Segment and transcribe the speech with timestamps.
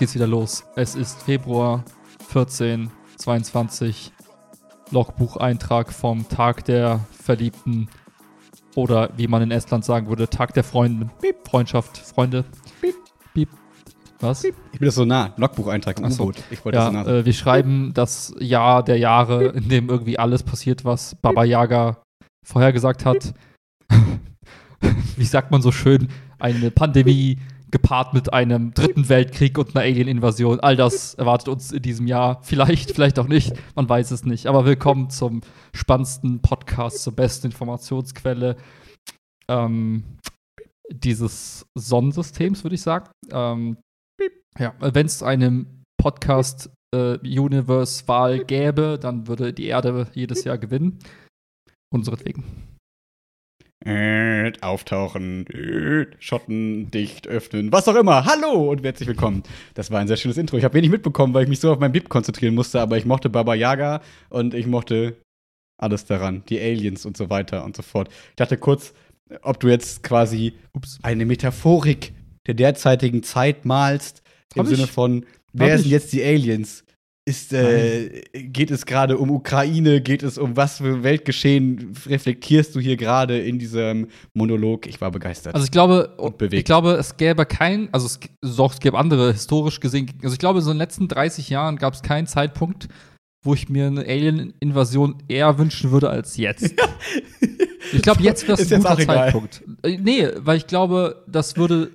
[0.00, 0.64] Geht's wieder los.
[0.76, 1.84] Es ist Februar
[2.30, 4.10] 14, 22.
[4.90, 7.86] Logbucheintrag vom Tag der Verliebten.
[8.74, 11.10] Oder wie man in Estland sagen würde, Tag der Freunde.
[11.20, 11.46] Piep.
[11.46, 12.46] Freundschaft, Freunde.
[12.80, 12.94] Piep.
[13.34, 13.50] Piep.
[14.20, 14.42] Was?
[14.44, 15.34] Ich bin das so nah.
[15.36, 16.06] Logbucheintrag im.
[16.06, 16.36] U-Boot.
[16.50, 19.90] Ich wollte Ja, das so nah äh, wir schreiben das Jahr der Jahre, in dem
[19.90, 21.98] irgendwie alles passiert, was Baba Yaga
[22.42, 23.34] vorhergesagt hat.
[25.18, 27.36] Wie sagt man so schön, eine Pandemie
[27.70, 30.60] gepaart mit einem dritten Weltkrieg und einer Alien-Invasion.
[30.60, 32.42] All das erwartet uns in diesem Jahr.
[32.42, 33.52] Vielleicht, vielleicht auch nicht.
[33.74, 34.46] Man weiß es nicht.
[34.46, 35.40] Aber willkommen zum
[35.74, 38.56] spannendsten Podcast, zur besten Informationsquelle
[39.48, 40.04] ähm,
[40.90, 43.10] dieses Sonnensystems, würde ich sagen.
[43.30, 43.76] Ähm,
[44.58, 50.98] ja, wenn es einen Podcast äh, Universe-Wahl gäbe, dann würde die Erde jedes Jahr gewinnen.
[51.92, 52.69] Unseretwegen.
[53.82, 58.26] Äh, auftauchen, äh, Schotten, dicht, öffnen, was auch immer.
[58.26, 59.42] Hallo und herzlich willkommen.
[59.72, 60.58] Das war ein sehr schönes Intro.
[60.58, 63.06] Ich habe wenig mitbekommen, weil ich mich so auf mein Bip konzentrieren musste, aber ich
[63.06, 65.16] mochte Baba Yaga und ich mochte
[65.78, 68.08] alles daran, die Aliens und so weiter und so fort.
[68.10, 68.92] Ich dachte kurz,
[69.40, 70.98] ob du jetzt quasi Ups.
[71.02, 72.12] eine Metaphorik
[72.46, 74.22] der derzeitigen Zeit malst,
[74.56, 74.76] im Hab ich.
[74.76, 76.84] Sinne von, wer sind jetzt die Aliens?
[77.26, 80.00] Ist, äh, geht es gerade um Ukraine?
[80.00, 84.86] Geht es um was für Weltgeschehen reflektierst du hier gerade in diesem Monolog?
[84.86, 85.54] Ich war begeistert.
[85.54, 86.16] Also ich glaube,
[86.50, 88.18] ich glaube, es gäbe kein, also es,
[88.56, 91.76] doch, es gäbe andere historisch gesehen, also ich glaube, so in den letzten 30 Jahren
[91.76, 92.88] gab es keinen Zeitpunkt,
[93.44, 96.74] wo ich mir eine Alien-Invasion eher wünschen würde als jetzt.
[97.92, 99.16] Ich glaube, jetzt wäre es Ist ein guter auch egal.
[99.16, 99.62] Zeitpunkt.
[99.82, 101.90] Äh, nee, weil ich glaube, das würde,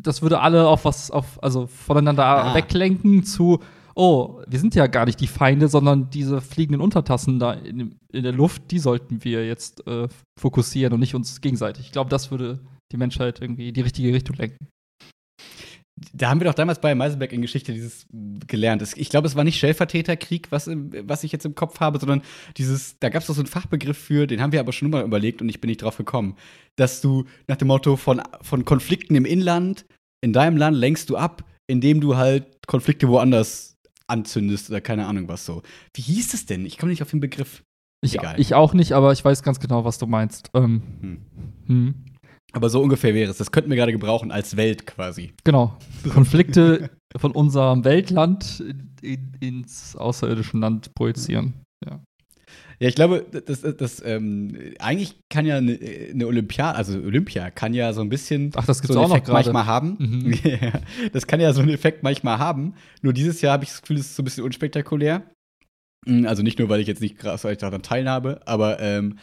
[0.00, 2.54] das würde alle auf was, auf, also voneinander Ah.
[2.54, 3.60] weglenken zu,
[3.98, 8.22] oh, wir sind ja gar nicht die Feinde, sondern diese fliegenden Untertassen da in, in
[8.22, 10.06] der Luft, die sollten wir jetzt äh,
[10.38, 11.86] fokussieren und nicht uns gegenseitig.
[11.86, 12.60] Ich glaube, das würde
[12.92, 14.68] die Menschheit irgendwie in die richtige Richtung lenken.
[16.12, 18.06] da haben wir doch damals bei Meiselberg in Geschichte dieses
[18.46, 18.84] gelernt.
[18.96, 22.22] Ich glaube, es war nicht Stellvertreterkrieg, was, was ich jetzt im Kopf habe, sondern
[22.56, 25.04] dieses, da gab es doch so einen Fachbegriff für, den haben wir aber schon mal
[25.04, 26.36] überlegt und ich bin nicht drauf gekommen,
[26.76, 29.86] dass du nach dem Motto von, von Konflikten im Inland,
[30.20, 33.77] in deinem Land lenkst du ab, indem du halt Konflikte woanders
[34.08, 35.62] anzündest oder keine Ahnung was so.
[35.94, 36.66] Wie hieß es denn?
[36.66, 37.62] Ich komme nicht auf den Begriff.
[38.00, 38.38] Ich, Egal.
[38.38, 40.50] ich auch nicht, aber ich weiß ganz genau, was du meinst.
[40.54, 41.22] Ähm, Hm.
[41.66, 41.94] hm.
[42.52, 43.36] Aber so ungefähr wäre es.
[43.36, 45.34] Das könnten wir gerade gebrauchen als Welt quasi.
[45.44, 45.76] Genau.
[46.08, 48.64] Konflikte von unserem Weltland
[49.02, 51.54] in, ins außerirdische Land projizieren.
[51.84, 52.00] Ja.
[52.80, 55.78] Ja, ich glaube, das, das, das ähm, eigentlich kann ja eine,
[56.12, 59.08] eine Olympiade, also Olympia kann ja so ein bisschen Ach, das gibt's so einen auch
[59.08, 59.52] noch Effekt gerade.
[59.52, 59.96] manchmal haben.
[59.98, 60.34] Mhm.
[60.44, 60.72] Ja,
[61.12, 62.74] das kann ja so einen Effekt manchmal haben.
[63.02, 65.22] Nur dieses Jahr habe ich das Gefühl, es ist so ein bisschen unspektakulär.
[66.06, 69.18] Mm, Also nicht nur, weil ich jetzt nicht krass daran teilhabe, aber ähm,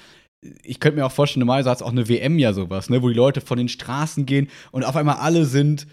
[0.64, 3.08] ich könnte mir auch vorstellen, normalerweise hat es auch eine WM ja sowas, ne, wo
[3.08, 5.88] die Leute von den Straßen gehen und auf einmal alle sind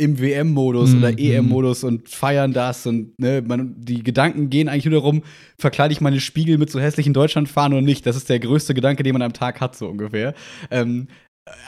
[0.00, 0.98] im WM-Modus Mhm.
[0.98, 5.22] oder EM-Modus und feiern das und ne, man, die Gedanken gehen eigentlich nur darum,
[5.60, 8.06] verkleide ich meine Spiegel mit so hässlichen Deutschlandfahnen oder nicht.
[8.06, 10.34] Das ist der größte Gedanke, den man am Tag hat, so ungefähr.
[10.70, 11.08] Ähm,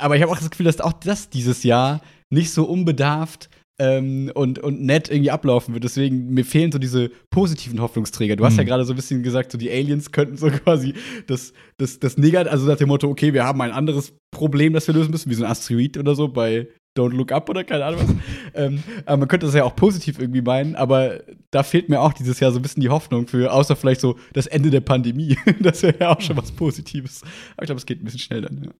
[0.01, 2.01] aber ich habe auch das Gefühl, dass auch das dieses Jahr
[2.31, 3.51] nicht so unbedarft
[3.81, 5.85] ähm, und, und nett irgendwie ablaufen wird.
[5.85, 8.37] Deswegen, mir fehlen so diese positiven Hoffnungsträger.
[8.37, 8.59] Du hast Mhm.
[8.61, 10.95] ja gerade so ein bisschen gesagt, so die Aliens könnten so quasi
[11.27, 14.87] das, das, das Negat, also nach dem Motto, okay, wir haben ein anderes Problem, das
[14.87, 17.85] wir lösen müssen, wie so ein Asteroid oder so bei Don't Look Up oder keine
[17.85, 18.15] Ahnung was.
[18.55, 21.21] ähm, aber man könnte das ja auch positiv irgendwie meinen, aber
[21.51, 24.19] da fehlt mir auch dieses Jahr so ein bisschen die Hoffnung für, außer vielleicht so
[24.33, 25.37] das Ende der Pandemie.
[25.61, 27.23] das wäre ja auch schon was Positives.
[27.57, 28.65] Aber ich glaube, es geht ein bisschen schnell dann.
[28.65, 28.71] Ja.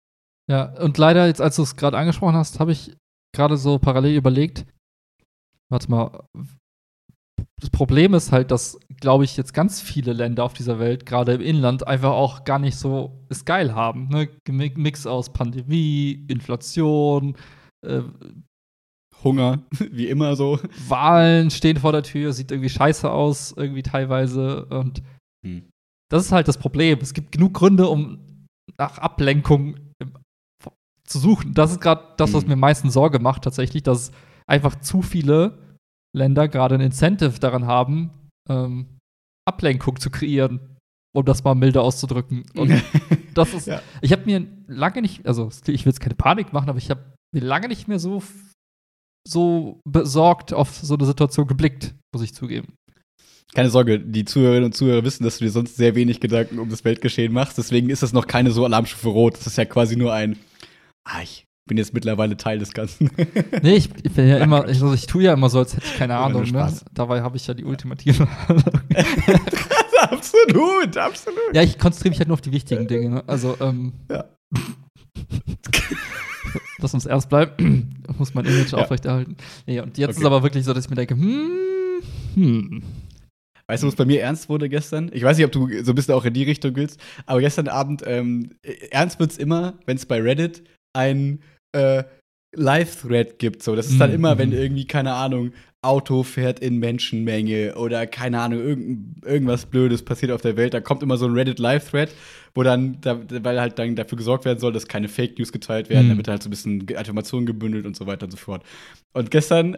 [0.49, 2.97] Ja, und leider, jetzt als du es gerade angesprochen hast, habe ich
[3.33, 4.67] gerade so parallel überlegt,
[5.71, 6.25] warte mal,
[7.61, 11.35] das Problem ist halt, dass, glaube ich, jetzt ganz viele Länder auf dieser Welt, gerade
[11.35, 14.09] im Inland, einfach auch gar nicht so es geil haben.
[14.09, 14.29] Ne?
[14.49, 17.37] Mix aus Pandemie, Inflation,
[17.87, 18.03] äh,
[19.25, 20.59] Hunger, wie immer so.
[20.89, 24.67] Wahlen stehen vor der Tür, sieht irgendwie scheiße aus, irgendwie teilweise.
[24.67, 25.03] Und
[25.45, 25.69] Hm.
[26.11, 26.99] das ist halt das Problem.
[27.01, 28.47] Es gibt genug Gründe, um
[28.79, 30.13] nach Ablenkung im-
[31.05, 31.53] zu suchen.
[31.55, 32.49] Das ist gerade das, was Hm.
[32.49, 34.13] mir am meisten Sorge macht, tatsächlich, dass
[34.49, 35.77] einfach zu viele
[36.17, 38.11] Länder gerade ein Incentive daran haben,
[38.49, 38.87] ähm,
[39.49, 40.61] Ablenkung zu kreieren,
[41.15, 42.45] um das mal milder auszudrücken.
[42.57, 42.71] Und
[43.35, 43.83] das ist, Ja.
[44.01, 47.12] ich habe mir lange nicht, also ich will jetzt keine Panik machen, aber ich habe
[47.41, 48.23] lange nicht mehr so,
[49.27, 52.75] so besorgt auf so eine Situation geblickt, muss ich zugeben.
[53.55, 56.71] Keine Sorge, die Zuhörerinnen und Zuhörer wissen, dass du dir sonst sehr wenig Gedanken um
[56.71, 57.59] das Weltgeschehen machst.
[57.59, 59.37] Deswegen ist das noch keine so Alarmstufe Rot.
[59.37, 60.39] Das ist ja quasi nur ein,
[61.05, 63.11] ah, ich bin jetzt mittlerweile Teil des Ganzen.
[63.63, 65.87] Nee, ich, ich bin ja immer, ich, also ich tue ja immer so, als hätte
[65.87, 66.45] ich keine Ahnung.
[66.51, 66.73] Ne?
[66.95, 68.65] Dabei habe ich ja die ultimative Ahnung.
[70.01, 71.55] absolut, absolut.
[71.55, 73.11] ja, ich konzentriere mich halt nur auf die wichtigen Dinge.
[73.11, 73.25] Ne?
[73.27, 74.25] Also, ähm, Ja.
[76.79, 78.03] lass uns ernst bleiben.
[78.19, 78.79] muss mein Image Ja.
[78.79, 79.37] aufrechterhalten.
[79.67, 80.21] Nee, und jetzt Okay.
[80.21, 82.03] ist aber wirklich so, dass ich mir denke, hm,
[82.35, 82.83] hm.
[83.69, 85.11] Weißt du, was bei mir ernst wurde gestern?
[85.15, 87.69] Ich weiß nicht, ob du so ein bisschen auch in die Richtung willst, aber gestern
[87.69, 88.51] Abend, ähm,
[88.91, 91.39] ernst wird's immer, wenn es bei Reddit ein
[91.75, 92.05] äh,
[92.55, 93.63] Live-Thread gibt.
[93.63, 93.75] So.
[93.77, 94.17] Das ist dann Mhm.
[94.17, 95.53] immer, wenn irgendwie, keine Ahnung,
[95.85, 100.75] Auto fährt in Menschenmenge oder keine Ahnung, irgend, irgendwas Blödes passiert auf der Welt.
[100.75, 102.11] Da kommt immer so ein Reddit Live-Thread,
[102.55, 105.89] wo dann, da, weil halt dann dafür gesorgt werden soll, dass keine Fake News geteilt
[105.89, 106.11] werden, Mhm.
[106.11, 108.63] damit halt so ein bisschen Informationen gebündelt und so weiter und so fort.
[109.13, 109.77] Und gestern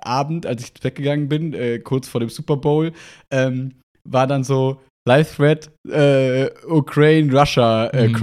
[0.00, 2.92] Abend, als ich weggegangen bin, äh, kurz vor dem Super Bowl,
[3.32, 3.72] ähm,
[4.08, 8.16] war dann so Live-Thread äh, Ukraine-Russia äh, Mhm.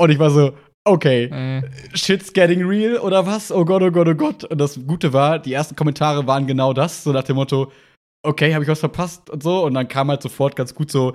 [0.00, 0.52] Und ich war so,
[0.88, 1.62] okay, Äh,
[1.96, 3.50] shit's getting real oder was?
[3.52, 4.44] Oh Gott, oh Gott, oh Gott.
[4.44, 7.70] Und das Gute war, die ersten Kommentare waren genau das, so nach dem Motto,
[8.22, 9.64] okay, habe ich was verpasst und so.
[9.64, 11.14] Und dann kam halt sofort ganz gut so,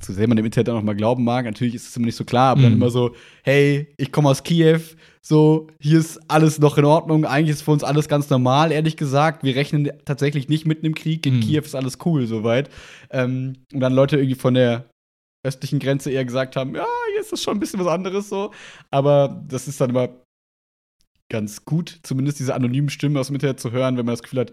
[0.00, 2.16] zu sehr man dem Internet auch noch mal glauben mag, natürlich ist es immer nicht
[2.16, 2.78] so klar, aber dann Mhm.
[2.78, 3.14] immer so,
[3.44, 4.80] hey, ich komme aus Kiew,
[5.22, 8.96] so, hier ist alles noch in Ordnung, eigentlich ist für uns alles ganz normal, ehrlich
[8.96, 9.44] gesagt.
[9.44, 11.40] Wir rechnen tatsächlich nicht mitten im Krieg, in Mhm.
[11.42, 12.70] Kiew ist alles cool, soweit.
[13.10, 14.86] Ähm, und dann Leute irgendwie von der
[15.46, 16.84] östlichen Grenze eher gesagt haben, ja,
[17.20, 18.52] ist das schon ein bisschen was anderes so.
[18.90, 20.08] Aber das ist dann immer
[21.30, 24.40] ganz gut, zumindest diese anonymen Stimmen aus dem Internet zu hören, wenn man das Gefühl
[24.40, 24.52] hat,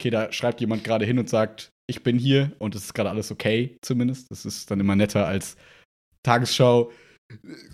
[0.00, 3.10] okay, da schreibt jemand gerade hin und sagt, ich bin hier und es ist gerade
[3.10, 4.30] alles okay, zumindest.
[4.30, 5.56] Das ist dann immer netter als
[6.22, 6.90] Tagesschau.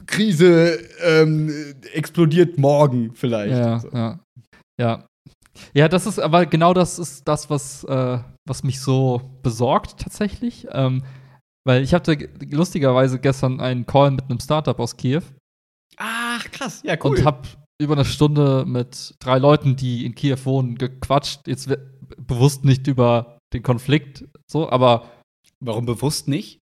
[0.06, 3.56] Krise ähm, explodiert morgen vielleicht.
[3.56, 3.88] ja, So.
[3.92, 4.20] ja.
[4.80, 5.06] Ja.
[5.72, 10.66] Ja, das ist, aber genau das ist das, was, äh, was mich so besorgt tatsächlich.
[10.70, 11.02] Ähm,
[11.66, 15.22] weil ich hatte lustigerweise gestern einen Call mit einem Startup aus Kiew
[15.98, 16.82] Ach, krass.
[16.84, 17.18] Ja, cool.
[17.18, 17.46] und hab
[17.80, 21.46] über eine Stunde mit drei Leuten, die in Kiew wohnen, gequatscht.
[21.46, 21.70] Jetzt
[22.18, 25.10] bewusst nicht über den Konflikt, so, aber
[25.60, 26.58] Warum bewusst nicht?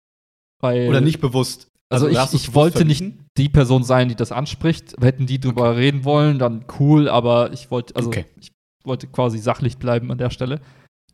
[0.62, 1.68] weil Oder nicht bewusst?
[1.92, 3.03] Also ich- du's ich bewusst wollte nicht-
[3.38, 4.95] die Person sein, die das anspricht.
[5.01, 8.25] Hätten die drüber reden wollen, dann cool, aber ich wollte, also Okay.
[8.39, 8.51] ich
[8.83, 10.59] wollte quasi sachlich bleiben an der Stelle.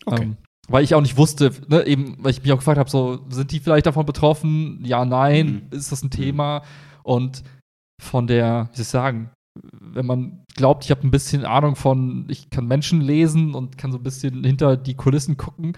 [0.06, 0.24] Okay.
[0.24, 3.26] Ähm, weil ich auch nicht wusste, ne, eben, weil ich mich auch gefragt habe, so,
[3.30, 4.84] sind die vielleicht davon betroffen?
[4.84, 5.78] Ja, nein, Mhm.
[5.78, 6.64] ist das ein Thema?
[7.04, 7.44] Und
[8.02, 9.30] von der, wie soll ich sagen,
[9.82, 13.92] wenn man glaubt, ich habe ein bisschen Ahnung von, ich kann Menschen lesen und kann
[13.92, 15.76] so ein bisschen hinter die Kulissen gucken.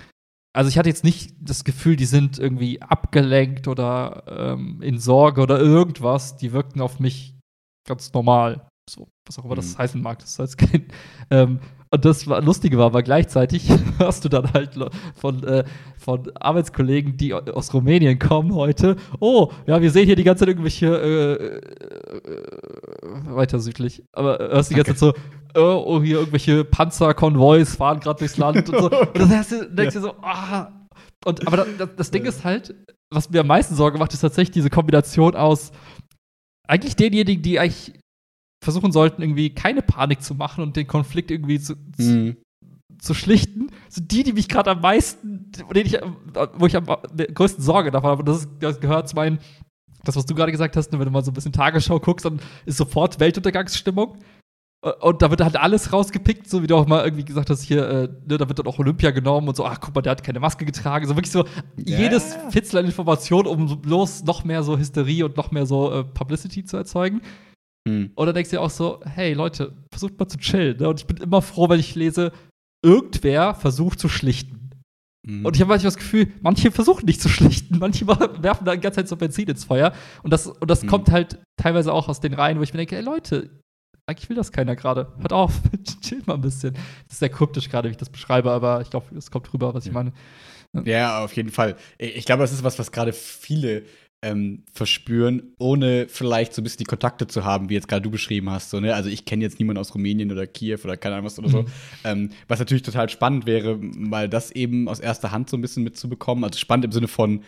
[0.54, 5.42] Also ich hatte jetzt nicht das Gefühl, die sind irgendwie abgelenkt oder ähm, in Sorge
[5.42, 6.36] oder irgendwas.
[6.38, 7.36] Die wirkten auf mich
[7.88, 8.68] ganz normal.
[8.90, 9.78] So, was auch immer das Mhm.
[9.78, 10.86] heißen mag, das ist jetzt kein.
[11.30, 11.60] Ähm,
[11.92, 14.72] und das war, Lustige war, aber gleichzeitig hörst du dann halt
[15.16, 15.64] von, äh,
[15.98, 20.42] von Arbeitskollegen, die au- aus Rumänien kommen heute, oh, ja, wir sehen hier die ganze
[20.42, 21.62] Zeit irgendwelche, äh, äh,
[23.36, 25.14] weiter südlich, aber hörst die ganze Zeit so,
[25.56, 28.90] oh, oh, hier irgendwelche Panzerkonvois fahren gerade durchs Land und so.
[28.92, 30.72] Und dann denkst du, denkst du so, ah.
[31.26, 32.76] Und, aber das, das Ding ist halt,
[33.12, 35.72] was mir am meisten Sorge macht, ist tatsächlich diese Kombination aus
[36.68, 37.94] eigentlich denjenigen, die eigentlich
[38.64, 42.38] versuchen sollten, irgendwie keine Panik zu machen und den Konflikt irgendwie zu, Mhm.
[43.00, 45.98] zu schlichten, sind die, die mich gerade am meisten, ich,
[46.58, 48.20] wo ich am größten Sorge davon habe.
[48.22, 49.40] Und das, ist, das gehört zu meinen,
[50.04, 52.26] das, was du gerade gesagt hast, ne, wenn du mal so ein bisschen Tagesschau guckst,
[52.26, 54.18] dann ist sofort Weltuntergangsstimmung.
[55.02, 57.86] Und da wird halt alles rausgepickt, so wie du auch mal irgendwie gesagt hast, hier,
[57.86, 60.24] äh, ne, da wird dann auch Olympia genommen und so, ach guck mal, der hat
[60.24, 61.06] keine Maske getragen.
[61.06, 61.44] So wirklich so
[61.78, 61.98] Ja.
[62.00, 66.04] jedes Fitzel an Information, um bloß noch mehr so Hysterie und noch mehr so äh,
[66.06, 67.22] Publicity zu erzeugen.
[68.16, 70.78] Und dann denkst du dir auch so, hey Leute, versucht mal zu chillen.
[70.78, 70.90] Ne?
[70.90, 72.32] Und ich bin immer froh, wenn ich lese,
[72.86, 74.70] irgendwer versucht zu schlichten.
[75.28, 75.46] Mhm.
[75.46, 78.82] Und ich habe manchmal das Gefühl, manche versuchen nicht zu schlichten, manche werfen da die
[78.82, 79.94] ganze Zeit so Benzin ins Feuer.
[80.24, 80.88] Und das, und das Mhm.
[80.88, 83.50] kommt halt teilweise auch aus den Reihen, wo ich mir denke, ey Leute,
[84.08, 85.14] eigentlich will das keiner gerade.
[85.20, 85.62] Hört auf,
[86.02, 86.74] chillt mal ein bisschen.
[86.74, 89.74] Das ist sehr kryptisch gerade, wie ich das beschreibe, aber ich glaube, es kommt rüber,
[89.74, 90.04] was ich Ja.
[90.04, 90.14] meine.
[90.86, 91.76] Ja, auf jeden Fall.
[91.98, 93.84] Ich glaube, das ist was, was gerade viele
[94.22, 98.12] ähm, verspüren, ohne vielleicht so ein bisschen die Kontakte zu haben, wie jetzt gerade du
[98.12, 98.70] beschrieben hast.
[98.70, 98.94] So, ne?
[98.94, 101.62] Also ich kenne jetzt niemanden aus Rumänien oder Kiew oder keine Ahnung was oder so.
[101.62, 101.68] Mhm.
[102.04, 105.84] Ähm, was natürlich total spannend wäre, mal das eben aus erster Hand so ein bisschen
[105.84, 106.44] mitzubekommen.
[106.44, 107.44] Also spannend im Sinne von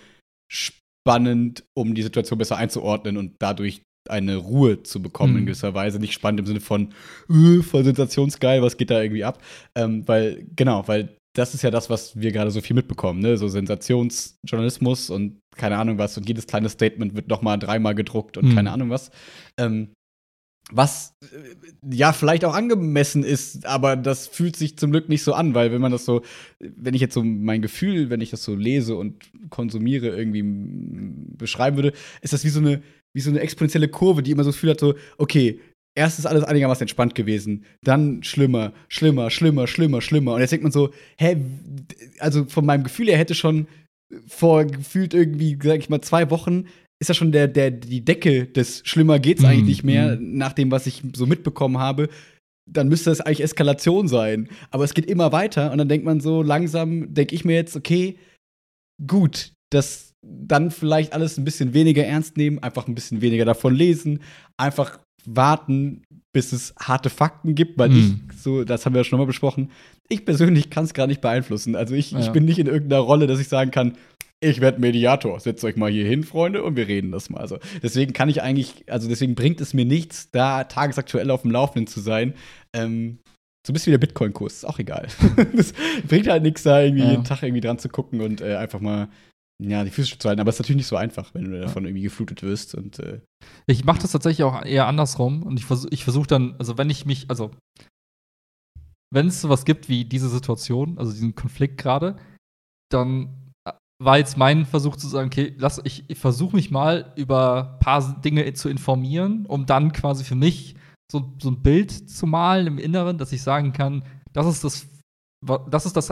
[0.50, 5.40] spannend, um die Situation besser einzuordnen und dadurch eine Ruhe zu bekommen Mhm.
[5.40, 6.00] in gewisser Weise.
[6.00, 6.94] Nicht spannend im Sinne von
[7.30, 9.42] äh, voll sensationsgeil, was geht da irgendwie ab?
[9.76, 13.38] Ähm, weil, genau, weil das ist ja das, was wir gerade so viel mitbekommen, ne?
[13.38, 18.38] So Sensationsjournalismus und keine Ahnung was und jedes kleine Statement wird noch mal dreimal gedruckt
[18.38, 18.56] und Mhm.
[18.56, 19.12] keine Ahnung was.
[19.58, 19.90] Ähm,
[20.74, 25.34] was äh, ja vielleicht auch angemessen ist, aber das fühlt sich zum Glück nicht so
[25.34, 26.22] an, weil wenn man das so,
[26.60, 30.44] wenn ich jetzt so mein Gefühl, wenn ich das so lese und konsumiere, irgendwie
[31.38, 32.82] beschreiben würde, ist das wie so eine,
[33.14, 35.60] wie so eine exponentielle Kurve, die immer so Gefühl hat, so, okay,
[35.96, 40.34] erst ist alles einigermaßen entspannt gewesen, dann schlimmer, schlimmer, schlimmer, schlimmer, schlimmer.
[40.34, 41.38] Und jetzt denkt man so, hä,
[42.20, 43.68] also von meinem Gefühl her hätte schon
[44.28, 46.66] vor gefühlt irgendwie, sag ich mal, zwei Wochen
[47.00, 50.38] ist ja schon der, der, die Decke des Schlimmer geht's Mhm, eigentlich nicht mehr, mhm.
[50.38, 52.10] nach dem, was ich so mitbekommen habe.
[52.70, 54.50] Dann müsste es eigentlich Eskalation sein.
[54.70, 57.76] Aber es geht immer weiter und dann denkt man so, langsam denke ich mir jetzt,
[57.76, 58.20] okay,
[59.06, 63.74] gut, das dann vielleicht alles ein bisschen weniger ernst nehmen, einfach ein bisschen weniger davon
[63.74, 64.20] lesen,
[64.58, 67.98] einfach warten, bis es harte Fakten gibt, weil Mhm.
[68.32, 69.72] ich, so, das haben wir ja schon mal besprochen,
[70.10, 71.76] ich persönlich kann es gar nicht beeinflussen.
[71.76, 72.32] Also ich, ich Ja.
[72.32, 73.98] bin nicht in irgendeiner Rolle, dass ich sagen kann,
[74.44, 75.40] ich werde Mediator.
[75.40, 77.40] Setzt euch mal hier hin, Freunde, und wir reden das mal.
[77.40, 81.52] Also deswegen kann ich eigentlich, also deswegen bringt es mir nichts, da tagesaktuell auf dem
[81.52, 82.34] Laufenden zu sein.
[82.74, 83.20] Ähm,
[83.68, 85.08] so ein bisschen wie der Bitcoin-Kurs, ist auch egal.
[85.56, 85.74] das
[86.08, 87.12] bringt halt nichts, da irgendwie Ja.
[87.12, 89.10] jeden Tag irgendwie dran zu gucken und äh, einfach mal
[89.62, 90.42] ja, die Füße zu halten.
[90.42, 92.76] Aber es ist natürlich nicht so einfach, wenn du davon irgendwie geflutet wirst.
[92.76, 93.22] Und äh,
[93.68, 96.90] Ich mache das tatsächlich auch eher andersrum und ich versuche ich versuch dann, also wenn
[96.90, 97.52] ich mich, also
[99.14, 102.16] wenn es sowas gibt wie diese Situation, also diesen Konflikt gerade,
[102.90, 107.14] dann äh, war jetzt mein Versuch zu sagen, okay, lass, ich, ich versuche mich mal
[107.16, 110.76] über ein paar Dinge zu informieren, um dann quasi für mich
[111.12, 114.04] so, so ein Bild zu malen im Inneren, dass ich sagen kann,
[114.34, 114.88] das ist das,
[115.70, 116.08] das ist das,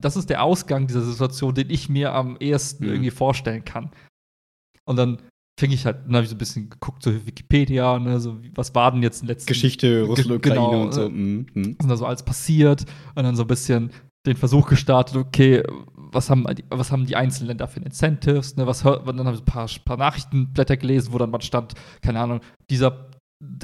[0.00, 2.90] das ist der Ausgang dieser Situation, den ich mir am ehesten Mhm.
[2.92, 3.90] irgendwie vorstellen kann.
[4.86, 5.18] Und dann
[5.58, 8.74] fing ich halt, dann habe ich so ein bisschen geguckt, so Wikipedia, ne, so was
[8.74, 11.02] war denn jetzt in letzten Geschichte, Russland, Ukraine genau, und so.
[11.02, 11.46] äh, Mhm.
[11.54, 11.76] Mhm.
[11.78, 13.90] was ist da so alles passiert und dann so ein bisschen
[14.26, 15.62] den Versuch gestartet, okay,
[15.94, 19.36] was haben, die- was haben die einzelnen Länder für Incentives, ne, was hört, dann habe
[19.36, 23.10] ich ein paar, paar Nachrichtenblätter gelesen, wo dann mal stand, keine Ahnung, dieser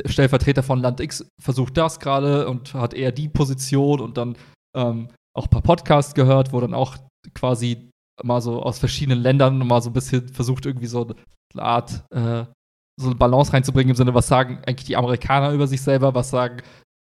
[0.06, 4.36] Stellvertreter von Land X versucht das gerade und hat eher die Position und dann
[4.76, 6.96] ähm, auch ein paar Podcasts gehört, wo dann auch
[7.34, 7.90] quasi
[8.22, 11.06] mal so aus verschiedenen Ländern mal so ein bisschen versucht, irgendwie so
[11.54, 12.44] eine Art, äh,
[13.00, 16.30] so eine Balance reinzubringen im Sinne, was sagen eigentlich die Amerikaner über sich selber, was
[16.30, 16.62] sagen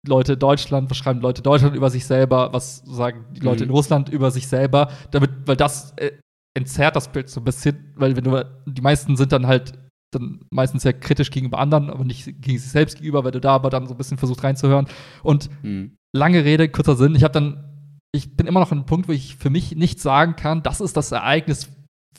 [0.07, 3.63] Leute in Deutschland, was schreiben Leute in Deutschland über sich selber, was sagen die Leute
[3.63, 3.69] Mhm.
[3.69, 6.11] in Russland über sich selber, damit, weil das äh,
[6.57, 9.73] entzerrt das Bild so ein bisschen, weil wenn du, die meisten sind dann halt
[10.13, 13.55] dann meistens ja kritisch gegenüber anderen, aber nicht gegen sich selbst gegenüber, weil du da
[13.55, 14.87] aber dann so ein bisschen versucht reinzuhören.
[15.23, 15.95] Und Mhm.
[16.15, 19.11] Lange Rede, kurzer Sinn, ich habe dann, ich bin immer noch an einem Punkt, wo
[19.11, 21.69] ich für mich nicht sagen kann, das ist das Ereignis,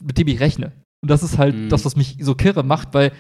[0.03, 0.73] mit dem ich rechne.
[1.03, 1.69] Und das ist halt Mhm.
[1.69, 3.13] das, was mich so kirre macht, weil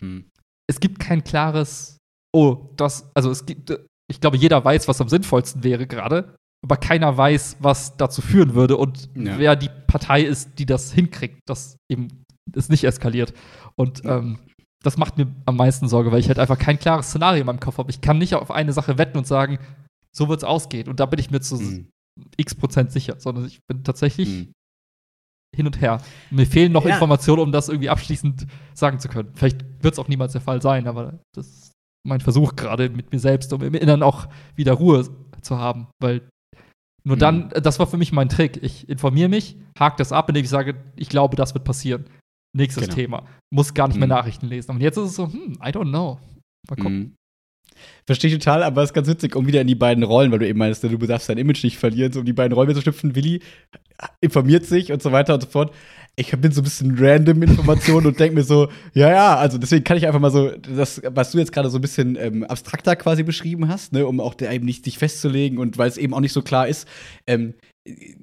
[0.00, 0.24] Mhm.
[0.68, 1.96] es gibt kein klares,
[2.34, 3.76] oh, das, also es gibt,
[4.10, 6.34] ich glaube, jeder weiß, was am sinnvollsten wäre gerade,
[6.64, 9.38] aber keiner weiß, was dazu führen würde und Ja.
[9.38, 12.08] wer die Partei ist, die das hinkriegt, dass eben
[12.54, 13.32] es nicht eskaliert.
[13.76, 14.38] Und ähm,
[14.82, 17.60] das macht mir am meisten Sorge, weil ich halt einfach kein klares Szenario in meinem
[17.60, 17.90] Kopf habe.
[17.90, 19.58] Ich kann nicht auf eine Sache wetten und sagen,
[20.16, 20.88] so wird es ausgehen.
[20.88, 21.88] Und da bin ich mir zu Mhm.
[22.36, 24.52] x Prozent sicher, sondern ich bin tatsächlich Mhm.
[25.56, 26.00] hin und her.
[26.30, 26.94] Mir fehlen noch Ja.
[26.94, 29.32] Informationen, um das irgendwie abschließend sagen zu können.
[29.34, 31.72] Vielleicht wird es auch niemals der Fall sein, aber das ist
[32.06, 35.06] mein Versuch gerade mit mir selbst, um im Inneren auch wieder Ruhe
[35.42, 36.28] zu haben, weil
[37.04, 37.20] nur Mhm.
[37.20, 38.62] dann, das war für mich mein Trick.
[38.62, 42.04] Ich informiere mich, hake das ab, indem ich sage, ich glaube, das wird passieren.
[42.56, 42.94] Nächstes Genau.
[42.94, 43.26] Thema.
[43.54, 44.14] Muss gar nicht mehr Mhm.
[44.14, 44.72] Nachrichten lesen.
[44.72, 46.18] Und jetzt ist es so, hm, I don't know.
[46.68, 47.14] Mal gucken.
[48.06, 50.38] Verstehe ich total, aber es ist ganz witzig, um wieder in die beiden Rollen, weil
[50.38, 52.80] du eben meinst, du darfst dein Image nicht verlieren, so um die beiden Rollen zu
[52.80, 53.14] schlüpfen.
[53.14, 53.40] Willi
[54.20, 55.74] informiert sich und so weiter und so fort.
[56.16, 59.84] Ich bin so ein bisschen random Informationen und denke mir so, ja, ja, also deswegen
[59.84, 62.96] kann ich einfach mal so, das, was du jetzt gerade so ein bisschen ähm, abstrakter
[62.96, 66.12] quasi beschrieben hast, ne, um auch da eben nicht sich festzulegen und weil es eben
[66.12, 66.88] auch nicht so klar ist,
[67.26, 67.54] ähm,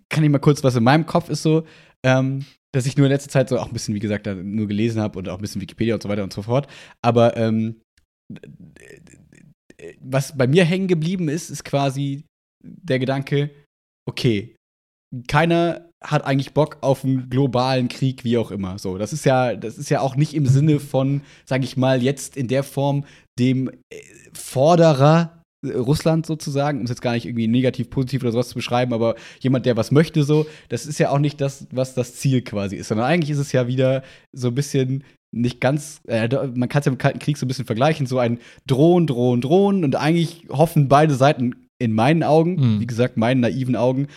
[0.09, 1.63] kann ich mal kurz, was in meinem Kopf ist so,
[2.05, 5.01] ähm, dass ich nur in letzter Zeit so auch ein bisschen, wie gesagt, nur gelesen
[5.01, 6.67] habe und auch ein bisschen Wikipedia und so weiter und so fort.
[7.01, 7.81] Aber ähm,
[10.01, 12.23] was bei mir hängen geblieben ist, ist quasi
[12.63, 13.51] der Gedanke,
[14.07, 14.55] okay,
[15.27, 18.77] keiner hat eigentlich Bock auf einen globalen Krieg, wie auch immer.
[18.77, 22.03] So, das ist ja, das ist ja auch nicht im Sinne von, sage ich mal,
[22.03, 23.05] jetzt in der Form
[23.39, 24.01] dem äh,
[24.33, 28.55] Forderer äh, Russland sozusagen, um es jetzt gar nicht irgendwie negativ, positiv oder sowas zu
[28.55, 32.15] beschreiben, aber jemand, der was möchte, so, das ist ja auch nicht das, was das
[32.15, 35.03] Ziel quasi ist, sondern eigentlich ist es ja wieder so ein bisschen
[35.35, 38.17] nicht ganz, äh, man kann es ja mit Kalten Krieg so ein bisschen vergleichen, so
[38.19, 42.79] ein Drohen, Drohen, Drohen und eigentlich hoffen beide Seiten in meinen Augen, Mhm.
[42.79, 44.07] wie gesagt, meinen naiven Augen,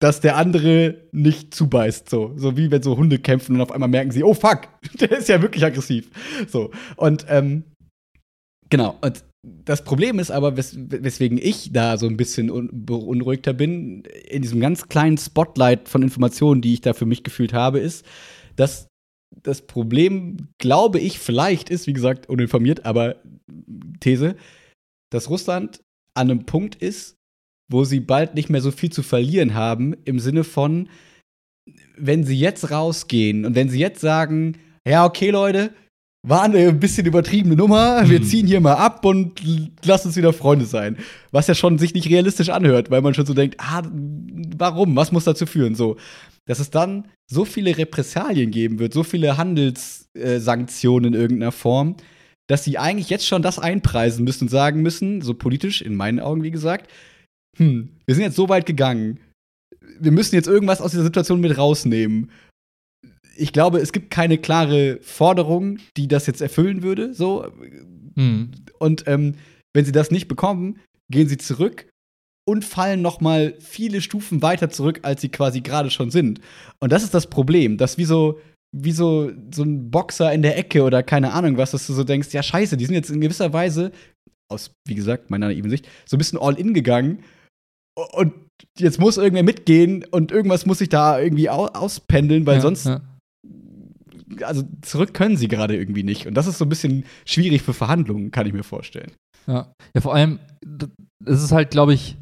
[0.00, 2.32] dass der andere nicht zubeißt, so.
[2.36, 4.62] So wie wenn so Hunde kämpfen und auf einmal merken sie, oh fuck,
[5.00, 6.10] der ist ja wirklich aggressiv.
[6.48, 6.70] So.
[6.96, 7.64] Und, ähm,
[8.68, 8.96] genau.
[9.02, 9.24] Und
[9.64, 14.42] das Problem ist aber, wes weswegen ich da so ein bisschen un- beunruhigter bin, in
[14.42, 18.04] diesem ganz kleinen Spotlight von Informationen, die ich da für mich gefühlt habe, ist,
[18.56, 18.88] dass
[19.42, 23.16] das Problem, glaube ich, vielleicht ist, wie gesagt, uninformiert, aber
[24.00, 24.36] These,
[25.12, 25.80] dass Russland
[26.14, 27.16] an einem Punkt ist,
[27.70, 30.88] wo sie bald nicht mehr so viel zu verlieren haben, im Sinne von,
[31.96, 35.72] wenn sie jetzt rausgehen und wenn sie jetzt sagen, ja, okay, Leute,
[36.26, 38.24] war eine bisschen übertriebene Nummer, wir Mhm.
[38.24, 40.98] ziehen hier mal ab und l- lass uns wieder Freunde sein.
[41.30, 43.82] Was ja schon sich nicht realistisch anhört, weil man schon so denkt, ah,
[44.56, 45.96] warum, was muss dazu führen, so.
[46.46, 51.96] Dass es dann so viele Repressalien geben wird, so viele Handelssanktionen in irgendeiner Form,
[52.48, 56.18] dass sie eigentlich jetzt schon das einpreisen müssen und sagen müssen, so politisch in meinen
[56.18, 56.90] Augen, wie gesagt,
[57.56, 59.20] hm, wir sind jetzt so weit gegangen,
[60.00, 62.30] wir müssen jetzt irgendwas aus dieser Situation mit rausnehmen.
[63.36, 67.46] Ich glaube, es gibt keine klare Forderung, die das jetzt erfüllen würde, so.
[68.16, 68.50] Hm.
[68.78, 69.34] Und ähm,
[69.72, 70.80] wenn sie das nicht bekommen,
[71.10, 71.89] gehen sie zurück
[72.50, 76.40] und fallen noch mal viele Stufen weiter zurück, als sie quasi gerade schon sind.
[76.80, 78.38] Und das ist das Problem, dass wie so
[78.72, 82.04] wie so, so ein Boxer in der Ecke oder keine Ahnung was, dass du so
[82.04, 83.90] denkst, ja scheiße, die sind jetzt in gewisser Weise,
[84.48, 87.24] aus, wie gesagt, meiner naiven Sicht, so ein bisschen all in gegangen
[88.12, 88.32] und
[88.78, 92.86] jetzt muss irgendwer mitgehen und irgendwas muss sich da irgendwie au auspendeln, weil Ja, sonst,
[92.86, 93.00] ja.
[94.42, 96.26] also zurück können sie gerade irgendwie nicht.
[96.26, 99.12] Und das ist so ein bisschen schwierig für Verhandlungen, kann ich mir vorstellen.
[99.46, 100.38] Ja, ja vor allem,
[101.24, 102.16] es ist halt, glaube ich,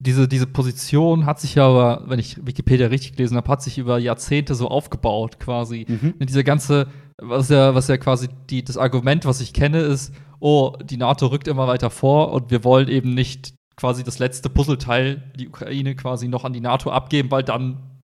[0.00, 3.78] diese, diese Position hat sich ja aber, wenn ich Wikipedia richtig gelesen habe, hat sich
[3.78, 5.86] über Jahrzehnte so aufgebaut, quasi.
[5.88, 6.14] Mhm.
[6.20, 6.86] Diese ganze,
[7.20, 11.26] was ja, was ja quasi die, das Argument, was ich kenne, ist, oh, die NATO
[11.26, 15.96] rückt immer weiter vor und wir wollen eben nicht quasi das letzte Puzzleteil, die Ukraine
[15.96, 17.98] quasi noch an die NATO abgeben, weil dann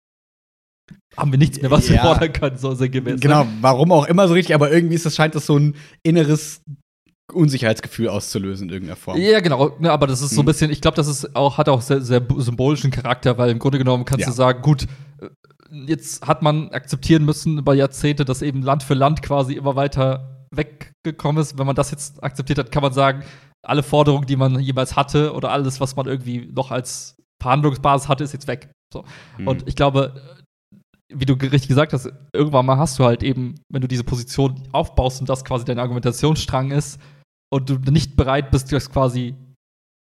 [1.17, 2.03] haben wir nichts mehr, was wir Ja.
[2.03, 3.15] fordern können, so sinngemäß.
[3.15, 3.21] ne?
[3.21, 6.61] Genau, warum auch immer so richtig, aber irgendwie ist das, scheint das so ein inneres
[7.33, 9.19] Unsicherheitsgefühl auszulösen in irgendeiner Form.
[9.19, 10.47] Ja, genau, ne, aber das ist so ein Mhm.
[10.49, 13.79] bisschen, ich glaube, das ist auch, hat auch sehr, sehr symbolischen Charakter, weil im Grunde
[13.79, 14.27] genommen kannst Ja.
[14.31, 14.87] du sagen, gut,
[15.21, 15.29] äh,
[15.87, 20.47] jetzt hat man akzeptieren müssen über Jahrzehnte, dass eben Land für Land quasi immer weiter
[20.55, 21.59] weggekommen ist.
[21.59, 23.25] Wenn man das jetzt akzeptiert hat, kann man sagen,
[23.63, 28.23] alle Forderungen, die man jemals hatte oder alles, was man irgendwie noch als Verhandlungsbasis hatte,
[28.25, 28.71] ist jetzt weg.
[28.93, 29.05] So.
[29.39, 29.49] Mhm.
[29.49, 30.21] Und ich glaube,
[31.13, 34.69] wie du richtig gesagt hast, irgendwann mal hast du halt eben, wenn du diese Position
[34.73, 37.01] aufbaust und das quasi dein Argumentationsstrang ist
[37.53, 39.35] und du nicht bereit bist, das quasi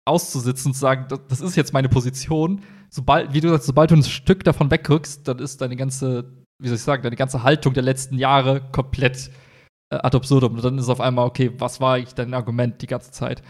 [0.08, 3.96] auszusitzen und zu sagen, das, ist jetzt meine Position, sobald, wie du sagst, sobald du
[3.96, 7.72] ein Stück davon wegrückst, dann ist deine ganze, wie soll ich sagen, deine ganze Haltung
[7.72, 9.30] der letzten Jahre komplett
[9.92, 10.54] äh, ad absurdum.
[10.54, 13.42] Und dann ist auf einmal, okay, was war eigentlich dein Argument die ganze Zeit?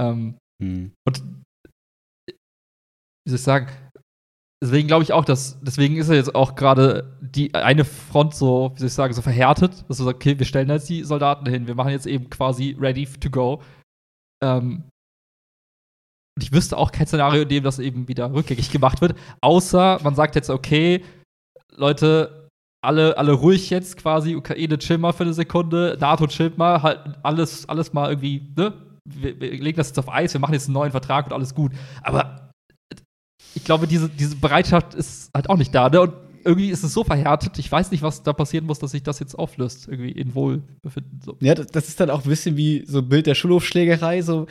[0.00, 0.92] Ähm, Mhm.
[1.06, 1.22] und
[2.28, 3.68] wie soll ich sagen,
[4.62, 8.72] deswegen glaube ich auch, dass, deswegen ist ja jetzt auch gerade die eine Front so,
[8.74, 11.46] wie soll ich sagen, so verhärtet, dass du sagst, okay, wir stellen jetzt die Soldaten
[11.46, 13.62] hin, wir machen jetzt eben quasi ready to go.
[14.42, 14.84] Ähm,
[16.36, 20.00] und ich wüsste auch kein Szenario, in dem das eben wieder rückgängig gemacht wird, außer
[20.02, 21.02] man sagt jetzt, okay,
[21.76, 22.48] Leute,
[22.84, 27.00] alle, alle ruhig jetzt quasi, Ukraine chill mal für eine Sekunde, NATO chill mal, halt
[27.22, 28.72] alles, alles mal irgendwie, ne?
[29.08, 31.54] Wir, wir legen das jetzt auf Eis, wir machen jetzt einen neuen Vertrag und alles
[31.54, 31.72] gut.
[32.02, 32.45] Aber
[33.56, 36.02] ich glaube, diese, diese Bereitschaft ist halt auch nicht da, ne?
[36.02, 36.12] Und
[36.44, 39.18] irgendwie ist es so verhärtet, ich weiß nicht, was da passieren muss, dass sich das
[39.18, 41.20] jetzt auflöst, irgendwie in Wohlbefinden.
[41.24, 41.36] So.
[41.40, 44.46] Ja, das, ist dann auch ein bisschen wie so ein Bild der Schulhofschlägerei, so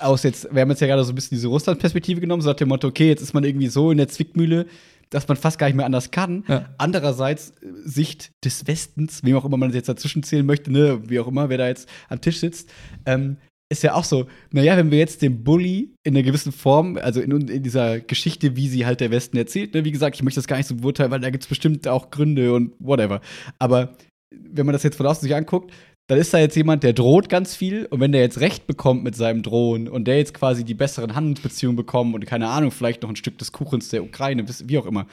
[0.00, 2.56] aus jetzt, wir haben jetzt ja gerade so ein bisschen diese Russland-Perspektive genommen, so nach
[2.56, 4.66] dem Motto, okay, jetzt ist man irgendwie so in der Zwickmühle,
[5.10, 6.44] dass man fast gar nicht mehr anders kann.
[6.48, 6.70] Ja.
[6.76, 11.20] Andererseits äh, Sicht des Westens, wem auch immer man jetzt dazwischen zählen möchte, ne, wie
[11.20, 12.70] auch immer, wer da jetzt am Tisch sitzt,
[13.06, 13.36] ähm,
[13.70, 17.20] ist ja auch so, naja, wenn wir jetzt den Bully in einer gewissen Form, also
[17.20, 20.40] in, in dieser Geschichte, wie sie halt der Westen erzählt, ne, wie gesagt, ich möchte
[20.40, 23.20] das gar nicht so beurteilen, weil da gibt es bestimmt auch Gründe und whatever.
[23.58, 23.94] Aber
[24.34, 25.72] wenn man das jetzt von außen sich anguckt,
[26.08, 29.04] dann ist da jetzt jemand, der droht ganz viel und wenn der jetzt Recht bekommt
[29.04, 33.02] mit seinem Drohen und der jetzt quasi die besseren Handelsbeziehungen bekommt und keine Ahnung, vielleicht
[33.02, 35.06] noch ein Stück des Kuchens der Ukraine, wie auch immer,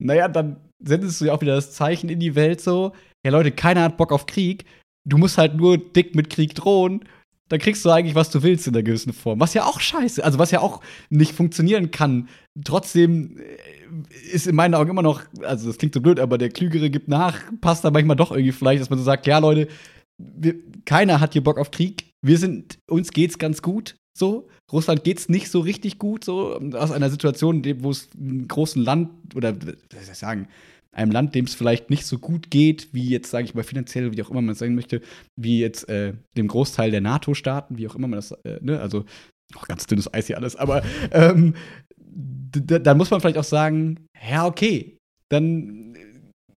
[0.00, 2.92] naja, dann sendest du ja auch wieder das Zeichen in die Welt so,
[3.24, 4.64] ja Leute, keiner hat Bock auf Krieg,
[5.08, 7.04] du musst halt nur dick mit Krieg drohen,
[7.48, 9.40] dann kriegst du eigentlich, was du willst in einer gewissen Form.
[9.40, 10.80] Was ja auch scheiße, also was ja auch
[11.10, 12.28] nicht funktionieren kann.
[12.64, 16.48] Trotzdem äh, ist in meinen Augen immer noch, also das klingt so blöd, aber der
[16.48, 19.68] Klügere gibt nach, passt da manchmal doch irgendwie vielleicht, dass man so sagt, ja Leute,
[20.18, 20.54] wir,
[20.84, 22.12] keiner hat hier Bock auf Krieg.
[22.22, 24.48] Wir sind, uns geht's ganz gut, so.
[24.72, 26.58] Russland geht's nicht so richtig gut, so.
[26.72, 30.48] Aus einer Situation, wo es einem großen Land oder, wie soll ich sagen,
[30.96, 34.16] einem Land, dem es vielleicht nicht so gut geht, wie jetzt, sage ich mal, finanziell,
[34.16, 35.00] wie auch immer man es sagen möchte,
[35.36, 39.04] wie jetzt äh, dem Großteil der NATO-Staaten, wie auch immer man das, äh, ne, also
[39.54, 41.54] auch ganz dünnes Eis hier alles, aber ähm,
[42.06, 44.96] dann muss man vielleicht auch sagen, ja, okay,
[45.28, 45.96] dann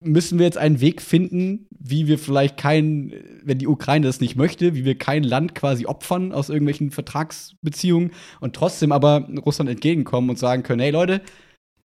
[0.01, 4.35] müssen wir jetzt einen Weg finden, wie wir vielleicht kein, wenn die Ukraine das nicht
[4.35, 10.29] möchte, wie wir kein Land quasi opfern aus irgendwelchen Vertragsbeziehungen und trotzdem aber Russland entgegenkommen
[10.29, 11.21] und sagen können, hey Leute,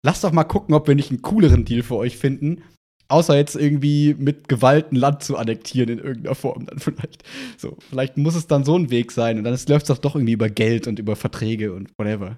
[0.06, 2.62] lasst doch mal gucken, ob wir nicht einen cooleren Deal für euch finden.
[3.08, 7.24] Außer jetzt irgendwie mit Gewalt ein Land zu annektieren in irgendeiner Form dann vielleicht.
[7.58, 10.16] So, vielleicht muss es dann so ein Weg sein und dann läuft es doch doch
[10.16, 12.38] irgendwie über Geld und über Verträge und whatever.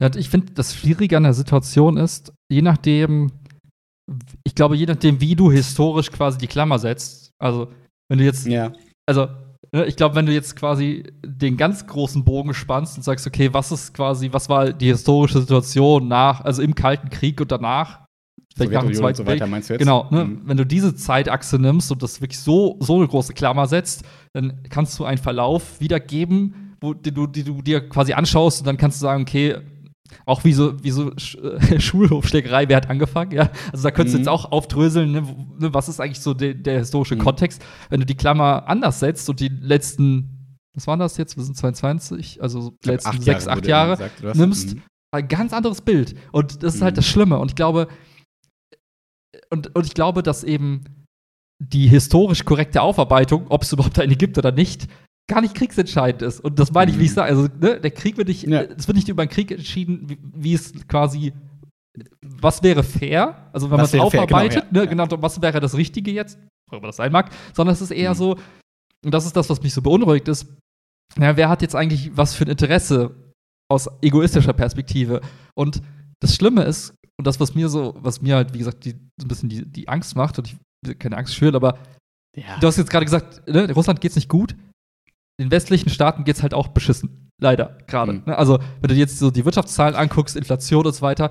[0.00, 3.30] Ja, ich finde, das Schwierige an der Situation ist, je nachdem,
[4.44, 7.68] ich glaube, je nachdem, wie du historisch quasi die Klammer setzt, also
[8.08, 8.72] wenn du jetzt, Ja.
[9.08, 9.28] also
[9.76, 13.52] ne, ich glaube, wenn du jetzt quasi den ganz großen Bogen spannst und sagst, okay,
[13.52, 18.00] was ist quasi, was war die historische Situation nach, also im Kalten Krieg und danach,
[18.56, 19.80] vielleicht nach dem Zweiten so weiter, meinst du jetzt?
[19.80, 20.24] Genau, ne?
[20.24, 20.42] Mhm.
[20.44, 24.62] wenn du diese Zeitachse nimmst und das wirklich so, so eine große Klammer setzt, dann
[24.70, 28.78] kannst du einen Verlauf wiedergeben, wo die du, die du dir quasi anschaust und dann
[28.78, 29.56] kannst du sagen, okay,
[30.24, 33.50] auch wie so, wie so Sch äh, Schulhofschlägerei, wer hat angefangen, ja?
[33.72, 34.22] Also da könntest du Mhm.
[34.24, 35.22] jetzt auch aufdröseln, ne,
[35.58, 37.20] ne, was ist eigentlich so de der historische Mhm.
[37.20, 41.36] Kontext, wenn du die Klammer anders setzt und die letzten, was waren das jetzt?
[41.36, 44.82] Wir sind 22, also so die letzten acht sechs, Jahre acht Jahre, gesagt, nimmst, Mhm.
[45.14, 46.14] ein ganz anderes Bild.
[46.32, 46.96] Und das ist halt Mhm.
[46.96, 47.38] das Schlimme.
[47.38, 47.88] Und ich glaube,
[49.50, 50.84] und, und ich glaube, dass eben
[51.58, 54.88] die historisch korrekte Aufarbeitung, ob es überhaupt eine gibt oder nicht,
[55.28, 56.40] gar nicht kriegsentscheidend ist.
[56.40, 57.14] Und das meine ich, wie ich Mhm.
[57.14, 57.28] sage.
[57.30, 58.62] Also, ne, der Krieg wird nicht, Ja.
[58.62, 61.32] es wird nicht über einen Krieg entschieden, wie, wie es quasi,
[62.24, 65.40] was wäre fair, also wenn man es wäre fair, genau, aufarbeitet, ja, ne, genau, was
[65.42, 66.38] wäre das Richtige jetzt,
[66.70, 68.16] immer das sein mag, sondern es ist eher Mhm.
[68.18, 68.36] so,
[69.04, 70.46] und das ist das, was mich so beunruhigt ist,
[71.18, 73.14] ja, wer hat jetzt eigentlich was für ein Interesse
[73.70, 75.20] aus egoistischer Perspektive?
[75.56, 75.80] Und
[76.20, 79.24] das Schlimme ist, und das, was mir so, was mir halt, wie gesagt, die, so
[79.24, 80.48] ein bisschen die, die Angst macht, und
[80.86, 81.78] ich keine Angst schüren, aber
[82.36, 82.58] Ja.
[82.60, 84.54] du hast jetzt gerade gesagt, ne, Russland geht's nicht gut.
[85.40, 87.30] Den westlichen Staaten geht's halt auch beschissen.
[87.40, 88.12] Leider, gerade.
[88.14, 88.22] Mhm.
[88.26, 88.38] Ne?
[88.38, 91.30] Also, wenn du dir jetzt so die Wirtschaftszahlen anguckst, Inflation und so weiter,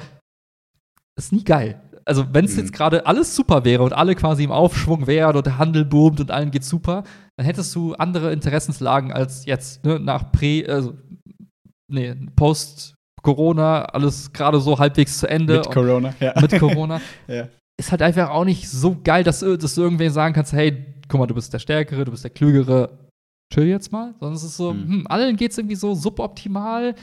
[1.17, 1.81] ist nie geil.
[2.05, 2.59] Also, wenn es Mhm.
[2.59, 6.19] jetzt gerade alles super wäre und alle quasi im Aufschwung wären und der Handel boomt
[6.19, 7.03] und allen geht's super,
[7.37, 9.99] dann hättest du andere Interessenslagen als jetzt, ne?
[9.99, 10.93] Nach Prä, also,
[11.87, 15.57] nee, Post-Corona, alles gerade so halbwegs zu Ende.
[15.57, 16.33] Mit Corona, ja.
[16.39, 17.47] mit Corona ja.
[17.79, 21.19] ist halt einfach auch nicht so geil, dass, dass du irgendwen sagen kannst, hey, guck
[21.19, 23.04] mal, du bist der Stärkere, du bist der Klügere,
[23.53, 24.13] chill jetzt mal.
[24.19, 24.87] Sondern es ist so, Hm.
[24.87, 26.95] hm, allen geht's irgendwie so suboptimal.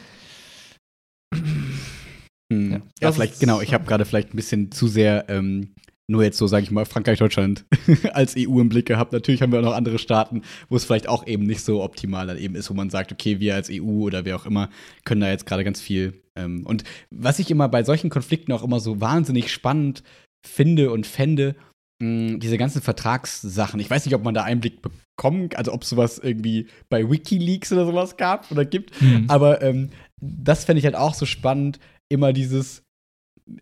[2.52, 2.70] Hm.
[2.72, 5.74] Ja, Ja, vielleicht, genau, ich habe gerade vielleicht ein bisschen zu sehr ähm,
[6.10, 7.64] nur jetzt so, sage ich mal, Frankreich, Deutschland
[8.12, 9.12] als EU im Blick gehabt.
[9.12, 12.26] Natürlich haben wir auch noch andere Staaten, wo es vielleicht auch eben nicht so optimal
[12.26, 14.68] dann eben ist, wo man sagt, okay, wir als EU oder wer auch immer
[15.04, 16.20] können da jetzt gerade ganz viel.
[16.36, 20.02] Ähm, und was ich immer bei solchen Konflikten auch immer so wahnsinnig spannend
[20.46, 21.54] finde und fände,
[22.02, 23.78] mh, diese ganzen Vertragssachen.
[23.80, 27.86] Ich weiß nicht, ob man da Einblick bekommen, also ob sowas irgendwie bei WikiLeaks oder
[27.86, 29.00] sowas gab oder gibt.
[29.00, 29.26] Hm.
[29.28, 31.78] Aber ähm, das fände ich halt auch so spannend,
[32.10, 32.82] immer dieses,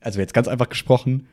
[0.01, 1.29] also jetzt ganz einfach gesprochen,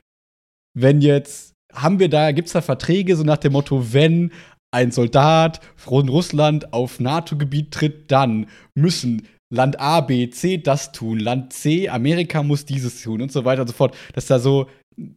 [0.78, 4.32] wenn jetzt, haben wir da, gibt es da Verträge, so nach dem Motto, wenn
[4.72, 11.20] ein Soldat von Russland auf NATO-Gebiet tritt, dann müssen Land A, B, C das tun,
[11.20, 13.96] Land C, Amerika muss dieses tun und so weiter und so fort.
[14.14, 14.68] Dass da so,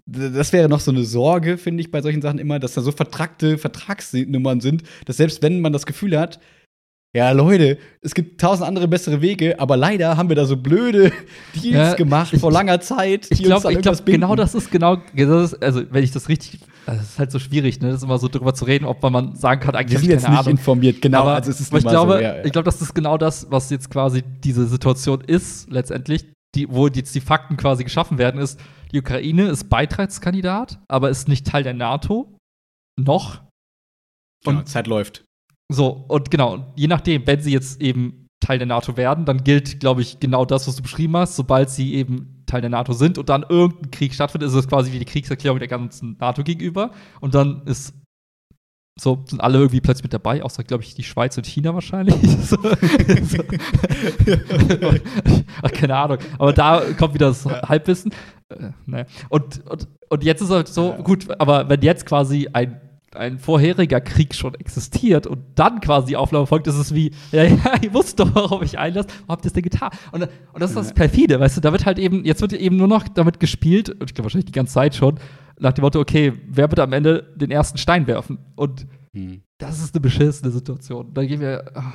[0.07, 2.93] das wäre noch so eine Sorge, finde ich, bei solchen Sachen immer, dass da so
[2.93, 6.39] vertrackte Vertragsnummern sind, dass selbst wenn man das Gefühl hat,
[7.17, 11.11] ja, Leute, es gibt tausend andere bessere Wege, aber leider haben wir da so blöde
[11.55, 15.53] Deals Ja, gemacht ich- vor langer Zeit, Ich glaube, glaub, genau das ist genau, das
[15.53, 18.03] ist, also wenn ich das richtig, also es ist halt so schwierig, ne, das ist
[18.05, 20.47] immer so drüber zu reden, ob man sagen kann, eigentlich Wir sind jetzt keine nicht
[20.47, 20.59] Ahnung.
[20.59, 21.23] informiert, genau.
[21.23, 22.45] aber, also es ist ich glaube, so, ja, ja.
[22.45, 26.87] ich glaube, das ist genau das, was jetzt quasi diese Situation ist, letztendlich, die, wo
[26.87, 28.61] jetzt die Fakten quasi geschaffen werden, ist,
[28.93, 32.35] die Ukraine ist Beitrittskandidat, aber ist nicht Teil der NATO.
[32.99, 33.43] Noch.
[34.45, 35.25] genau, und- Zeit läuft.
[35.73, 39.79] So, und genau, je nachdem, wenn sie jetzt eben Teil der NATO werden, dann gilt,
[39.79, 43.19] glaube ich, genau das, was du beschrieben hast, sobald sie eben Teil der NATO sind
[43.19, 46.91] und dann irgendein Krieg stattfindet, ist es quasi wie die Kriegserklärung der ganzen NATO gegenüber.
[47.21, 47.95] Und dann ist
[48.99, 52.17] so, sind alle irgendwie plötzlich mit dabei, außer, glaube ich, die Schweiz und China wahrscheinlich.
[52.43, 52.63] so, so.
[55.63, 56.19] Ach, keine Ahnung.
[56.39, 58.13] Aber da kommt wieder das Halbwissen.
[58.51, 59.07] Äh, naja.
[59.29, 62.81] und, und, und jetzt ist halt so, gut, aber wenn jetzt quasi ein
[63.13, 67.57] ein vorheriger Krieg schon existiert und dann quasi Aufnahme folgt, ist es wie, ja, ja,
[67.83, 69.91] ihr wusst doch, warum ich einlasse, warum habt ihr das denn getan?
[70.13, 70.95] Und, und das ist das Ja.
[70.95, 74.05] perfide, weißt du, da wird halt eben, jetzt wird eben nur noch damit gespielt, und
[74.09, 75.19] ich glaube wahrscheinlich die ganze Zeit schon,
[75.59, 78.39] nach dem Motto, okay, wer wird am Ende den ersten Stein werfen?
[78.55, 79.43] Und Hm.
[79.59, 81.13] das ist eine beschissene Situation.
[81.13, 81.65] Da gehen wir.
[81.75, 81.95] ah.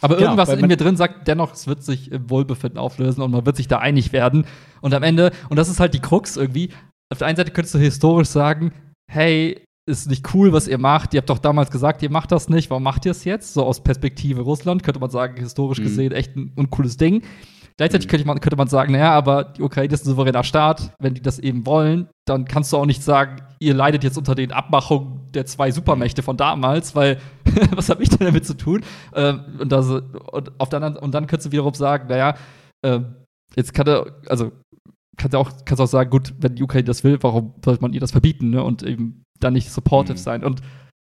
[0.00, 3.30] Aber Genau, irgendwas in mir drin sagt, dennoch, es wird sich im Wohlbefinden auflösen und
[3.30, 4.46] man wird sich da einig werden.
[4.80, 6.70] Und am Ende, und das ist halt die Krux irgendwie,
[7.12, 8.72] auf der einen Seite könntest du historisch sagen,
[9.10, 11.12] hey, ist nicht cool, was ihr macht.
[11.12, 12.70] Ihr habt doch damals gesagt, ihr macht das nicht.
[12.70, 13.52] Warum macht ihr es jetzt?
[13.52, 15.82] So aus Perspektive Russland könnte man sagen, historisch Mhm.
[15.84, 17.22] gesehen echt ein uncooles Ding.
[17.76, 18.10] Gleichzeitig Mhm.
[18.10, 20.92] könnte, man, könnte man sagen, naja, aber die Ukraine ist ein souveräner Staat.
[21.00, 24.34] Wenn die das eben wollen, dann kannst du auch nicht sagen, ihr leidet jetzt unter
[24.34, 27.18] den Abmachungen der zwei Supermächte von damals, weil
[27.74, 28.82] was habe ich denn damit zu tun?
[29.14, 32.34] Ähm, und, das, und, auf der anderen, und dann könntest du wiederum sagen, naja,
[32.84, 33.16] ähm,
[33.56, 34.52] jetzt kann er, also
[35.16, 37.92] kannst du auch, kannst auch sagen, gut, wenn die Ukraine das will, warum sollte man
[37.92, 38.62] ihr das verbieten, ne?
[38.62, 40.22] Und eben dann nicht supportive Mhm.
[40.22, 40.44] sein.
[40.44, 40.60] Und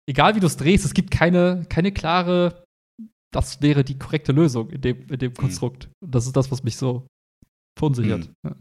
[0.09, 2.63] egal wie du es drehst, es gibt keine, keine klare,
[3.33, 5.89] das wäre die korrekte Lösung in dem, in dem Konstrukt.
[6.01, 7.07] Und das ist das, was mich so
[7.79, 8.31] verunsichert.
[8.45, 8.57] Ja.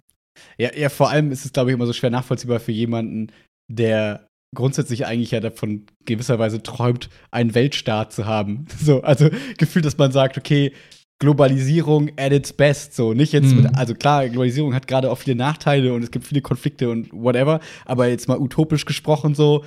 [0.57, 3.31] Ja, ja, vor allem ist es, glaube ich, immer so schwer nachvollziehbar für jemanden,
[3.71, 8.65] der grundsätzlich eigentlich ja davon gewisserweise träumt, einen Weltstaat zu haben.
[8.79, 10.73] So, also gefühlt, dass man sagt, okay,
[11.19, 12.95] Globalisierung at its best.
[12.95, 13.63] So, nicht jetzt mhm.
[13.63, 17.11] mit, also klar, Globalisierung hat gerade auch viele Nachteile und es gibt viele Konflikte und
[17.11, 19.65] whatever, aber jetzt mal utopisch gesprochen so,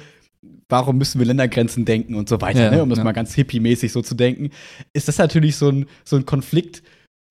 [0.69, 2.83] warum müssen wir Ländergrenzen denken und so weiter, ja, ne?
[2.83, 3.05] um das ja.
[3.05, 4.51] mal ganz hippie-mäßig so zu denken,
[4.93, 6.83] ist das natürlich so ein, so ein Konflikt,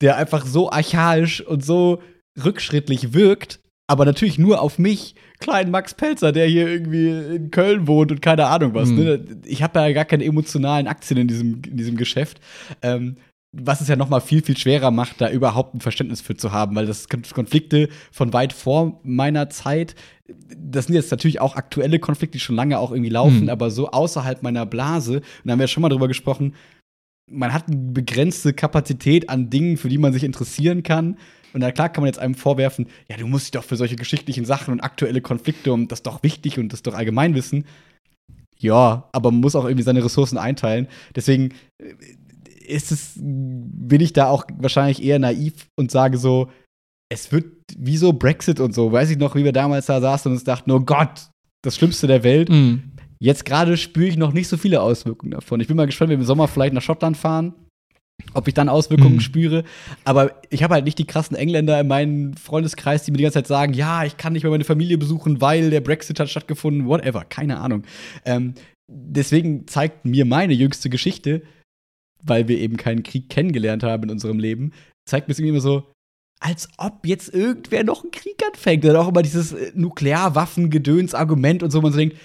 [0.02, 2.02] der einfach so archaisch und so
[2.44, 7.88] rückschrittlich wirkt, aber natürlich nur auf mich, kleinen Max Pelzer, der hier irgendwie in Köln
[7.88, 8.90] wohnt und keine Ahnung was.
[8.90, 8.96] Mhm.
[8.96, 9.26] Ne?
[9.46, 12.40] Ich habe ja gar keine emotionalen Aktien in diesem, in diesem Geschäft.
[12.84, 13.18] Ähm,
[13.52, 16.52] was es ja noch mal viel, viel schwerer macht, da überhaupt ein Verständnis für zu
[16.52, 19.96] haben, weil das Konflikte von weit vor meiner Zeit,
[20.56, 23.50] das sind jetzt natürlich auch aktuelle Konflikte, die schon lange auch irgendwie laufen, mhm.
[23.50, 26.54] aber so außerhalb meiner Blase, und da haben wir ja schon mal drüber gesprochen,
[27.32, 31.18] man hat eine begrenzte Kapazität an Dingen, für die man sich interessieren kann.
[31.54, 33.96] Und na klar kann man jetzt einem vorwerfen, ja, du musst dich doch für solche
[33.96, 37.66] geschichtlichen Sachen und aktuelle Konflikte und das ist doch wichtig und das ist doch Allgemeinwissen.
[38.60, 40.88] Ja, aber man muss auch irgendwie seine Ressourcen einteilen.
[41.16, 41.94] Deswegen äh,
[42.70, 46.50] ist es, bin ich da auch wahrscheinlich eher naiv und sage so,
[47.12, 47.46] es wird
[47.78, 48.92] wie so Brexit und so.
[48.92, 51.30] Weiß ich noch, wie wir damals da saßen und uns dachten, oh Gott,
[51.64, 52.50] das Schlimmste der Welt.
[52.50, 52.92] Mhm.
[53.20, 55.60] Jetzt gerade spüre ich noch nicht so viele Auswirkungen davon.
[55.60, 57.54] Ich bin mal gespannt, wenn wir im Sommer vielleicht nach Schottland fahren,
[58.34, 59.22] ob ich dann Auswirkungen mhm.
[59.22, 59.64] spüre.
[60.06, 63.40] Aber ich habe halt nicht die krassen Engländer in meinem Freundeskreis, die mir die ganze
[63.40, 66.88] Zeit sagen, ja, ich kann nicht mehr meine Familie besuchen, weil der Brexit hat stattgefunden,
[66.88, 67.84] whatever, keine Ahnung.
[68.24, 68.54] Ähm,
[68.90, 71.42] deswegen zeigt mir meine jüngste Geschichte,
[72.24, 74.72] weil wir eben keinen Krieg kennengelernt haben in unserem Leben,
[75.06, 75.92] zeigt mir es irgendwie immer so,
[76.40, 78.86] als ob jetzt irgendwer noch einen Krieg anfängt.
[78.86, 82.18] Oder auch immer dieses äh, Nuklearwaffengedöns-Argument und so, man so denkt,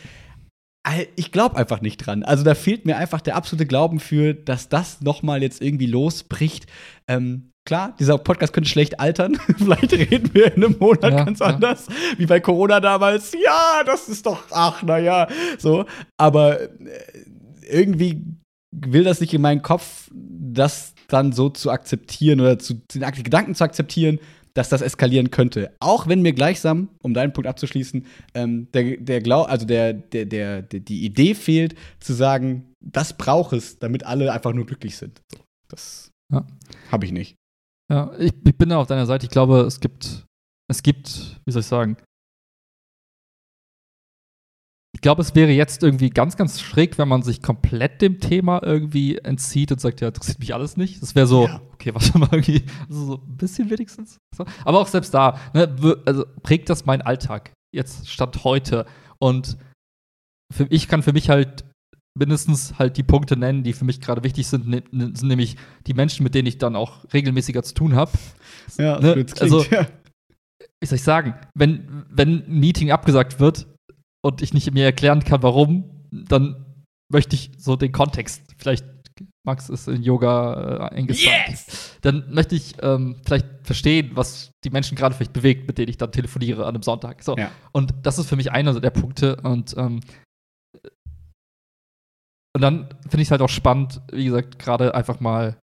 [1.16, 2.22] ich glaube einfach nicht dran.
[2.22, 5.86] Also da fehlt mir einfach der absolute Glauben für, dass das noch mal jetzt irgendwie
[5.86, 6.66] losbricht.
[7.08, 9.38] Ähm, klar, dieser Podcast könnte schlecht altern.
[9.56, 11.46] Vielleicht reden wir in einem Monat ja, ganz ja.
[11.46, 11.86] anders,
[12.18, 13.32] wie bei Corona damals.
[13.32, 15.26] Ja, das ist doch, ach, naja,
[15.58, 15.86] so.
[16.18, 16.68] Aber äh,
[17.66, 18.22] irgendwie
[18.80, 23.54] will das nicht in meinen Kopf, das dann so zu akzeptieren oder zu, den Gedanken
[23.54, 24.18] zu akzeptieren,
[24.54, 25.74] dass das eskalieren könnte.
[25.80, 30.26] Auch wenn mir gleichsam, um deinen Punkt abzuschließen, ähm, der, der Glau also der, der,
[30.26, 34.96] der, der, die Idee fehlt, zu sagen, das braucht es, damit alle einfach nur glücklich
[34.96, 35.20] sind.
[35.32, 36.46] So, das ja.
[36.90, 37.36] habe ich nicht.
[37.90, 39.26] Ja, ich, ich bin da auf deiner Seite.
[39.26, 40.24] Ich glaube, es gibt,
[40.70, 41.96] es gibt, wie soll ich sagen,
[44.94, 48.62] ich glaube, es wäre jetzt irgendwie ganz, ganz schräg, wenn man sich komplett dem Thema
[48.62, 51.02] irgendwie entzieht und sagt, ja, interessiert mich alles nicht.
[51.02, 51.60] Das wäre so, ja.
[51.72, 54.18] okay, was mal irgendwie, also so ein bisschen wenigstens.
[54.64, 58.86] Aber auch selbst da, ne, also prägt das meinen Alltag jetzt statt heute.
[59.18, 59.58] Und
[60.52, 61.64] für, ich kann für mich halt
[62.16, 65.56] mindestens halt die Punkte nennen, die für mich gerade wichtig sind, ne, ne, sind nämlich
[65.88, 68.12] die Menschen, mit denen ich dann auch regelmäßiger zu tun habe.
[68.78, 69.14] Ja, ne?
[69.14, 69.88] klingt, also, ja.
[70.80, 73.66] wie soll ich sagen, wenn, wenn ein Meeting abgesagt wird,
[74.24, 76.64] und ich nicht mir erklären kann, warum, dann
[77.12, 78.86] möchte ich so den Kontext, vielleicht
[79.46, 81.98] Max ist in Yoga äh, eingestellt, yes!
[82.00, 85.98] dann möchte ich ähm, vielleicht verstehen, was die Menschen gerade vielleicht bewegt, mit denen ich
[85.98, 87.22] dann telefoniere an einem Sonntag.
[87.22, 87.36] So.
[87.36, 87.50] Ja.
[87.72, 89.36] Und das ist für mich einer der Punkte.
[89.42, 90.00] Und, ähm,
[92.54, 95.58] und dann finde ich es halt auch spannend, wie gesagt, gerade einfach mal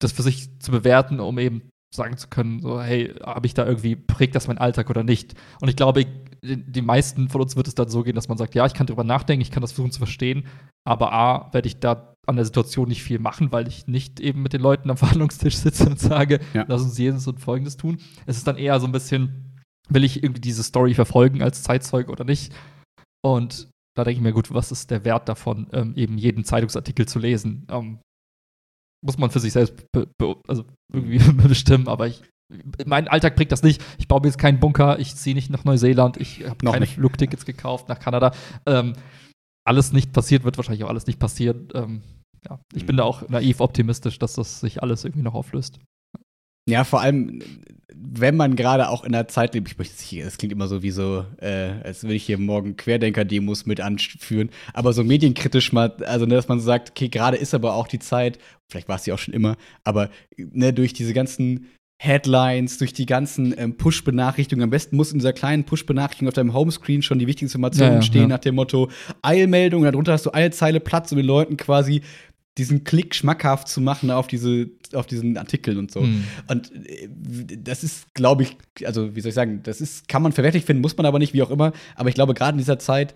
[0.00, 3.66] das für sich zu bewerten, um eben sagen zu können, so, hey, habe ich da
[3.66, 5.34] irgendwie, prägt das mein Alltag oder nicht?
[5.60, 6.06] Und ich glaube,
[6.42, 8.86] die meisten von uns wird es dann so gehen, dass man sagt, ja, ich kann
[8.86, 10.46] darüber nachdenken, ich kann das versuchen zu verstehen,
[10.84, 14.42] aber A, werde ich da an der Situation nicht viel machen, weil ich nicht eben
[14.42, 16.64] mit den Leuten am Verhandlungstisch sitze und sage, ja.
[16.68, 17.98] lass uns jenes und folgendes tun.
[18.26, 22.10] Es ist dann eher so ein bisschen, will ich irgendwie diese Story verfolgen als Zeitzeuge
[22.10, 22.52] oder nicht?
[23.24, 27.06] Und da denke ich mir, gut, was ist der Wert davon, ähm, eben jeden Zeitungsartikel
[27.06, 27.66] zu lesen?
[27.70, 28.00] Ähm,
[29.04, 29.74] muss man für sich selbst
[30.48, 32.22] also irgendwie bestimmen, aber ich,
[32.86, 33.82] mein Alltag prägt das nicht.
[33.98, 36.94] Ich baue mir jetzt keinen Bunker, ich ziehe nicht nach Neuseeland, ich habe keine nicht.
[36.94, 38.32] Flugtickets gekauft nach Kanada.
[38.66, 38.94] Ähm,
[39.66, 41.68] alles nicht passiert, wird wahrscheinlich auch alles nicht passieren.
[41.74, 42.02] Ähm,
[42.48, 45.80] ja, ich bin da auch naiv optimistisch, dass das sich alles irgendwie noch auflöst.
[46.68, 47.42] Ja, vor allem,
[47.94, 50.90] wenn man gerade auch in der Zeit lebt, ich möchte es klingt immer so wie
[50.90, 56.24] so, äh, als würde ich hier morgen Querdenker-Demos mit anführen, aber so medienkritisch mal, also
[56.24, 58.38] ne, dass man so sagt, okay, gerade ist aber auch die Zeit,
[58.70, 63.06] vielleicht war es ja auch schon immer, aber ne, durch diese ganzen Headlines, durch die
[63.06, 64.64] ganzen ähm, Push-Benachrichtigungen.
[64.64, 67.96] Am besten muss in dieser kleinen Push-Benachrichtigung auf deinem Homescreen schon die wichtigen Informationen ja,
[67.96, 68.28] ja, stehen, ja.
[68.28, 68.90] nach dem Motto
[69.22, 69.82] Eilmeldung.
[69.82, 72.02] Und darunter hast du eine Zeile Platz, um den Leuten quasi
[72.58, 76.02] diesen Klick schmackhaft zu machen auf diese auf diesen Artikel und so.
[76.02, 76.24] Mhm.
[76.48, 77.08] Und äh,
[77.58, 80.82] das ist, glaube ich, also wie soll ich sagen, das ist kann man verwertlich finden,
[80.82, 81.72] muss man aber nicht, wie auch immer.
[81.96, 83.14] Aber ich glaube, gerade in dieser Zeit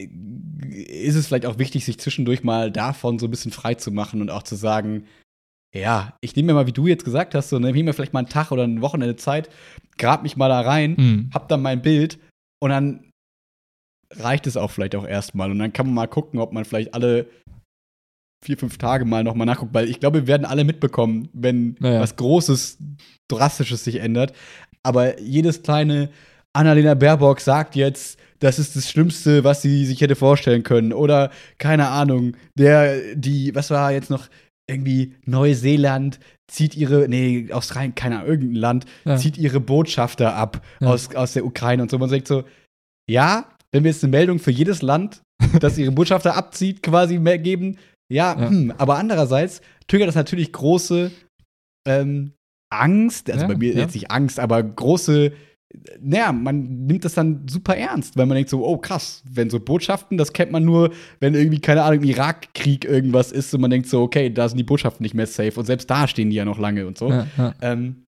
[0.00, 4.20] ist es vielleicht auch wichtig, sich zwischendurch mal davon so ein bisschen frei zu machen
[4.20, 5.06] und auch zu sagen,
[5.74, 8.20] ja, ich nehme mir mal, wie du jetzt gesagt hast, so nehme mir vielleicht mal
[8.20, 9.50] einen Tag oder ein Wochenende Zeit,
[9.98, 11.30] grab mich mal da rein, mhm.
[11.34, 12.18] hab dann mein Bild
[12.60, 13.10] und dann
[14.14, 15.50] reicht es auch vielleicht auch erstmal.
[15.50, 17.26] Und dann kann man mal gucken, ob man vielleicht alle
[18.44, 22.00] vier, fünf Tage mal nochmal nachgucke, weil ich glaube, wir werden alle mitbekommen, wenn Naja.
[22.00, 22.78] was Großes,
[23.28, 24.32] Drastisches sich ändert.
[24.82, 26.10] Aber jedes kleine
[26.54, 30.92] Annalena Baerbock sagt jetzt, das ist das Schlimmste, was sie sich hätte vorstellen können.
[30.92, 34.28] Oder, keine Ahnung, der, die, was war jetzt noch,
[34.70, 36.20] irgendwie Neuseeland
[36.50, 39.16] zieht ihre, nee, Australien, keine Ahnung, irgendein Land, Ja.
[39.16, 40.88] zieht ihre Botschafter ab Ja.
[40.88, 41.98] aus, aus der Ukraine und so.
[41.98, 42.44] Man sagt so,
[43.10, 45.22] ja, wenn wir jetzt eine Meldung für jedes Land,
[45.60, 47.78] das ihre Botschafter abzieht, quasi mehr geben,
[48.12, 48.48] ja, Ja.
[48.50, 51.10] Hm, aber andererseits triggert das natürlich große
[51.86, 52.32] ähm,
[52.70, 55.32] Angst, also bei mir jetzt nicht Angst, aber große,
[56.00, 59.60] naja, man nimmt das dann super ernst, weil man denkt so, oh krass, wenn so
[59.60, 63.70] Botschaften, das kennt man nur, wenn irgendwie, keine Ahnung, im Irakkrieg irgendwas ist und man
[63.70, 66.36] denkt so, okay, da sind die Botschaften nicht mehr safe und selbst da stehen die
[66.36, 67.10] ja noch lange und so.
[67.10, 67.54] Ja, ja.
[67.60, 68.04] Ähm,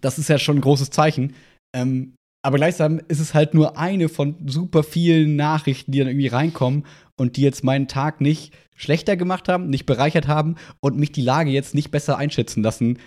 [0.00, 1.34] das ist ja schon ein großes Zeichen.
[1.74, 6.26] Ähm, aber gleichsam ist es halt nur eine von super vielen Nachrichten, die dann irgendwie
[6.26, 6.84] reinkommen
[7.16, 11.22] und die jetzt meinen Tag nicht schlechter gemacht haben, nicht bereichert haben und mich die
[11.22, 12.98] Lage jetzt nicht besser einschätzen lassen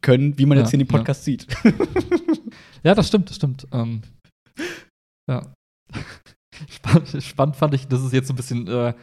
[0.00, 0.88] können, wie man Ja, jetzt hier in dem.
[0.88, 1.46] Podcast sieht.
[2.84, 3.66] Ja, das stimmt, das stimmt.
[3.72, 4.02] Ähm,
[5.30, 5.52] ja.
[6.68, 8.94] spannend, spannend fand ich, das ist jetzt ein bisschen äh,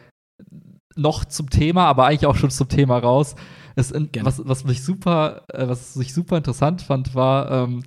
[0.96, 3.34] noch zum Thema, aber eigentlich auch schon zum Thema raus.
[3.74, 3.92] Es
[4.24, 7.82] was, was mich super, äh, was ich super interessant fand, war ähm,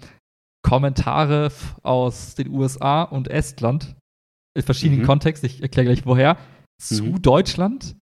[0.64, 1.52] Kommentare
[1.84, 3.96] aus den USA und Estland
[4.56, 5.06] in verschiedenen Mhm.
[5.06, 5.48] Kontexten.
[5.50, 6.38] Ich erkläre gleich woher.
[6.82, 7.22] Zu Mhm.
[7.22, 7.96] Deutschland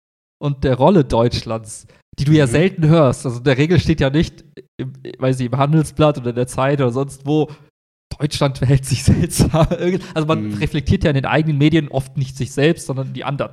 [0.41, 2.51] und der Rolle Irgend, die du ja Mhm.
[2.51, 3.25] selten hörst.
[3.25, 4.43] Also in der Regel steht ja nicht,
[4.77, 7.49] im, weiß ich, im Handelsblatt oder in der Zeit oder sonst wo,
[8.19, 9.67] Deutschland verhält sich seltsam.
[10.13, 10.53] Also man Mhm.
[10.55, 13.51] reflektiert ja in den eigenen Medien oft nicht sich selbst, sondern die anderen.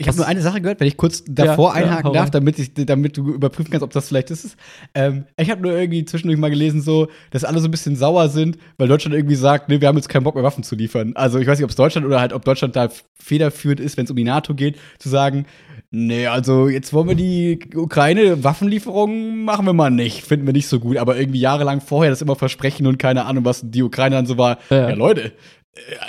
[0.00, 2.30] Ich habe nur eine Sache gehört, wenn ich kurz davor Ja, ja, einhaken hau darf,
[2.30, 4.56] damit, ich, damit du überprüfen kannst, ob das vielleicht ist.
[4.94, 8.28] Ähm, ich habe nur irgendwie zwischendurch mal gelesen, so, dass alle so ein bisschen sauer
[8.28, 11.16] sind, weil Deutschland irgendwie sagt, nee, wir haben jetzt keinen Bock mehr Waffen zu liefern.
[11.16, 14.04] Also ich weiß nicht, ob es Deutschland oder halt, ob Deutschland da federführend ist, wenn
[14.04, 15.46] es um die NATO geht, zu sagen,
[15.90, 20.68] nee, also jetzt wollen wir die Ukraine Waffenlieferungen machen wir mal nicht, finden wir nicht
[20.68, 20.96] so gut.
[20.96, 24.38] Aber irgendwie jahrelang vorher das immer versprechen und keine Ahnung, was die Ukraine dann so
[24.38, 24.58] war.
[24.70, 24.90] Ja.
[24.90, 25.32] ja Leute,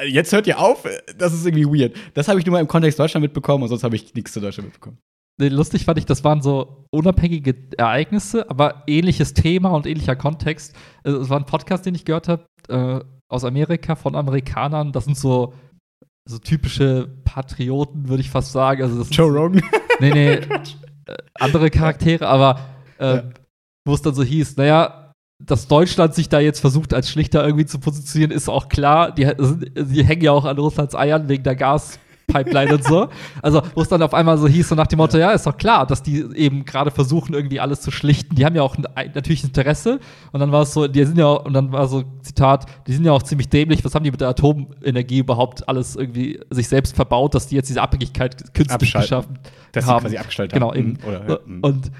[0.01, 0.83] äh, jetzt hört ihr auf,
[1.17, 1.95] das ist irgendwie weird.
[2.13, 4.39] Das habe ich nur mal im Kontext Deutschland mitbekommen und sonst habe ich nichts zu
[4.39, 4.97] Deutschland mitbekommen.
[5.39, 10.75] Nee, Lustig fand ich, das waren so unabhängige Ereignisse, aber ähnliches Thema und ähnlicher Kontext.
[11.03, 14.91] Also, Es war ein Podcast, den ich gehört habe, äh, aus Amerika von Amerikanern.
[14.91, 15.53] Das sind so,
[16.29, 18.83] so typische Patrioten, würde ich fast sagen.
[18.83, 19.61] Also das Joe Rogan.
[20.01, 20.47] Nee, nee, äh,
[21.33, 22.59] andere Charaktere, aber
[22.99, 23.23] äh, Ja.
[23.85, 25.13] wo es dann so hieß, naja,
[25.43, 29.11] dass Deutschland sich da jetzt versucht, als Schlichter irgendwie zu positionieren, ist auch klar.
[29.13, 29.25] Die,
[29.75, 31.55] die hängen ja auch an Russlands Eiern wegen der
[32.29, 33.09] Gaspipeline und so.
[33.41, 35.57] Also, wo es dann auf einmal so hieß, so nach dem Motto, ja, ist doch
[35.57, 38.35] klar, dass die eben gerade versuchen, irgendwie alles zu schlichten.
[38.35, 39.99] Die haben ja auch ein, natürliches Interesse.
[40.31, 43.05] Und dann war es so, die sind ja, und dann war so, Zitat, die sind
[43.05, 43.83] ja auch ziemlich dämlich.
[43.83, 47.69] Was haben die mit der Atomenergie überhaupt alles irgendwie sich selbst verbaut, dass die jetzt
[47.69, 49.39] diese Abhängigkeit künstlich geschaffen
[49.71, 50.01] Dass sie haben.
[50.01, 50.79] quasi abgestellt Genau, haben.
[50.79, 50.89] eben.
[50.89, 51.07] Mhm.
[51.07, 51.39] Oder, ja.
[51.45, 51.59] mhm.
[51.61, 51.91] Und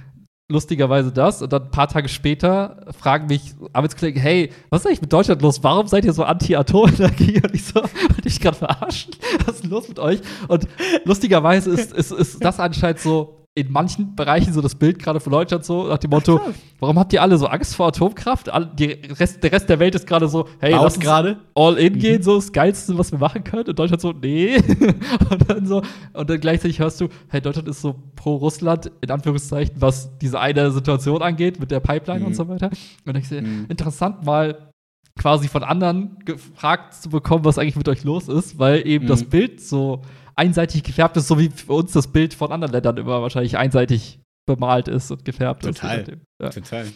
[0.50, 1.42] lustigerweise das.
[1.42, 5.42] Und dann ein paar Tage später fragen mich Arbeitskollegen, hey, was ist eigentlich mit Deutschland
[5.42, 5.64] los?
[5.64, 7.42] Warum seid ihr so anti-Atomenergie?
[7.44, 7.76] Und ich so,
[8.10, 9.14] wollte ich gerade verarschen?
[9.46, 10.20] Was ist denn los mit euch?
[10.48, 10.68] Und
[11.06, 15.32] lustigerweise ist, ist, ist das anscheinend so in manchen Bereichen so das Bild gerade von
[15.32, 16.40] Deutschland so nach dem Motto,
[16.80, 18.50] warum habt ihr alle so Angst vor Atomkraft?
[18.78, 18.86] Die
[19.20, 21.38] Rest, der Rest der Welt ist gerade so, hey, Baut lass gerade.
[21.56, 23.66] all in gehen, so das Geilste, was wir machen können.
[23.68, 24.56] Und Deutschland so, nee.
[25.30, 25.82] und dann so,
[26.14, 30.40] und dann gleichzeitig hörst du, hey, Deutschland ist so pro Russland, in Anführungszeichen, was diese
[30.40, 32.26] eine Situation angeht, mit der Pipeline Mhm.
[32.28, 32.70] und so weiter.
[33.06, 33.66] Und ich sehe, Mhm.
[33.70, 34.72] interessant mal
[35.18, 39.10] quasi von anderen gefragt zu bekommen, was eigentlich mit euch los ist, weil eben Mhm.
[39.10, 40.02] das Bild so
[40.40, 44.20] einseitig gefärbt ist, so wie für uns das Bild von anderen Ländern immer wahrscheinlich einseitig
[44.48, 46.00] bemalt ist und gefärbt Total.
[46.00, 46.08] ist.
[46.08, 46.22] nachdem.
[46.42, 46.50] Ja.
[46.50, 46.88] Total.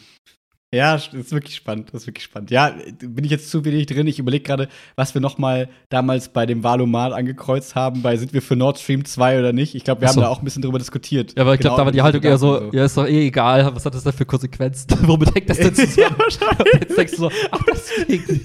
[0.74, 1.90] Ja, das ist wirklich spannend.
[1.92, 2.50] Das ist wirklich spannend.
[2.50, 4.08] Ja, bin ich jetzt zu wenig drin.
[4.08, 8.34] Ich überlege gerade, was wir noch mal damals bei dem Valomat angekreuzt haben, bei sind
[8.34, 9.76] wir für Nord Stream 2 oder nicht.
[9.76, 10.16] Ich glaube, wir so.
[10.16, 11.34] haben da auch ein bisschen drüber diskutiert.
[11.36, 13.06] Ja, aber ich glaube, Genau, da war die Haltung eher so, Gedanken ja, ist doch
[13.06, 14.88] eh egal, was hat das denn für Konsequenzen?
[15.08, 16.16] Womit hängt das denn zusammen?
[16.74, 17.32] Jetzt denkst du so,
[17.72, 18.42] deswegen.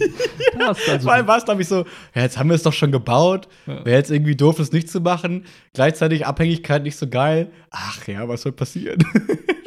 [0.59, 1.84] Das ist also Vor allem war es, glaube ich, so,
[2.14, 3.48] ja, jetzt haben wir es doch schon gebaut.
[3.66, 3.84] Ja.
[3.84, 5.44] Wäre jetzt irgendwie doof, es nicht zu machen.
[5.72, 7.50] Gleichzeitig Abhängigkeit nicht so geil.
[7.70, 8.98] Ach ja, was soll passieren?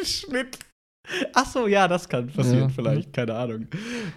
[0.04, 0.60] Schnitt.
[1.34, 2.70] Ach so, ja, das kann passieren Ja.
[2.70, 3.14] vielleicht.
[3.14, 3.68] Keine Ahnung.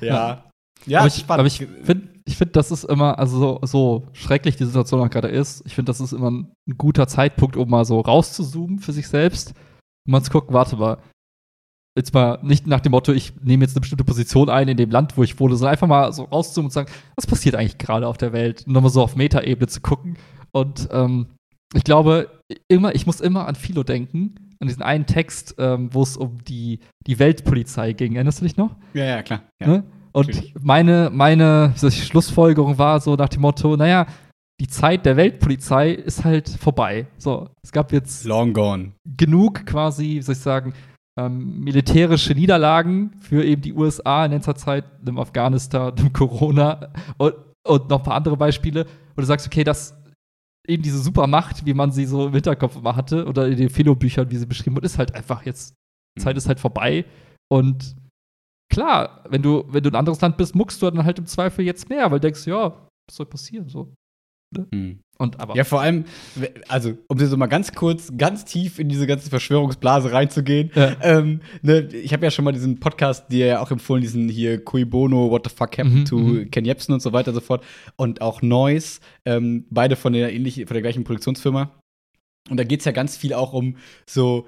[0.01, 0.45] Ja.
[0.87, 0.99] Ja.
[0.99, 1.41] Aber ich, spannend.
[1.41, 5.11] aber ich finde, ich find, das ist immer, also so, so schrecklich die Situation auch
[5.11, 8.81] gerade ist, ich finde, das ist immer ein, ein guter Zeitpunkt, um mal so rauszuzoomen
[8.81, 9.55] für sich selbst
[10.07, 10.99] und mal zu gucken, warte mal,
[11.97, 14.91] jetzt mal nicht nach dem Motto, ich nehme jetzt eine bestimmte Position ein in dem
[14.91, 18.07] Land, wo ich wohne, sondern einfach mal so rauszoomen und sagen, was passiert eigentlich gerade
[18.09, 18.65] auf der Welt?
[18.67, 20.19] Und nochmal so auf Metaebene zu gucken.
[20.53, 21.27] Und ähm,
[21.73, 22.31] ich glaube,
[22.69, 24.35] immer, ich muss immer an Philo denken,
[24.65, 28.15] an diesen einen Text, ähm, wo es um die, die Weltpolizei ging.
[28.15, 28.77] Erinnerst du dich noch?
[28.95, 29.43] ja, ja, klar.
[29.61, 29.69] Ja.
[29.69, 29.85] Ne?
[30.13, 34.07] Und meine, meine Schlussfolgerung war so nach dem Motto, naja,
[34.61, 37.09] die Zeit der Weltpolizei ist halt vorbei.
[37.19, 38.93] So, es gab jetzt Long gone.
[39.05, 40.73] genug quasi, wie soll ich sagen,
[41.19, 47.35] ähm, militärische Niederlagen für eben die USA in letzter Zeit, im Afghanistan, im Corona und,
[47.67, 48.87] und noch ein paar andere Beispiele,
[49.17, 49.97] wo du sagst, okay, das
[50.67, 54.31] eben diese Supermacht, wie man sie so im Hinterkopf immer hatte, oder in den Philo-Büchern,
[54.31, 55.75] wie sie beschrieben wird, ist halt einfach jetzt,
[56.17, 57.05] die Zeit ist halt vorbei.
[57.53, 57.97] Und
[58.73, 61.65] klar, wenn du, wenn du ein anderes Land bist, muckst du dann halt im Zweifel
[61.65, 63.69] jetzt mehr, weil du denkst, ja, was soll passieren?
[63.69, 63.93] So.
[64.73, 65.01] Hm.
[65.17, 65.55] Und aber.
[65.55, 66.05] Ja, vor allem,
[66.69, 70.71] also, um dir so mal ganz kurz, ganz tief in diese ganze Verschwörungsblase reinzugehen.
[70.75, 70.97] Ja.
[71.03, 74.65] Ähm, ne, ich habe ja schon mal diesen Podcast, dir ja auch empfohlen, diesen hier
[74.65, 76.51] Cui Bono, What the fuck happened Mhm, to mhm.
[76.51, 77.65] Ken Jebsen und so weiter und so fort.
[77.97, 81.71] Und auch Noise, ähm, beide von der ähnlichen, von der gleichen Produktionsfirma.
[82.51, 84.47] Und da geht es ja ganz viel auch um so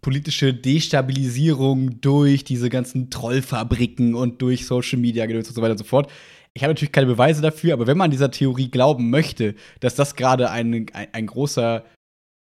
[0.00, 5.84] politische Destabilisierung durch diese ganzen Trollfabriken und durch Social Media und so weiter und so
[5.84, 6.10] fort.
[6.54, 10.16] Ich habe natürlich keine Beweise dafür, aber wenn man dieser Theorie glauben möchte, dass das
[10.16, 11.84] gerade ein, ein, ein großer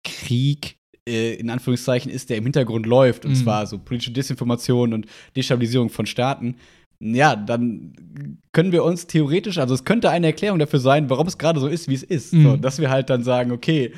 [0.04, 0.76] Krieg
[1.08, 3.36] äh, in Anführungszeichen ist, der im Hintergrund läuft, und Mhm.
[3.36, 6.56] zwar so politische Desinformation und Destabilisierung von Staaten,
[7.00, 11.36] ja, dann können wir uns theoretisch, also es könnte eine Erklärung dafür sein, warum es
[11.36, 12.32] gerade so ist, wie es ist.
[12.32, 12.42] Mhm.
[12.42, 13.92] So, dass wir halt dann sagen, okay,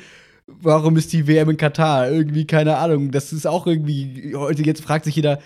[0.47, 2.09] warum ist die WM in Katar?
[2.09, 5.39] Irgendwie, keine Ahnung, das ist auch irgendwie, heute jetzt fragt sich jeder,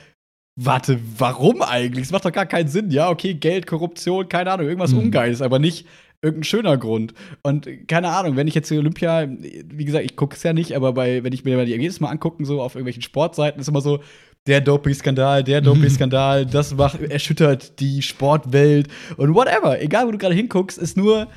[0.61, 2.05] warte, warum eigentlich?
[2.05, 2.91] Es macht doch gar keinen Sinn.
[2.91, 4.99] Ja, okay, Geld, Korruption, keine Ahnung, irgendwas Mhm.
[4.99, 5.87] Ungeiles, aber nicht
[6.21, 7.13] irgendein schöner Grund.
[7.43, 10.75] Und keine Ahnung, wenn ich jetzt die Olympia, wie gesagt, ich gucke es ja nicht,
[10.75, 13.81] aber bei, wenn ich mir die Ergebnisse mal angucken, so auf irgendwelchen Sportseiten, ist immer
[13.81, 14.01] so,
[14.47, 18.87] der Doping-Skandal, der Doping-Skandal, das macht, erschüttert die Sportwelt
[19.17, 19.81] und whatever.
[19.81, 21.27] Egal, wo du gerade hinguckst, ist nur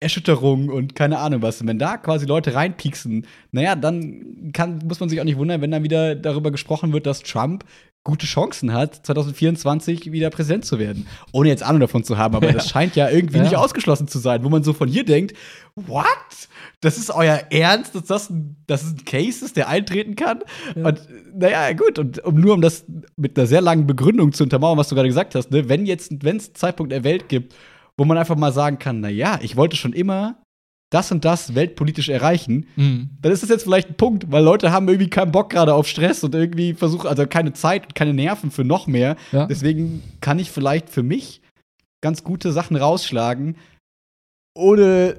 [0.00, 1.60] Erschütterung und keine Ahnung was.
[1.60, 5.60] Und wenn da quasi Leute reinpieksen, naja, dann kann, muss man sich auch nicht wundern,
[5.60, 7.64] wenn dann wieder darüber gesprochen wird, dass Trump
[8.06, 11.06] gute Chancen hat, 2024 wieder Präsident zu werden.
[11.32, 12.52] Ohne jetzt Ahnung davon zu haben, aber Ja.
[12.54, 13.42] das scheint ja irgendwie Ja.
[13.42, 15.36] nicht ausgeschlossen zu sein, wo man so von hier denkt,
[15.74, 16.06] what?
[16.80, 20.40] Das ist euer Ernst, dass das ein, dass ein Case ist, der eintreten kann?
[20.76, 20.86] Ja.
[20.86, 21.00] Und
[21.34, 22.84] naja, gut, und um, nur um das
[23.16, 25.68] mit einer sehr langen Begründung zu untermauern, was du gerade gesagt hast, ne?
[25.68, 27.54] wenn jetzt, wenn es einen Zeitpunkt der Welt gibt,
[27.98, 30.36] wo man einfach mal sagen kann, na ja, ich wollte schon immer
[30.90, 33.10] das und das weltpolitisch erreichen, Mhm.
[33.20, 35.88] dann ist das jetzt vielleicht ein Punkt, weil Leute haben irgendwie keinen Bock gerade auf
[35.88, 39.16] Stress und irgendwie versuchen, also keine Zeit und keine Nerven für noch mehr.
[39.32, 39.46] Ja.
[39.46, 41.40] Deswegen kann ich vielleicht für mich
[42.02, 43.56] ganz gute Sachen rausschlagen,
[44.56, 45.16] ohne,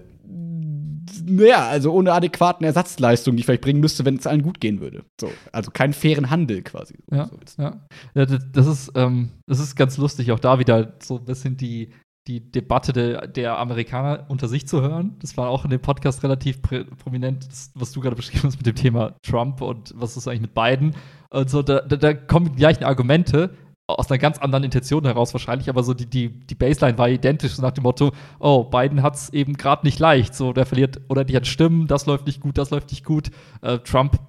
[1.26, 4.80] naja, also ohne adäquaten Ersatzleistungen, die ich vielleicht bringen müsste, wenn es allen gut gehen
[4.80, 5.04] würde.
[5.20, 6.96] So, also keinen fairen Handel quasi.
[7.12, 7.82] Ja, So ja.
[8.16, 11.92] das, ist, ähm, das ist ganz lustig, auch da wieder so ein bisschen die,
[12.28, 15.16] die Debatte de, der Amerikaner unter sich zu hören.
[15.20, 18.66] Das war auch in dem Podcast relativ prominent, das, was du gerade beschrieben hast mit
[18.66, 20.96] dem Thema Trump und was ist eigentlich mit Biden.
[21.30, 23.52] Und so, da, da, da kommen die gleichen Argumente
[23.88, 27.54] aus einer ganz anderen Intention heraus wahrscheinlich, aber so die, die, die Baseline war identisch,
[27.54, 31.00] so nach dem Motto, oh, Biden hat es eben gerade nicht leicht, so, der verliert
[31.08, 33.32] oder die hat Stimmen, das läuft nicht gut, das läuft nicht gut.
[33.62, 34.20] Äh, Trump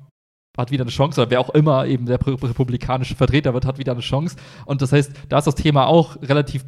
[0.58, 3.92] hat wieder eine Chance, oder wer auch immer eben der republikanische Vertreter wird, hat wieder
[3.92, 4.36] eine Chance.
[4.66, 6.64] Und das heißt, da ist das Thema auch relativ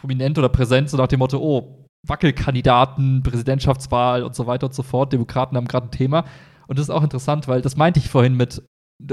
[0.00, 4.82] prominent oder präsent, so nach dem Motto, oh, Wackelkandidaten, Präsidentschaftswahl und so weiter und so
[4.82, 5.12] fort.
[5.12, 6.24] Demokraten haben gerade ein Thema.
[6.66, 8.62] Und das ist auch interessant, weil das meinte ich vorhin mit,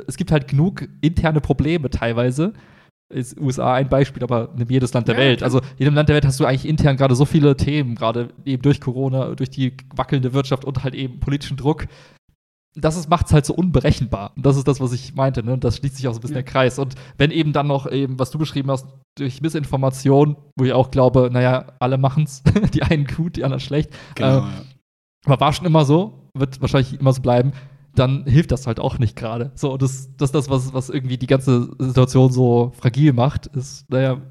[0.07, 2.53] es gibt halt genug interne Probleme teilweise.
[3.13, 5.41] Ist USA ein Beispiel, aber nimm jedes Land der Ja, Welt.
[5.41, 8.29] Also in jedem Land der Welt hast du eigentlich intern gerade so viele Themen, gerade
[8.43, 11.87] eben durch Corona, durch die wackelnde Wirtschaft und halt eben politischen Druck
[12.79, 14.31] das macht es halt so unberechenbar.
[14.35, 15.53] Und das ist das, was ich meinte, ne?
[15.53, 16.43] Und das schließt sich auch so ein bisschen Ja.
[16.43, 16.77] der Kreis.
[16.79, 20.91] Und wenn eben dann noch eben, was du beschrieben hast, durch Missinformation, wo ich auch
[20.91, 23.89] glaube, naja, alle machen's, die einen gut, die anderen schlecht.
[24.15, 24.27] Genau.
[24.27, 24.49] Äh, ja.
[25.25, 27.51] aber war schon immer so, wird wahrscheinlich immer so bleiben,
[27.95, 29.51] dann hilft das halt auch nicht gerade.
[29.55, 33.89] So, das, das ist das, was, was irgendwie die ganze Situation so fragil macht, ist,
[33.89, 34.21] naja,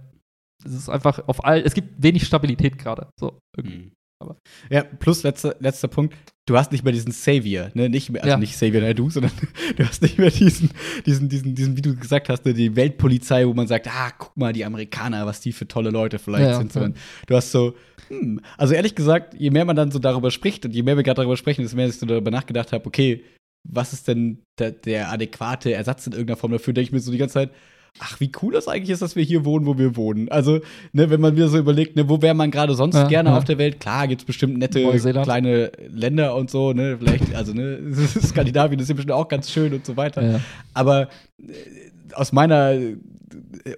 [0.65, 3.09] es ist einfach auf all, es gibt wenig Stabilität gerade.
[3.19, 3.93] So, irgendwie.
[4.19, 4.37] Aber-
[4.71, 6.15] Ja, plus letzter, letzter Punkt.
[6.47, 7.89] Du hast nicht mehr diesen Savior, ne?
[7.89, 8.39] Nicht mehr, also Ja.
[8.39, 9.33] nicht Savior na, du, sondern
[9.77, 10.71] du hast nicht mehr diesen,
[11.05, 14.37] diesen, diesen, diesen, wie du gesagt hast, ne, die Weltpolizei, wo man sagt, ah, guck
[14.37, 16.95] mal, die Amerikaner, was die für tolle Leute vielleicht Ja, ja, sind, sondern
[17.27, 17.75] du hast so,
[18.09, 21.03] hm, also ehrlich gesagt, je mehr man dann so darüber spricht und je mehr wir
[21.03, 23.25] gerade darüber sprechen, desto mehr ich so darüber nachgedacht habe, okay,
[23.69, 27.11] was ist denn der, der adäquate Ersatz in irgendeiner Form dafür, denke ich mir so
[27.11, 27.51] die ganze Zeit,
[27.99, 30.29] ach, wie cool das eigentlich ist, dass wir hier wohnen, wo wir wohnen.
[30.29, 30.61] Also,
[30.93, 33.39] ne, wenn man wieder so überlegt, ne, wo wäre man gerade sonst Ja, gerne ja.
[33.39, 33.81] auf der Welt?
[33.81, 35.27] Klar, gibt es bestimmt nette Neuseeland.
[35.27, 37.79] kleine Länder und so, ne, vielleicht, also, ne,
[38.23, 40.23] Skandinavien ist ja bestimmt auch ganz schön und so weiter.
[40.23, 40.41] Ja.
[40.75, 41.53] Aber äh,
[42.13, 42.97] aus meiner äh,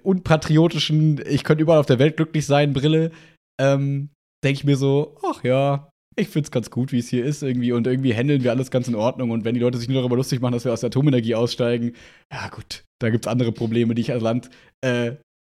[0.03, 3.11] unpatriotischen, ich könnte überall auf der Welt glücklich sein, Brille,
[3.59, 4.09] ähm,
[4.43, 7.71] denke ich mir so, ach ja, ich find's ganz gut, wie es hier ist irgendwie
[7.71, 10.17] und irgendwie handeln wir alles ganz in Ordnung und wenn die Leute sich nur darüber
[10.17, 11.93] lustig machen, dass wir aus der Atomenergie aussteigen,
[12.31, 14.49] ja gut, da gibt's andere Probleme, die ich als Land
[14.81, 15.15] äh,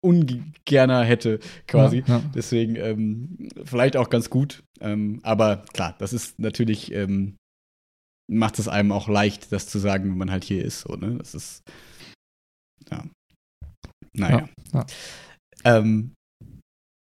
[0.05, 2.03] ungerner hätte, quasi.
[2.07, 2.23] Ja, ja.
[2.33, 4.63] Deswegen ähm, vielleicht auch ganz gut.
[4.79, 7.35] Ähm, aber klar, das ist natürlich, ähm,
[8.31, 10.81] macht es einem auch leicht, das zu sagen, wenn man halt hier ist.
[10.81, 11.17] So, ne?
[11.17, 11.63] Das ist,
[12.91, 13.03] ja.
[14.15, 14.47] Naja.
[14.73, 14.85] Ja,
[15.65, 16.13] Ähm,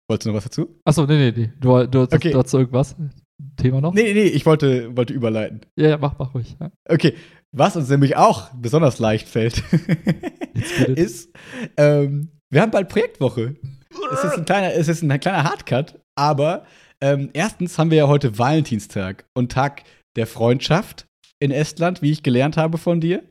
[0.09, 0.79] wolltest du noch was dazu?
[0.85, 1.53] Achso, nee, nee, nee.
[1.59, 2.31] Du, du, du, Okay.
[2.31, 2.95] du hast irgendwas?
[3.57, 3.93] Thema noch?
[3.93, 5.61] Nee, nee, nee, ich wollte, wollte überleiten.
[5.77, 6.55] Ja, ja, mach, mach ruhig.
[6.59, 6.71] Ja.
[6.89, 7.15] Okay,
[7.52, 9.64] was uns nämlich auch besonders leicht fällt,
[10.95, 11.30] ist,
[11.78, 13.56] ähm, wir haben bald Projektwoche.
[14.12, 16.66] Es ist ein kleiner, es ist ein kleiner Hardcut, aber
[17.02, 19.84] ähm, erstens haben wir ja heute Valentinstag und Tag
[20.16, 21.08] der Freundschaft
[21.39, 23.24] in Estland, wie ich gelernt habe von dir.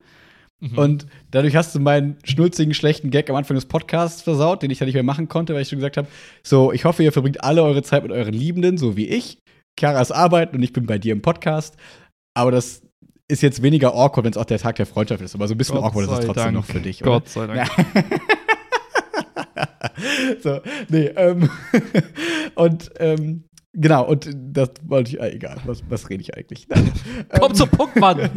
[0.61, 0.79] Mhm.
[0.79, 4.79] Und dadurch hast du meinen schnulzigen, schlechten Gag am Anfang des Podcasts versaut, den ich
[4.79, 6.09] dann nicht mehr machen konnte, weil ich schon gesagt habe:
[6.43, 9.39] So, ich hoffe, ihr verbringt alle eure Zeit mit euren Liebenden, so wie ich.
[9.79, 11.77] Ist arbeiten und ich bin bei dir im Podcast.
[12.35, 12.86] Aber das
[13.29, 15.35] ist jetzt weniger awkward, wenn es auch der Tag der Freundschaft ist.
[15.35, 16.55] Aber so ein bisschen Gott awkward ist es trotzdem Dank.
[16.55, 17.13] noch für dich, oder?
[17.13, 17.69] Gott sei Dank.
[20.43, 21.49] so, nee, ähm,
[22.55, 26.69] und, ähm, genau, und das wollte ich, äh, egal, was, was rede ich eigentlich?
[26.69, 26.93] Nein.
[27.41, 28.31] Komm Ähm, zum Punkt, Mann!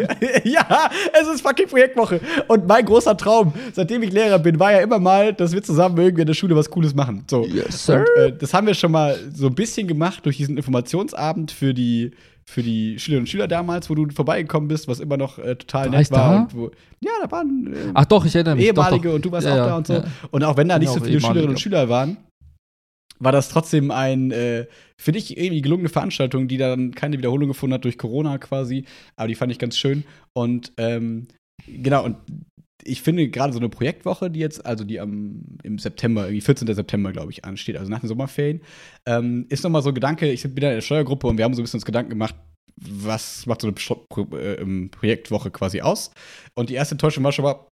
[0.43, 0.89] ja,
[1.21, 2.19] es ist fucking Projektwoche.
[2.47, 5.97] Und mein großer Traum, seitdem ich Lehrer bin, war ja immer mal, dass wir zusammen
[5.97, 7.25] irgendwie in der Schule was Cooles machen.
[7.29, 7.45] So.
[7.45, 11.51] Yes, Und, äh, das haben wir schon mal so ein bisschen gemacht durch diesen Informationsabend
[11.51, 12.11] für die,
[12.49, 15.91] für die Schülerinnen und Schüler damals, wo du vorbeigekommen bist, was immer noch äh, total
[15.91, 16.47] War nett war.
[16.53, 16.71] wo,
[17.01, 18.65] ja, da waren äh, Ach doch, ich erinnere mich.
[18.65, 19.15] ehemalige doch, doch.
[19.15, 19.93] und du warst Ja, auch da und so.
[19.93, 20.03] ja.
[20.31, 21.21] Und auch wenn da nicht so Genau, viele.
[21.21, 22.17] Schülerinnen und Schüler waren,
[23.19, 24.65] war das trotzdem ein, äh,
[24.99, 28.85] für dich irgendwie gelungene Veranstaltung, die dann keine Wiederholung gefunden hat durch Corona quasi.
[29.15, 30.03] Aber die fand ich ganz schön.
[30.33, 31.27] Und ähm,
[31.67, 32.15] genau, und
[32.83, 36.73] ich finde gerade so eine Projektwoche, die jetzt, also die am im September, irgendwie 14.
[36.73, 38.61] September, glaube ich, ansteht, also nach den Sommerferien,
[39.05, 41.61] ähm, ist nochmal so ein Gedanke, ich bin in der Steuergruppe und wir haben so
[41.61, 42.35] ein bisschen uns Gedanken gemacht,
[42.81, 44.05] was macht so eine Pro
[44.35, 46.11] äh, ähm, Projektwoche quasi aus?
[46.55, 47.67] Und die erste Enttäuschung war schon mal,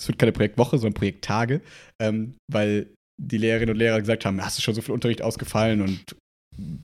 [0.00, 1.60] es wird keine Projektwoche, sondern Projekttage,
[2.00, 5.80] ähm, weil die Lehrerinnen und Lehrer gesagt haben, hast du schon so viel Unterricht ausgefallen
[5.80, 6.16] und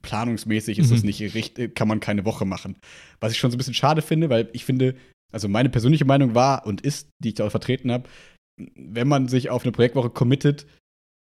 [0.03, 1.07] planungsmäßig ist das Mhm.
[1.07, 2.77] nicht richtig, kann man keine Woche machen.
[3.21, 4.95] Was ich schon so ein bisschen schade finde, weil ich finde,
[5.33, 8.09] also meine persönliche Meinung war und ist, die ich da auch vertreten habe,
[8.75, 10.67] wenn man sich auf eine Projektwoche committet,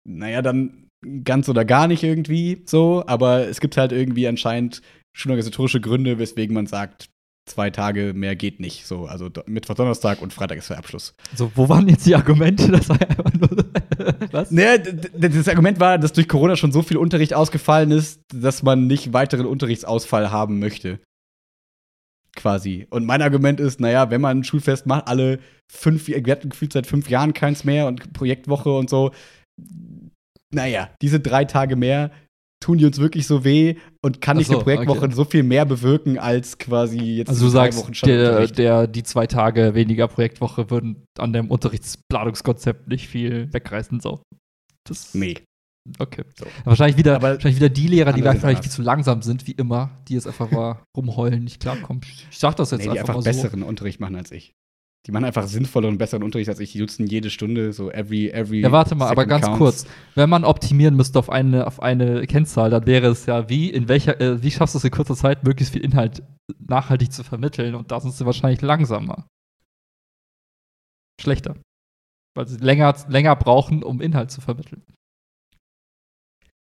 [0.09, 0.88] naja, dann
[1.24, 4.82] ganz oder gar nicht irgendwie so, aber es gibt halt irgendwie anscheinend
[5.16, 7.09] schulorganisatorische Gründe, weswegen man sagt,
[7.48, 8.86] zwei Tage mehr geht nicht.
[8.86, 11.14] So, also Mittwoch, Donnerstag und Freitag ist der Abschluss.
[11.34, 12.70] So, wo waren jetzt die Argumente?
[12.70, 13.64] Das war einfach nur.
[14.30, 14.50] Was?
[14.50, 18.86] Naja, das Argument war, dass durch Corona schon so viel Unterricht ausgefallen ist, dass man
[18.86, 21.00] nicht weiteren Unterrichtsausfall haben möchte.
[22.39, 22.86] Quasi.
[22.91, 26.72] Und mein Argument ist, naja, wenn man ein Schulfest macht, alle fünf, wir hatten gefühlt
[26.72, 29.11] seit fünf Jahren keins mehr und Projektwoche und so.
[30.55, 32.12] Naja, diese drei Tage mehr
[32.61, 35.14] tun die uns wirklich so weh und kann nicht so, eine Projektwoche okay.
[35.14, 39.26] so viel mehr bewirken als quasi jetzt Also du sagst, Wochen der, der, die zwei
[39.26, 44.01] Tage weniger Projektwoche würden an dem Unterrichtsplanungskonzept nicht viel wegreißen.
[44.01, 44.22] So.
[44.84, 45.36] Das, Nee.
[45.99, 46.24] Okay.
[46.36, 46.47] So.
[46.64, 48.61] Wahrscheinlich, wieder, Aber wahrscheinlich wieder die Lehrer, die anders.
[48.61, 52.03] viel zu langsam sind, wie immer, die jetzt einfach mal rumheulen, nicht klarkommen.
[52.30, 53.43] Ich sag das jetzt Nee, die einfach, einfach mal so.
[53.43, 54.55] besseren Unterricht machen als ich.
[55.07, 56.72] Die machen einfach sinnvolleren und besseren Unterricht als ich.
[56.72, 58.61] Die nutzen jede Stunde so every, every.
[58.61, 59.59] Ja, warte mal, aber ganz counts.
[59.59, 59.86] kurz.
[60.14, 63.89] Wenn man optimieren müsste auf eine, auf eine Kennzahl, dann wäre es ja, wie, in
[63.89, 66.22] welcher, äh, wie schaffst du es in kurzer Zeit, möglichst viel Inhalt
[66.59, 67.74] nachhaltig zu vermitteln?
[67.74, 69.26] Und da sind sie wahrscheinlich langsamer.
[71.20, 71.57] Schlechter.
[72.36, 74.82] Weil sie länger, länger brauchen, um Inhalt zu vermitteln.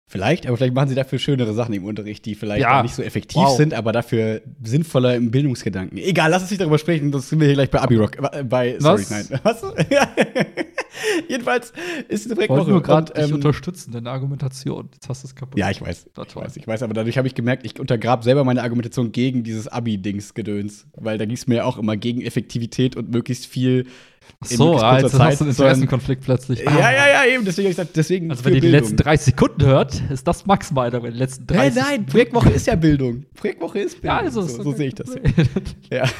[0.07, 2.83] Vielleicht, aber vielleicht machen sie dafür schönere Sachen im Unterricht, die vielleicht Ja.
[2.83, 3.57] nicht so effektiv Wow.
[3.57, 5.97] sind, aber dafür sinnvoller im Bildungsgedanken.
[5.99, 8.19] Egal, lass uns nicht darüber sprechen, das sind wir hier gleich bei Abirock.
[8.33, 9.31] Äh, bei, sorry, Was?
[9.31, 9.41] nein.
[9.43, 9.63] Was?
[11.29, 11.73] Jedenfalls
[12.09, 12.71] ist Ich wollte Projektwoche.
[12.71, 14.89] nur gerade ähm, unterstützen, deine Argumentation.
[14.93, 15.59] Jetzt hast du es kaputt.
[15.59, 16.07] Ja, ich weiß.
[16.29, 19.43] Ich weiß, ich weiß, aber dadurch habe ich gemerkt, ich untergrab selber meine Argumentation gegen
[19.43, 20.87] dieses Abi-Dings-Gedöns.
[20.95, 23.87] Weil da ging es mir auch immer gegen Effektivität und möglichst viel
[24.43, 26.61] so, möglichst ah, jetzt hast du sondern- Interessenkonflikt plötzlich.
[26.61, 27.45] Ja, ja, ja, eben.
[27.45, 28.31] Deswegen ich gesagt, deswegen.
[28.31, 28.81] Also wenn ihr die Bildung.
[28.81, 32.67] letzten 30 Sekunden hört, ist das maximal in den letzten Nein, 30 nein, Projektwoche ist
[32.67, 33.25] ja Bildung.
[33.35, 34.19] Projektwoche ist Bildung.
[34.19, 35.15] Ja, also so, so sehe ich das.
[35.91, 36.05] Ja.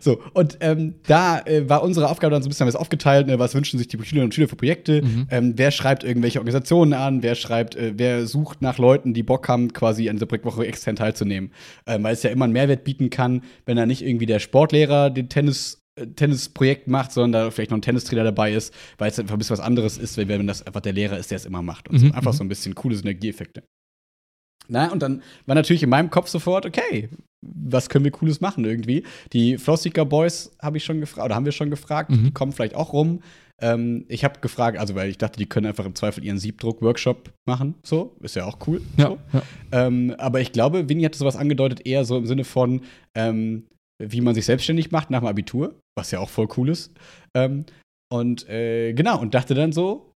[0.00, 3.26] So, und ähm, da äh, war unsere Aufgabe dann so ein bisschen was aufgeteilt.
[3.26, 3.38] Ne?
[3.38, 5.00] Was wünschen sich die Schülerinnen und Schüler für Projekte?
[5.02, 5.28] Mhm.
[5.30, 7.22] Ähm, wer schreibt irgendwelche Organisationen an?
[7.22, 10.96] Wer schreibt, äh, wer sucht nach Leuten, die Bock haben, quasi an dieser Projektwoche extern
[10.96, 11.52] teilzunehmen?
[11.86, 15.08] Ähm, weil es ja immer einen Mehrwert bieten kann, wenn da nicht irgendwie der Sportlehrer
[15.08, 15.85] den Tennis
[16.16, 19.56] Tennisprojekt macht, sondern da vielleicht noch ein Tennistrainer dabei ist, weil es einfach ein bisschen
[19.58, 21.88] was anderes ist, wenn wenn das einfach der Lehrer ist, der es immer macht.
[21.88, 22.06] Und so.
[22.06, 22.36] Mhm, Einfach mhm.
[22.36, 23.62] so ein bisschen coole Synergieeffekte.
[24.68, 27.08] Na, und dann war natürlich in meinem Kopf sofort, okay,
[27.40, 29.04] was können wir Cooles machen irgendwie?
[29.32, 32.24] Die Flowseeker Boys habe ich schon gefragt, oder haben wir schon gefragt, Mhm.
[32.24, 33.20] die kommen vielleicht auch rum.
[33.62, 37.32] Ähm, ich habe gefragt, also weil ich dachte, die können einfach im Zweifel ihren Siebdruck-Workshop
[37.46, 37.76] machen.
[37.84, 38.82] So, ist ja auch cool.
[38.96, 39.18] Ja, So.
[39.32, 39.42] ja.
[39.86, 42.82] Ähm, aber ich glaube, Winnie hatte sowas angedeutet, eher so im Sinne von,
[43.14, 43.66] ähm,
[44.02, 46.92] wie man sich selbstständig macht nach dem Abitur, was ja auch voll cool ist.
[47.34, 47.64] Ähm,
[48.12, 50.12] und äh, genau, und dachte dann so,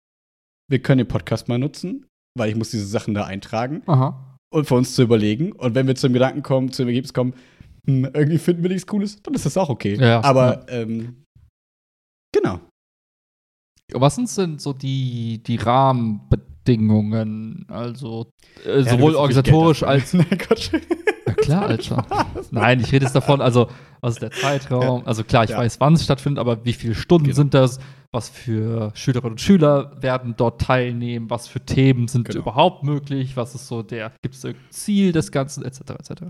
[0.70, 2.06] wir können den Podcast mal nutzen,
[2.38, 4.36] weil ich muss diese Sachen da eintragen Aha.
[4.52, 5.52] und für uns zu überlegen.
[5.52, 7.34] Und wenn wir zum Gedanken kommen, zum Ergebnis kommen,
[7.86, 9.94] hm, irgendwie finden wir nichts Cooles, dann ist das auch okay.
[9.94, 11.24] Ja, Aber ähm,
[12.32, 12.60] genau.
[13.92, 17.66] Was sind denn so die, die Rahmenbedingungen?
[17.68, 18.30] Also
[18.64, 20.14] äh, Ja, sowohl organisatorisch als.
[20.14, 20.70] Nein, Gott.
[21.30, 22.06] Ja, klar, Alter.
[22.50, 23.68] Nein, ich rede jetzt davon, also,
[24.00, 25.06] was ist der Zeitraum?
[25.06, 25.58] Also, klar, ich Ja.
[25.58, 27.36] weiß, wann es stattfindet, aber wie viele Stunden Genau.
[27.36, 27.78] sind das?
[28.12, 31.30] Was für Schülerinnen und Schüler werden dort teilnehmen?
[31.30, 32.40] Was für Themen sind Genau.
[32.40, 33.36] überhaupt möglich?
[33.36, 36.22] Was ist so der, gibt es irgendein Ziel des Ganzen, etc., etc.?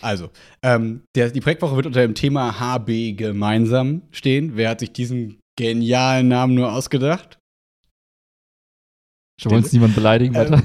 [0.00, 0.30] Also,
[0.62, 4.52] ähm, der, die Projektwoche wird unter dem Thema HB gemeinsam stehen.
[4.56, 7.36] Wer hat sich diesen genialen Namen nur ausgedacht?
[9.42, 10.62] Wir wollen jetzt niemanden beleidigen, Ähm, weiter.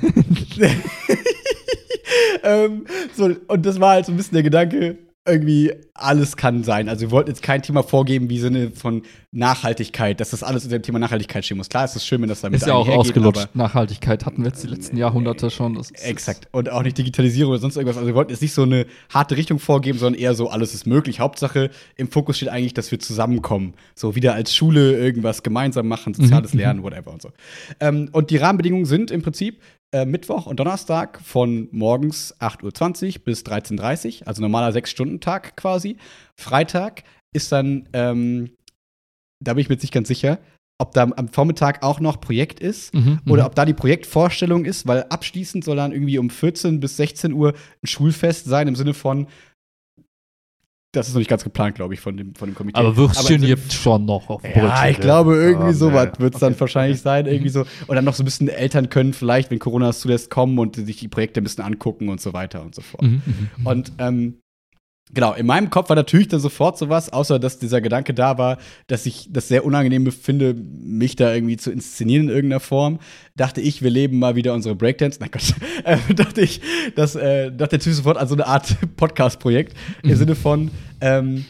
[2.45, 6.87] Ähm, so, und das war halt so ein bisschen der Gedanke, irgendwie alles kann sein.
[6.87, 10.77] Also wir wollten jetzt kein Thema vorgeben wie Sinne von Nachhaltigkeit, dass das alles unter
[10.77, 11.67] dem Thema Nachhaltigkeit stehen muss.
[11.67, 13.49] Klar, es ist schön, wenn das damit ist ja auch ausgelutscht.
[13.55, 15.73] Nachhaltigkeit hatten wir jetzt die letzten Jahrhunderte schon.
[15.73, 16.47] Das Exakt.
[16.51, 17.97] Und auch nicht Digitalisierung oder sonst irgendwas.
[17.97, 20.85] Also wir wollten jetzt nicht so eine harte Richtung vorgeben, sondern eher so, alles ist
[20.85, 21.19] möglich.
[21.19, 23.73] Hauptsache, im Fokus steht eigentlich, dass wir zusammenkommen.
[23.95, 27.31] So wieder als Schule irgendwas gemeinsam machen, soziales Mhm, Lernen, whatever und so.
[27.79, 29.59] Ähm, und die Rahmenbedingungen sind im Prinzip
[29.95, 35.95] äh, Mittwoch und Donnerstag von morgens 8.20 Uhr bis 13.30 Uhr, also normaler Sechs-Stunden-Tag quasi.
[36.37, 38.51] Freitag ist dann, ähm,
[39.41, 40.39] da bin ich mir jetzt nicht ganz sicher,
[40.81, 43.47] ob da am Vormittag auch noch Projekt ist Mhm, oder mhm.
[43.47, 47.53] ob da die Projektvorstellung ist, weil abschließend soll dann irgendwie um 14 bis 16 Uhr
[47.53, 49.27] ein Schulfest sein, im Sinne von,
[50.95, 52.77] das ist noch nicht ganz geplant, glaube ich, von dem, von dem Komitee.
[52.79, 54.91] Aber Würstchen Sinne- gibt schon noch auf ja, Brötchen.
[54.91, 56.19] ich glaube, irgendwie Ja, sowas ja.
[56.19, 56.59] wird es dann Okay.
[56.61, 57.25] wahrscheinlich sein.
[57.25, 57.61] Irgendwie so.
[57.87, 60.75] Und dann noch so ein bisschen Eltern können vielleicht, wenn Corona es zulässt, kommen und
[60.75, 63.03] sich die Projekte ein bisschen angucken und so weiter und so fort.
[63.03, 63.67] Mhm, mhm, mhm.
[63.67, 64.37] Und ähm,
[65.13, 68.57] genau, in meinem Kopf war natürlich dann sofort sowas, außer dass dieser Gedanke da war,
[68.87, 72.99] dass ich das sehr unangenehm finde, mich da irgendwie zu inszenieren in irgendeiner Form.
[73.35, 75.19] Dachte ich, wir leben mal wieder unsere Breakdance.
[75.19, 75.53] Nein Gott,
[75.83, 76.61] äh, dachte ich,
[76.95, 80.15] dass äh, dachte natürlich sofort an so eine Art Podcast-Projekt im Mhm.
[80.15, 81.45] Sinne von ähm,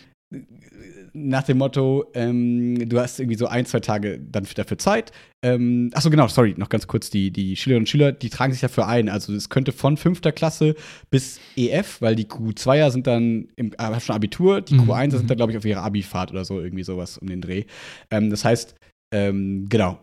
[1.16, 5.13] nach dem Motto, ähm, du hast irgendwie so ein, zwei Tage dann dafür Zeit.
[5.43, 8.61] Ähm, achso, genau, sorry, noch ganz kurz, die, die Schülerinnen und Schüler, die tragen sich
[8.61, 9.07] dafür ein.
[9.07, 10.76] Also es könnte von fünfter Klasse
[11.09, 15.05] bis EF, weil die Q2er sind dann im, äh, haben schon Abitur, die Mhm, Q1er
[15.05, 15.18] mhm.
[15.18, 17.63] sind dann, glaube ich, auf ihrer Abifahrt oder so, irgendwie sowas um den Dreh.
[18.11, 18.76] Ähm, das heißt,
[19.13, 20.01] ähm, genau,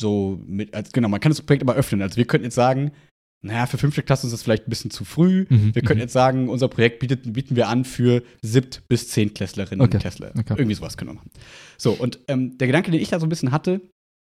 [0.00, 2.00] so mit, als, genau, man kann das Projekt aber öffnen.
[2.00, 2.92] Also wir könnten jetzt sagen,
[3.44, 5.46] naja, für fünfte Klasse ist das vielleicht ein bisschen zu früh.
[5.48, 6.02] Mhm, Wir können mhm.
[6.02, 10.30] jetzt sagen, unser Projekt bietet, bieten wir an für siebt- bis zehntklässlerinnen Okay, und Klässler.
[10.38, 10.54] okay.
[10.56, 11.30] Irgendwie sowas können wir machen.
[11.76, 13.80] So, und ähm, der Gedanke, den ich da so ein bisschen hatte,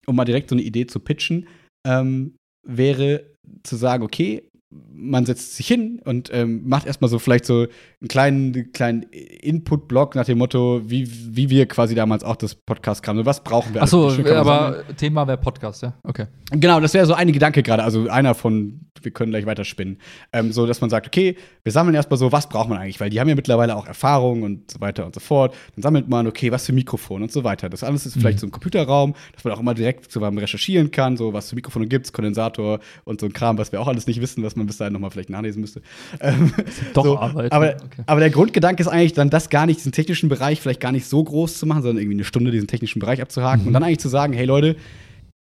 [0.05, 1.47] um mal direkt so eine Idee zu pitchen,
[1.87, 2.35] ähm,
[2.67, 3.25] wäre
[3.63, 8.07] zu sagen, okay, man setzt sich hin und ähm, macht erstmal so vielleicht so einen
[8.07, 13.25] kleinen, kleinen Input-Blog nach dem Motto, wie, wie wir quasi damals auch das Podcast kamen.
[13.25, 13.83] Was brauchen wir?
[13.83, 15.93] Achso, aber Thema wäre Podcast, ja?
[16.03, 16.25] Okay.
[16.51, 19.97] Genau, das wäre so ein Gedanke gerade, also einer von, wir können gleich weiter spinnen.
[20.33, 22.99] Ähm, so, dass man sagt, okay, wir sammeln erstmal so, was braucht man eigentlich?
[22.99, 25.55] Weil die haben ja mittlerweile auch Erfahrung und so weiter und so fort.
[25.75, 27.69] Dann sammelt man, okay, was für Mikrofon und so weiter.
[27.69, 28.41] Das alles ist vielleicht Mhm.
[28.41, 31.55] so ein Computerraum, dass man auch immer direkt so beim Recherchieren kann, so was für
[31.55, 34.67] Mikrofone gibt's, Kondensator und so ein Kram, was wir auch alles nicht wissen, was man
[34.67, 35.81] bis dahin nochmal vielleicht nachlesen müsste.
[36.19, 36.53] Ähm,
[36.93, 37.51] Doch so, Arbeit.
[37.51, 38.03] Aber, okay.
[38.05, 41.05] aber der Grundgedanke ist eigentlich dann, das gar nicht, diesen technischen Bereich vielleicht gar nicht
[41.05, 43.67] so groß zu machen, sondern irgendwie eine Stunde diesen technischen Bereich abzuhaken Mhm.
[43.67, 44.75] und dann eigentlich zu sagen, hey Leute,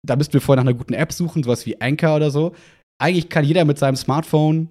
[0.06, 2.54] da müssten wir vorher nach einer guten App suchen, sowas wie Anchor oder so.
[3.00, 4.68] Eigentlich kann jeder mit seinem Smartphone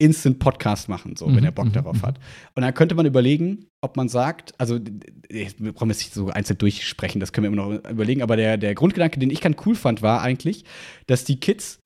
[0.00, 2.02] Instant Podcast machen, so, wenn Mhm, er Bock mhm, darauf mhm.
[2.02, 2.18] hat.
[2.56, 4.80] Und dann könnte man überlegen, ob man sagt, also
[5.28, 8.56] wir brauchen jetzt nicht so einzeln durchsprechen, das können wir immer noch überlegen, aber der,
[8.56, 10.64] der Grundgedanke, den ich ganz cool fand, war eigentlich,
[11.06, 11.78] dass die Kids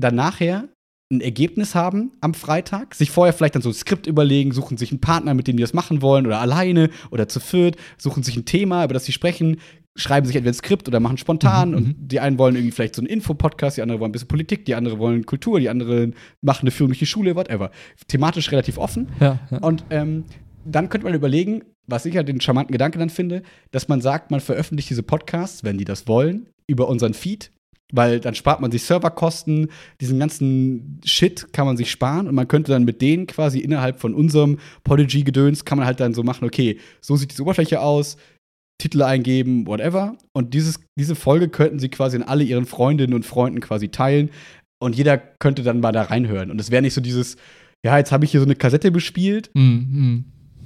[0.00, 0.68] dann nachher
[1.14, 4.90] ein Ergebnis haben am Freitag, sich vorher vielleicht dann so ein Skript überlegen, suchen sich
[4.90, 8.36] einen Partner, mit dem die das machen wollen, oder alleine oder zu viert, suchen sich
[8.36, 9.58] ein Thema, über das sie sprechen,
[9.96, 12.08] schreiben sich entweder ein Skript oder machen spontan Mhm, und mhm.
[12.08, 14.74] die einen wollen irgendwie vielleicht so einen Infopodcast, die anderen wollen ein bisschen Politik, die
[14.74, 17.70] anderen wollen Kultur, die anderen machen eine die Schule, whatever.
[18.08, 19.08] Thematisch relativ offen.
[19.20, 19.58] Ja, ja.
[19.58, 20.24] Und ähm,
[20.64, 24.30] dann könnte man überlegen, was ich ja den charmanten Gedanken dann finde, dass man sagt,
[24.30, 27.50] man veröffentlicht diese Podcasts, wenn die das wollen, über unseren Feed,
[27.92, 29.68] weil dann spart man sich Serverkosten,
[30.00, 34.00] diesen ganzen Shit kann man sich sparen und man könnte dann mit denen quasi innerhalb
[34.00, 38.16] von unserem Podigy-Gedöns kann man halt dann so machen, okay, so sieht diese Oberfläche aus,
[38.78, 40.16] Titel eingeben, whatever.
[40.32, 44.30] Und dieses, diese Folge könnten sie quasi an alle ihren Freundinnen und Freunden quasi teilen
[44.80, 46.50] und jeder könnte dann mal da reinhören.
[46.50, 47.36] Und es wäre nicht so dieses,
[47.84, 50.24] ja, jetzt habe ich hier so eine Kassette bespielt Mhm, mhm.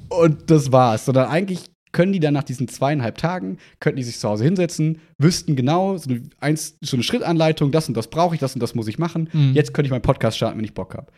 [0.09, 1.05] und das war's.
[1.05, 5.01] Sondern eigentlich können die dann nach diesen zweieinhalb Tagen, könnten die sich zu Hause hinsetzen,
[5.19, 8.63] wüssten genau, so eine, eins, so eine Schrittanleitung, das und das brauche ich, das und
[8.63, 9.29] das muss ich machen.
[9.33, 9.53] Mhm.
[9.55, 11.11] Jetzt könnte ich meinen Podcast starten, wenn ich Bock habe.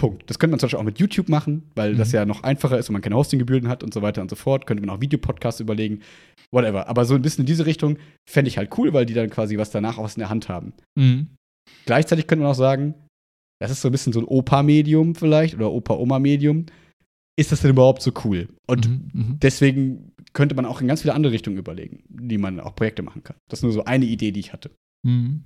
[0.00, 0.28] Punkt.
[0.30, 1.98] Das könnte man zum Beispiel auch mit YouTube machen, weil mhm.
[1.98, 4.36] das ja noch einfacher ist und man keine Hostinggebühren hat und so weiter und so
[4.36, 4.66] fort.
[4.66, 6.00] Könnte man auch Videopodcasts überlegen,
[6.50, 6.88] whatever.
[6.88, 7.98] Aber so ein bisschen in diese Richtung
[8.28, 10.48] fände ich halt cool, weil die dann quasi was danach auch was in der Hand
[10.48, 10.72] haben.
[10.98, 11.28] Mhm.
[11.84, 12.94] Gleichzeitig könnte man auch sagen,
[13.60, 16.64] das ist so ein bisschen so ein Opa-Medium vielleicht oder Opa-Oma-Medium.
[17.40, 18.50] Ist das denn überhaupt so cool?
[18.66, 22.60] Und mhm, mhm, deswegen könnte man auch in ganz viele andere Richtungen überlegen, die man
[22.60, 23.36] auch Projekte machen kann.
[23.48, 24.70] Das ist nur so eine Idee, die ich hatte.
[25.06, 25.44] Mhm.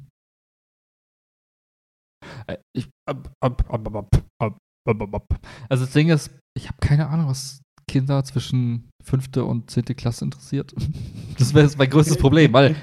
[5.69, 10.25] Also das Ding ist, ich habe keine Ahnung, was Kinder zwischen fünfte und zehnte Klasse
[10.25, 10.75] interessiert.
[11.39, 12.75] Das wäre mein größtes Problem, weil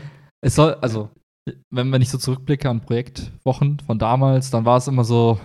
[0.41, 1.09] es soll, also,
[1.73, 5.39] wenn, wenn ich so zurückblicke an Projektwochen von damals, dann war es immer so,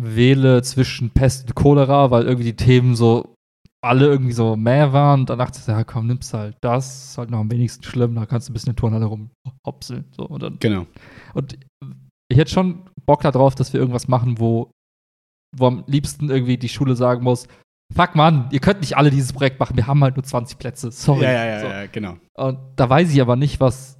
[0.00, 3.34] wähle zwischen Pest und Cholera, weil irgendwie die Themen so
[3.80, 5.20] alle irgendwie so mehr waren.
[5.20, 8.14] Und dann dachte ich, ja komm, nimmst halt das, ist halt noch am wenigsten schlimm,
[8.14, 10.04] da kannst du ein bisschen in der Turnhalle rumhopseln.
[10.10, 10.86] So, und dann, genau.
[11.34, 11.58] Und
[12.30, 14.70] ich hätte schon Bock darauf, dass wir irgendwas machen, wo,
[15.56, 17.48] wo am liebsten irgendwie die Schule sagen muss,
[17.94, 20.90] fuck man, ihr könnt nicht alle dieses Projekt machen, wir haben halt nur 20 Plätze,
[20.90, 21.24] sorry.
[21.24, 21.66] Ja, ja, ja, so.
[21.66, 22.18] ja genau.
[22.36, 23.98] Und da weiß ich aber nicht, was,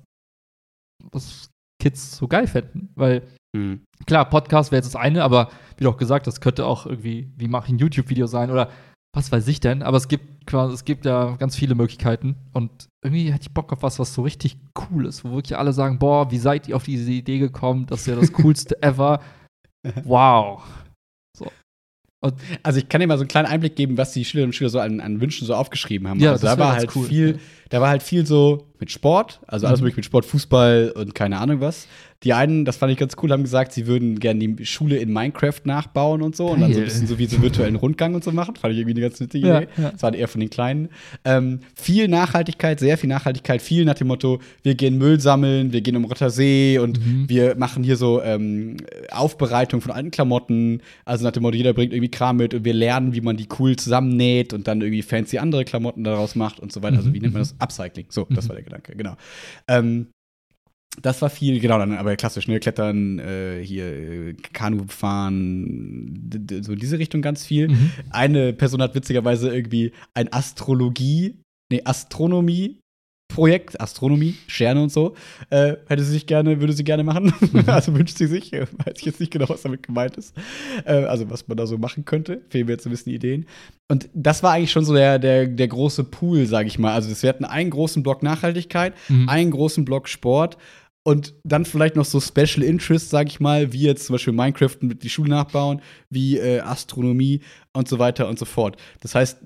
[1.10, 3.22] was Kids so geil fänden, weil
[3.54, 3.82] mhm.
[4.06, 7.30] klar, Podcast wäre jetzt das eine, aber wie du auch gesagt hast, könnte auch irgendwie,
[7.36, 8.70] wie mache ich ein YouTube-Video sein oder
[9.14, 12.70] was weiß ich denn, aber es gibt quasi, es gibt ja ganz viele Möglichkeiten und
[13.02, 14.58] irgendwie hätte ich Bock auf was, was so richtig
[14.90, 18.00] cool ist, wo wirklich alle sagen, boah, wie seid ihr auf diese Idee gekommen, das
[18.00, 19.20] ist ja das coolste ever.
[20.04, 20.62] Wow.
[21.36, 21.46] So.
[22.20, 24.54] Und also ich kann dir mal so einen kleinen Einblick geben, was die Schülerinnen und
[24.54, 26.18] Schüler so an, an Wünschen so aufgeschrieben haben.
[26.18, 27.06] Ja, also da war halt cool.
[27.06, 27.40] viel,
[27.70, 29.84] da war halt viel so mit Sport, also alles mhm.
[29.84, 31.86] möglich mit Sport, Fußball und keine Ahnung was.
[32.24, 35.12] Die einen, das fand ich ganz cool, haben gesagt, sie würden gerne die Schule in
[35.12, 36.54] Minecraft nachbauen und so Geil.
[36.54, 38.56] und dann so ein bisschen so wie so virtuellen Rundgang und so machen.
[38.56, 39.46] Fand ich irgendwie eine ganz nette Idee.
[39.46, 39.90] Ja, ja.
[39.92, 40.88] Das war eher von den Kleinen.
[41.24, 45.80] Ähm, viel Nachhaltigkeit, sehr viel Nachhaltigkeit, viel nach dem Motto, wir gehen Müll sammeln, wir
[45.80, 47.28] gehen um Rottersee und mhm.
[47.28, 48.78] wir machen hier so ähm,
[49.12, 50.82] Aufbereitung von alten Klamotten.
[51.04, 53.46] Also nach dem Motto, jeder bringt irgendwie Kram mit und wir lernen, wie man die
[53.60, 56.96] cool zusammennäht und dann irgendwie fancy andere Klamotten daraus macht und so weiter.
[56.96, 57.54] Also wie nennt man das?
[57.60, 58.06] Upcycling.
[58.08, 58.48] So, das mhm.
[58.48, 59.14] war der Gedanke, genau.
[59.68, 60.08] Ähm,
[61.00, 66.30] das war viel, genau, dann aber klassisch, ne, Klettern, äh, hier, äh, Kanu fahren,
[66.62, 67.68] so in diese Richtung ganz viel.
[67.68, 67.90] Mhm.
[68.10, 72.80] Eine Person hat witzigerweise irgendwie ein Astrologie, nee, Astronomie
[73.28, 75.14] Projekt, Astronomie, Sterne und so,
[75.50, 77.32] äh, hätte sie sich gerne, würde sie gerne machen.
[77.52, 77.64] Mhm.
[77.66, 80.34] also wünscht sie sich, äh, weiß ich jetzt nicht genau, was damit gemeint ist.
[80.84, 83.46] Äh, also was man da so machen könnte, fehlen mir jetzt ein bisschen Ideen.
[83.88, 86.94] Und das war eigentlich schon so der, der, der große Pool, sage ich mal.
[86.94, 89.28] Also wir hatten einen großen Block Nachhaltigkeit, mhm.
[89.28, 90.56] einen großen Block Sport
[91.08, 94.76] und dann vielleicht noch so Special Interests, sag ich mal, wie jetzt zum Beispiel Minecraft
[94.80, 97.40] mit die Schule nachbauen, wie äh, Astronomie
[97.72, 98.76] und so weiter und so fort.
[99.00, 99.38] Das heißt,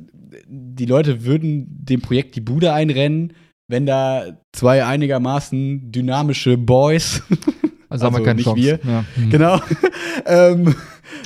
[0.47, 3.35] die Leute würden dem Projekt die Bude einrennen,
[3.73, 7.43] wenn da zwei einigermaßen dynamische Boys, also,
[7.89, 8.61] also haben wir keine nicht Chance.
[8.61, 9.05] wir, ja.
[9.17, 9.31] mhm.
[9.31, 9.61] genau,
[10.27, 10.75] ähm,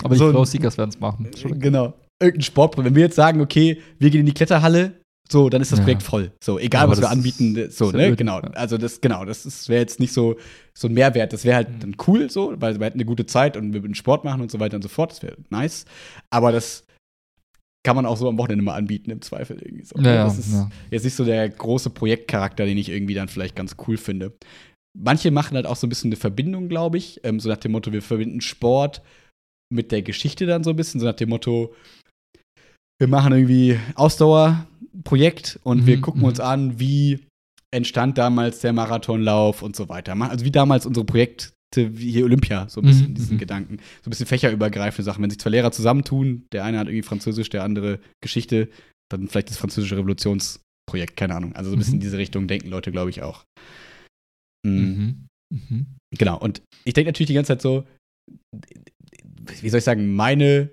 [0.02, 1.28] aber die so, Flow Seekers werden es machen.
[1.58, 1.94] Genau.
[2.20, 2.86] Irgendein Sportprojekt.
[2.86, 4.92] Wenn wir jetzt sagen, okay, wir gehen in die Kletterhalle,
[5.28, 5.84] so, dann ist das ja.
[5.84, 6.30] Projekt voll.
[6.42, 8.38] So, egal ja, was wir anbieten, so, ne, öd, genau.
[8.54, 10.36] Also das, genau, das wäre jetzt nicht so,
[10.72, 11.32] so ein Mehrwert.
[11.32, 11.80] Das wäre halt mhm.
[11.80, 14.52] dann cool, so, weil wir hätten eine gute Zeit und wir würden Sport machen und
[14.52, 15.10] so weiter und so fort.
[15.10, 15.84] Das wäre nice.
[16.30, 16.85] Aber das
[17.86, 19.96] kann man auch so am Wochenende mal anbieten, im Zweifel irgendwie so.
[20.00, 20.68] Ja, das ist ja.
[20.90, 24.36] jetzt nicht so der große Projektcharakter, den ich irgendwie dann vielleicht ganz cool finde.
[24.98, 27.20] Manche machen halt auch so ein bisschen eine Verbindung, glaube ich.
[27.22, 29.02] Ähm, so nach dem Motto, wir verbinden Sport
[29.72, 30.98] mit der Geschichte dann so ein bisschen.
[30.98, 31.76] So nach dem Motto,
[32.98, 36.44] wir machen irgendwie Ausdauerprojekt und mhm, wir gucken uns mhm.
[36.44, 37.20] an, wie
[37.72, 40.20] entstand damals der Marathonlauf und so weiter.
[40.22, 43.14] Also wie damals unsere Projekt, wie hier Olympia, so ein bisschen mhm.
[43.14, 43.40] diesen mhm.
[43.40, 43.76] Gedanken.
[44.02, 45.22] So ein bisschen fächerübergreifende Sachen.
[45.22, 48.68] Wenn sich zwei Lehrer zusammentun, der eine hat irgendwie Französisch, der andere Geschichte,
[49.10, 51.54] dann vielleicht das französische Revolutionsprojekt, keine Ahnung.
[51.54, 52.00] Also so ein bisschen mhm.
[52.00, 53.44] in diese Richtung denken Leute, glaube ich, auch.
[54.66, 55.26] Mhm.
[55.52, 55.86] Mhm.
[56.16, 57.86] Genau, und ich denke natürlich die ganze Zeit so,
[59.60, 60.70] wie soll ich sagen, meine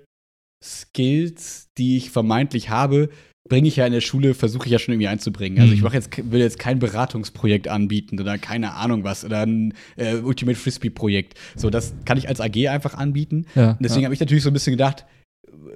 [0.64, 3.10] Skills, die ich vermeintlich habe,
[3.48, 5.60] bringe ich ja in der Schule, versuche ich ja schon irgendwie einzubringen.
[5.60, 5.84] Also ich mhm.
[5.84, 10.58] mache jetzt, will jetzt kein Beratungsprojekt anbieten oder keine Ahnung was oder ein äh, Ultimate
[10.58, 11.38] Frisbee-Projekt.
[11.54, 13.46] So, das kann ich als AG einfach anbieten.
[13.54, 14.06] Ja, und deswegen ja.
[14.06, 15.04] habe ich natürlich so ein bisschen gedacht,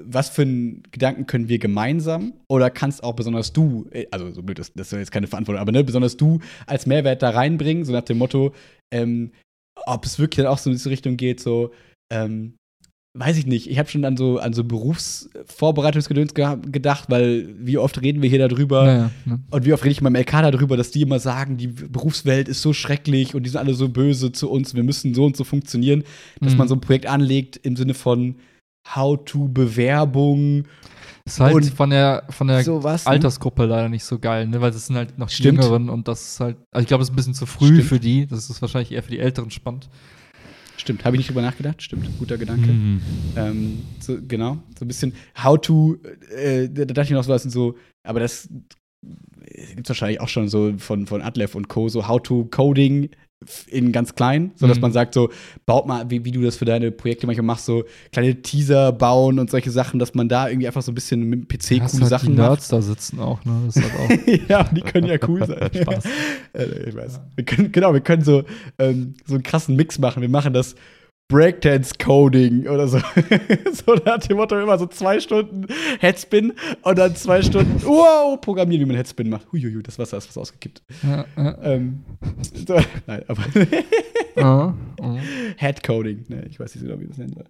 [0.01, 4.43] was für einen Gedanken können wir gemeinsam oder kannst auch besonders du, äh, also so
[4.43, 7.85] blöd, das, das ist jetzt keine Verantwortung, aber ne, besonders du als Mehrwert da reinbringen,
[7.85, 8.55] so nach dem Motto,
[8.93, 9.33] ähm,
[9.87, 11.73] ob es wirklich dann auch so in diese Richtung geht, so,
[12.13, 12.55] ähm,
[13.15, 17.79] weiß ich nicht, ich habe schon an so, an so Berufsvorbereitungsgedöns ge gedacht, weil wie
[17.79, 19.41] oft reden wir hier darüber naja, ne.
[19.51, 22.49] und wie oft rede ich mit meinem LK darüber, dass die immer sagen, die Berufswelt
[22.49, 25.37] ist so schrecklich und die sind alle so böse zu uns, wir müssen so und
[25.37, 26.05] so funktionieren,
[26.41, 26.59] dass mhm.
[26.59, 28.37] man so ein Projekt anlegt im Sinne von
[28.95, 30.65] How-to-Bewerbung.
[31.25, 33.11] Ist halt von der, von der sowas, ne?
[33.11, 33.69] Altersgruppe ne?
[33.69, 34.61] leider nicht so geil, ne?
[34.61, 37.09] weil das sind halt noch die Jüngeren und das ist halt, also ich glaube, es
[37.09, 37.85] ist ein bisschen zu früh Stimmt.
[37.85, 39.91] für die, das ist wahrscheinlich eher für die Älteren spannend.
[40.81, 41.83] Stimmt, habe ich nicht drüber nachgedacht.
[41.83, 42.71] Stimmt, guter Gedanke.
[42.71, 43.01] Mhm.
[43.37, 45.13] Ähm, so, genau, so ein bisschen
[45.43, 45.97] How to,
[46.35, 48.49] äh, da dachte ich noch sowas und so, aber das
[49.01, 53.11] gibt es wahrscheinlich auch schon so von, von Atlev und Co., so How to Coding
[53.69, 54.83] in ganz klein, so dass Mhm.
[54.83, 55.31] man sagt, so,
[55.65, 59.39] baut mal, wie, wie du das für deine Projekte manchmal machst, so kleine Teaser bauen
[59.39, 61.93] und solche Sachen, dass man da irgendwie einfach so ein bisschen mit dem PC Hast
[61.93, 62.49] coole halt Sachen die macht.
[62.51, 63.63] Nerds da sitzen auch, ne?
[63.67, 64.27] Das ist halt auch.
[64.49, 65.71] ja, die können ja cool sein.
[65.83, 66.05] Spaß.
[66.55, 67.21] Äh, ich weiß.
[67.37, 68.43] Wir können, genau, wir können so,
[68.79, 70.23] ähm, so einen krassen Mix machen.
[70.23, 70.75] Wir machen das
[71.29, 72.99] Breakdance-Coding oder so.
[73.73, 75.67] so nach dem Motto immer so zwei Stunden
[76.01, 79.47] Headspin und dann zwei Stunden, wow, programmieren, wie man Headspin macht.
[79.53, 80.83] Huiuiui, das Wasser ist fast ausgekippt.
[81.03, 81.59] Ja, ja.
[81.63, 82.05] Ähm,
[82.67, 83.43] so, nein, aber
[84.37, 85.17] Ah, ah.
[85.57, 87.45] Headcoding, ne, ich weiß nicht genau, wie das nennen soll.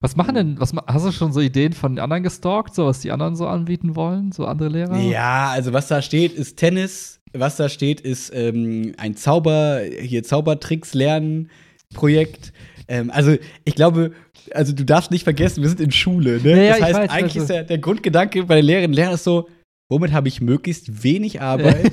[0.00, 3.00] Was machen denn, was hast du schon so Ideen von den anderen gestalkt, so was
[3.00, 4.96] die anderen so anbieten wollen, so andere Lehrer?
[4.98, 7.20] Ja, also was da steht, ist Tennis.
[7.34, 11.50] Was da steht, ist ähm, ein Zauber, hier Zaubertricks lernen
[11.94, 12.52] Projekt.
[12.88, 14.12] Ähm, also ich glaube,
[14.52, 16.40] also du darfst nicht vergessen, wir sind in Schule.
[16.40, 16.66] Ne?
[16.66, 19.24] Ja, das heißt, weiß, eigentlich ist der, der Grundgedanke bei den Lehrerinnen und Lehrern ist
[19.24, 19.48] so,
[19.90, 21.92] womit habe ich möglichst wenig Arbeit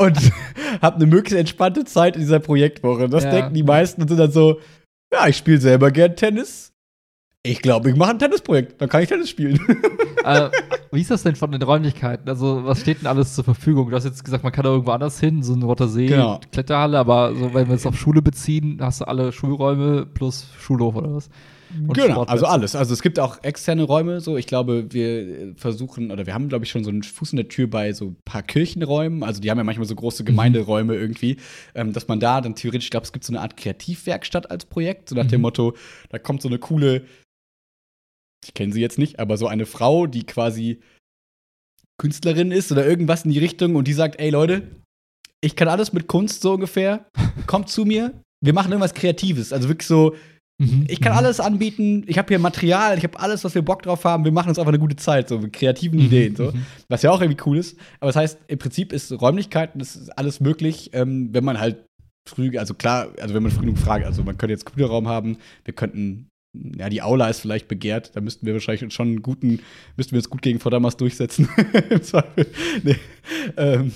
[0.00, 0.18] und
[0.82, 3.08] habe eine möglichst entspannte Zeit in dieser Projektwoche.
[3.08, 4.60] Das denken die meisten und sind dann so,
[5.12, 6.72] ja, ich spiele selber gern Tennis.
[7.46, 9.60] Ich glaube, ich mache ein Tennisprojekt, dann kann ich Tennis spielen.
[10.24, 10.50] äh,
[10.92, 12.28] wie ist das denn von den Räumlichkeiten?
[12.28, 13.90] Also, was steht denn alles zur Verfügung?
[13.90, 16.40] Du hast jetzt gesagt, man kann da irgendwo anders hin, so eine Rottersee, Genau.
[16.52, 20.96] Kletterhalle, aber so, wenn wir es auf Schule beziehen, hast du alle Schulräume plus Schulhof
[20.96, 21.28] oder was?
[21.76, 22.30] Und genau, Sportplätze.
[22.30, 22.76] also alles.
[22.76, 24.20] Also es gibt auch externe Räume.
[24.20, 27.32] So, ich glaube, wir äh, versuchen oder wir haben, glaube ich, schon so einen Fuß
[27.32, 29.24] in der Tür bei so ein paar Kirchenräumen.
[29.24, 30.26] Also die haben ja manchmal so große Mhm.
[30.28, 31.38] Gemeinderäume irgendwie,
[31.74, 34.64] ähm, dass man da dann theoretisch, ich glaube, es gibt so eine Art Kreativwerkstatt als
[34.64, 35.42] Projekt, so nach dem Mhm.
[35.42, 35.74] Motto,
[36.08, 37.02] da kommt so eine coole,
[38.46, 40.80] ich kenne sie jetzt nicht, aber so eine Frau, die quasi
[41.98, 44.62] Künstlerin ist oder irgendwas in die Richtung und die sagt, ey Leute,
[45.42, 47.06] ich kann alles mit Kunst so ungefähr.
[47.46, 48.12] Kommt zu mir,
[48.44, 49.52] wir machen irgendwas Kreatives.
[49.52, 50.14] Also wirklich so,
[50.58, 50.86] Mhm.
[50.88, 51.18] ich kann Mhm.
[51.18, 54.32] alles anbieten, ich habe hier Material, ich habe alles, was wir Bock drauf haben, wir
[54.32, 56.44] machen uns einfach eine gute Zeit, so mit kreativen Mhm, Ideen, so.
[56.50, 56.64] mhm.
[56.88, 57.78] Was ja auch irgendwie cool ist.
[58.00, 61.84] Aber das heißt, im Prinzip ist Räumlichkeiten, das ist alles möglich, ähm, wenn man halt
[62.26, 65.36] früh, also klar, also wenn man früh genug fragt, also man könnte jetzt Computerraum haben,
[65.66, 66.28] wir könnten,
[66.76, 69.60] ja, die Aula ist vielleicht begehrt, da müssten wir wahrscheinlich schon einen guten,
[69.96, 71.48] müssten wir uns gut gegen Vordermaß durchsetzen.
[71.90, 72.46] Im Zweifel.
[72.82, 72.96] Nee.
[73.56, 73.92] Ähm,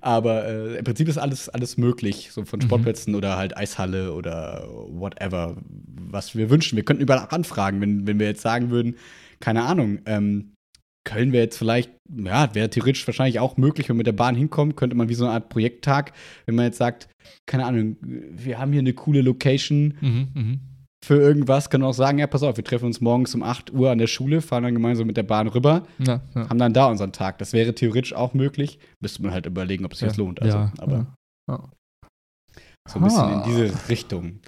[0.00, 2.64] aber äh, im Prinzip ist alles, alles möglich, so von Mhm.
[2.64, 6.76] Sportplätzen oder halt Eishalle oder whatever, was wir wünschen.
[6.76, 8.96] Wir könnten überall anfragen, wenn, wenn wir jetzt sagen würden,
[9.40, 10.52] keine Ahnung, ähm,
[11.04, 14.36] Köln wäre jetzt vielleicht, ja, wäre theoretisch wahrscheinlich auch möglich, wenn man mit der Bahn
[14.36, 16.12] hinkommt, könnte man wie so eine Art Projekttag,
[16.44, 17.08] wenn man jetzt sagt,
[17.46, 20.60] keine Ahnung, wir haben hier eine coole Location Mhm, mhm.
[21.04, 23.90] Für irgendwas, können auch sagen, ja, pass auf, wir treffen uns morgens um 8 Uhr
[23.90, 26.48] an der Schule, fahren dann gemeinsam mit der Bahn rüber, Ja, ja.
[26.48, 27.38] haben dann da unseren Tag.
[27.38, 28.78] Das wäre theoretisch auch möglich.
[29.00, 30.42] Müsste man halt überlegen, ob es sich das lohnt.
[30.42, 31.06] Also, ja, aber ja.
[31.50, 31.70] Ja.
[32.88, 33.44] so ein bisschen Ah.
[33.44, 34.40] in diese Richtung.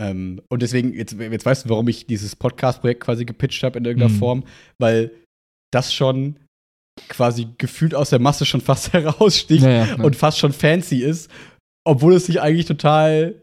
[0.00, 3.84] Ähm, und deswegen, jetzt, jetzt weißt du, warum ich dieses Podcast-Projekt quasi gepitcht habe in
[3.84, 4.18] irgendeiner Mhm.
[4.18, 4.44] Form,
[4.78, 5.10] weil
[5.72, 6.36] das schon
[7.08, 10.04] quasi gefühlt aus der Masse schon fast heraussticht Ja, ja, ja.
[10.04, 11.30] und fast schon fancy ist,
[11.84, 13.34] obwohl es sich eigentlich total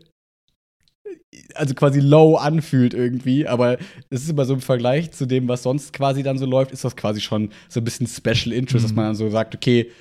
[1.56, 3.78] also quasi low anfühlt irgendwie, aber
[4.10, 6.84] es ist immer so im Vergleich zu dem, was sonst quasi dann so läuft, ist
[6.84, 8.96] das quasi schon so ein bisschen Special Interest, dass Mhm.
[8.96, 9.92] man dann so sagt, okay,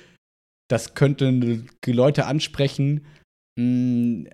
[0.69, 3.05] das könnten Leute ansprechen,
[3.59, 4.29] mh,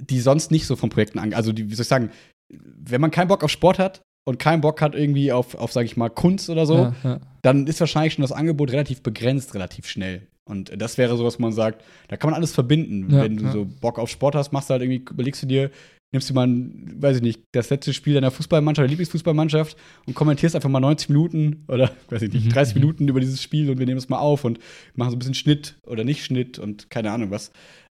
[0.00, 2.10] die sonst nicht so von Projekten an, also die, wie soll ich sagen,
[2.52, 5.84] wenn man keinen Bock auf Sport hat und keinen Bock hat irgendwie auf, auf sag
[5.84, 7.20] ich mal, Kunst oder so, ja, ja.
[7.42, 10.26] dann ist wahrscheinlich schon das Angebot relativ begrenzt, relativ schnell.
[10.46, 13.10] Und das wäre so, was man sagt, da kann man alles verbinden.
[13.10, 13.52] Ja, Wenn du ja.
[13.52, 15.70] so Bock auf Sport hast, machst du halt irgendwie, überlegst du dir,
[16.12, 19.76] nimmst du mal, ein, weiß ich nicht, das letzte Spiel deiner Fußballmannschaft, deiner Lieblingsfußballmannschaft
[20.06, 22.80] und kommentierst einfach mal 90 Minuten oder, weiß ich nicht, Mhm, 30 mhm.
[22.80, 24.58] Minuten über dieses Spiel und wir nehmen es mal auf und
[24.94, 27.50] machen so ein bisschen Schnitt oder nicht Schnitt und keine Ahnung was.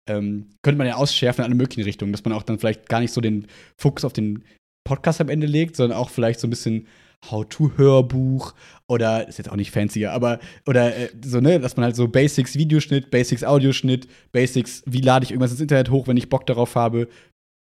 [0.07, 2.99] Ähm, könnte man ja ausschärfen in alle möglichen Richtungen, dass man auch dann vielleicht gar
[2.99, 3.47] nicht so den
[3.77, 4.43] Fokus auf den
[4.83, 6.87] Podcast am Ende legt, sondern auch vielleicht so ein bisschen
[7.29, 8.53] How-to-Hörbuch
[8.87, 12.07] oder ist jetzt auch nicht fancier, aber oder äh, so, ne, dass man halt so
[12.07, 16.45] Basics Videoschnitt, Basics Audioschnitt, Basics, wie lade ich irgendwas ins Internet hoch, wenn ich Bock
[16.45, 17.07] darauf habe.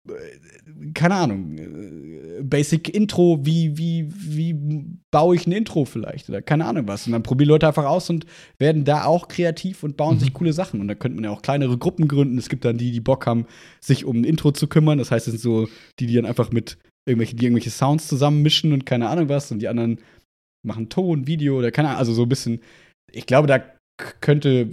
[0.07, 0.11] Äh,
[0.93, 1.57] Keine Ahnung.
[1.57, 4.55] äh, Basic Intro, wie, wie, wie
[5.09, 6.29] baue ich ein Intro vielleicht?
[6.29, 7.07] Oder keine Ahnung was.
[7.07, 8.25] Und dann probieren Leute einfach aus und
[8.59, 10.19] werden da auch kreativ und bauen Mhm.
[10.19, 10.81] sich coole Sachen.
[10.81, 12.37] Und da könnte man ja auch kleinere Gruppen gründen.
[12.37, 13.45] Es gibt dann die, die Bock haben,
[13.79, 14.97] sich um ein Intro zu kümmern.
[14.97, 15.67] Das heißt, es sind so
[15.99, 16.77] die, die dann einfach mit
[17.07, 19.51] irgendwelche, die irgendwelche Sounds zusammenmischen und keine Ahnung was.
[19.51, 19.99] Und die anderen
[20.65, 21.99] machen Ton, Video oder keine Ahnung.
[21.99, 22.61] Also so ein bisschen.
[23.11, 23.63] Ich glaube, da
[24.19, 24.67] könnte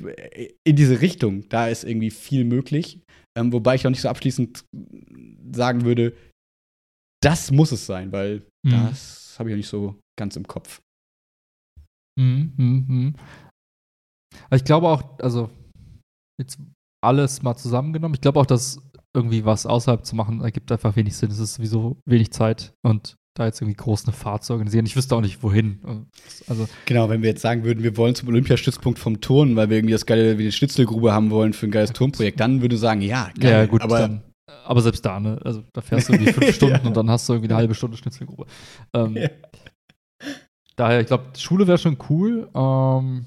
[0.64, 3.00] in diese Richtung, da ist irgendwie viel möglich.
[3.38, 4.64] Ähm, wobei ich auch nicht so abschließend
[5.52, 6.14] sagen würde,
[7.22, 8.70] das muss es sein, weil Mhm.
[8.70, 10.80] das habe ich auch nicht so ganz im Kopf.
[12.18, 13.14] Mhm, mhm, mhm.
[14.54, 15.50] Ich glaube auch, also
[16.40, 16.58] jetzt
[17.02, 18.80] alles mal zusammengenommen, ich glaube auch, dass
[19.14, 21.30] irgendwie was außerhalb zu machen, ergibt einfach wenig Sinn.
[21.30, 24.84] Es ist sowieso wenig Zeit und da jetzt irgendwie groß eine Fahrt zu organisieren.
[24.84, 26.06] Ich wüsste auch nicht, wohin.
[26.48, 29.78] Also genau, wenn wir jetzt sagen würden, wir wollen zum Olympiastützpunkt vom Turnen, weil wir
[29.78, 32.80] irgendwie das geile, wie eine Schnitzelgrube haben wollen für ein geiles Turnprojekt, dann würde ich
[32.80, 33.50] sagen, ja, geil.
[33.52, 34.22] Ja, gut, aber, dann,
[34.64, 35.38] aber selbst da, ne?
[35.44, 36.82] Also da fährst du irgendwie fünf Stunden ja.
[36.82, 38.46] und dann hast du irgendwie eine halbe Stunde Schnitzelgrube.
[38.92, 39.28] Ähm, ja.
[40.76, 42.50] Daher, ich glaube, Schule wäre schon cool.
[42.54, 43.24] Ähm,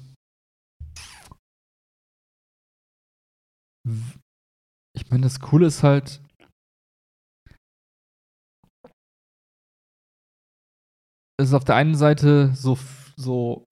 [4.96, 6.20] ich meine, das Coole ist halt,
[11.38, 12.78] es ist auf der einen Seite so,
[13.16, 13.66] so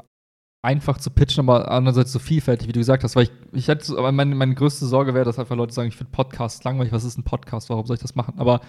[0.65, 3.97] einfach zu pitchen, aber andererseits so vielfältig, wie du gesagt hast, weil ich, ich hätte,
[3.99, 7.05] aber meine, meine größte Sorge wäre, dass einfach Leute sagen, ich finde Podcasts langweilig, was
[7.05, 8.39] ist ein Podcast, warum soll ich das machen?
[8.39, 8.61] Aber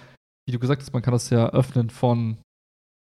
[0.47, 2.37] wie du gesagt hast, man kann das ja öffnen von,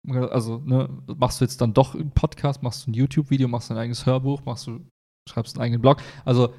[0.08, 3.74] also, ne, machst du jetzt dann doch einen Podcast, machst du ein YouTube-Video, machst du
[3.74, 4.80] ein eigenes Hörbuch, machst du,
[5.28, 6.54] schreibst einen eigenen Blog, also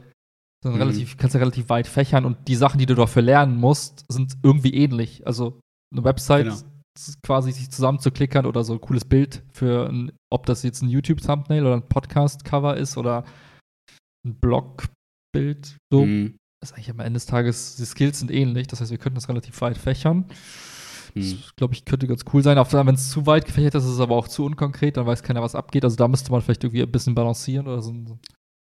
[0.64, 0.82] dann mhm.
[0.82, 4.38] relativ, kannst du relativ weit fächern und die Sachen, die du dafür lernen musst, sind
[4.44, 5.26] irgendwie ähnlich.
[5.28, 5.60] Also
[5.94, 6.58] eine Website genau
[7.24, 11.66] quasi sich zusammenzuklickern oder so ein cooles Bild für ein, ob das jetzt ein YouTube-Thumbnail
[11.66, 13.24] oder ein Podcast-Cover ist oder
[14.26, 15.78] ein Blog-Bild.
[15.92, 16.06] So.
[16.06, 16.38] Mhm.
[16.60, 19.16] Das ist eigentlich am Ende des Tages, die Skills sind ähnlich, das heißt, wir könnten
[19.16, 20.26] das relativ weit fächern.
[21.14, 21.22] Mhm.
[21.22, 22.58] Das, glaube ich, könnte ganz cool sein.
[22.58, 25.44] Wenn es zu weit gefächert ist, ist es aber auch zu unkonkret, dann weiß keiner,
[25.44, 25.84] was abgeht.
[25.84, 27.94] Also da müsste man vielleicht irgendwie ein bisschen balancieren oder so.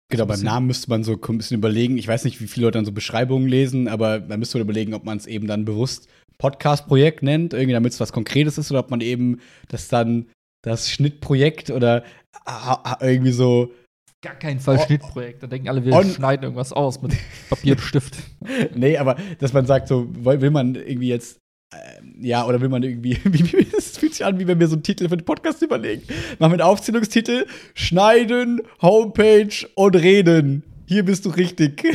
[0.09, 1.99] Genau, beim Namen müsste man so ein bisschen überlegen.
[1.99, 4.95] Ich weiß nicht, wie viele Leute dann so Beschreibungen lesen, aber da müsste man überlegen,
[4.95, 8.81] ob man es eben dann bewusst Podcast-Projekt nennt, irgendwie damit es was Konkretes ist, oder
[8.81, 10.27] ob man eben das dann
[10.63, 12.05] das Schnittprojekt oder
[13.01, 13.73] irgendwie so.
[14.23, 15.43] Gar kein Fall Schnittprojekt.
[15.43, 17.13] Da denken alle, wir schneiden irgendwas aus mit
[17.49, 18.17] Papier und Stift.
[18.75, 21.39] nee, aber dass man sagt, so will man irgendwie jetzt
[22.21, 23.19] ja, oder will man irgendwie,
[23.77, 26.03] es fühlt sich an, wie wenn wir so einen Titel für den Podcast überlegen.
[26.39, 30.63] Machen wir einen Aufzählungstitel, Schneiden, Homepage und Reden.
[30.87, 31.83] Hier bist du richtig.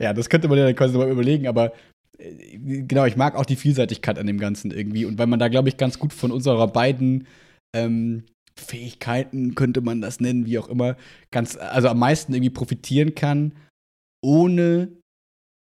[0.00, 1.72] ja, das könnte man ja quasi mal überlegen, aber
[2.18, 5.04] äh, genau, ich mag auch die Vielseitigkeit an dem Ganzen irgendwie.
[5.04, 7.26] Und weil man da, glaube ich, ganz gut von unserer beiden
[7.74, 8.24] ähm,
[8.58, 10.96] Fähigkeiten, könnte man das nennen, wie auch immer,
[11.32, 13.52] ganz, also am meisten irgendwie profitieren kann,
[14.22, 14.88] ohne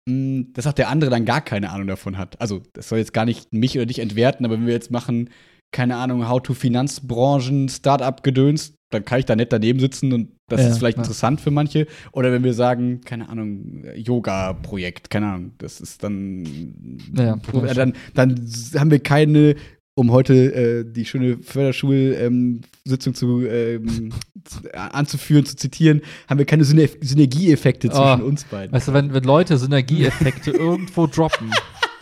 [0.06, 2.40] dass auch der andere dann gar keine Ahnung davon hat.
[2.40, 5.30] Also, das soll jetzt gar nicht mich oder dich entwerten, aber wenn wir jetzt machen,
[5.72, 10.78] keine Ahnung, How-to-Finanzbranchen, Startup-Gedöns, dann kann ich da nett daneben sitzen und das ja, ist
[10.78, 11.04] vielleicht ja.
[11.04, 11.86] interessant für manche.
[12.12, 17.38] Oder wenn wir sagen, keine Ahnung, Yoga-Projekt, keine Ahnung, das ist dann, ja,
[17.74, 19.54] dann, dann haben wir keine,
[19.96, 24.12] um heute äh, die schöne Förderschulsitzung zu, ähm,
[24.72, 28.72] anzuführen, zu zitieren, haben wir keine Syner Synergieeffekte zwischen oh, uns beiden.
[28.72, 31.50] Weißt du, wenn, wenn Leute Synergieeffekte irgendwo droppen,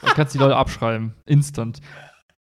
[0.03, 1.81] dann kannst du die Leute abschreiben, instant.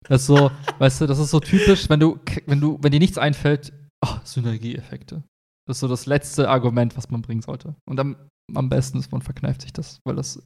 [0.03, 2.99] Das ist so, weißt du, das ist so typisch, wenn du, wenn du, wenn dir
[2.99, 3.73] nichts einfällt,
[4.05, 5.23] oh, Synergieeffekte.
[5.67, 7.75] Das ist so das letzte Argument, was man bringen sollte.
[7.85, 8.15] Und am,
[8.55, 10.41] am besten ist, man verkneift sich das, weil das.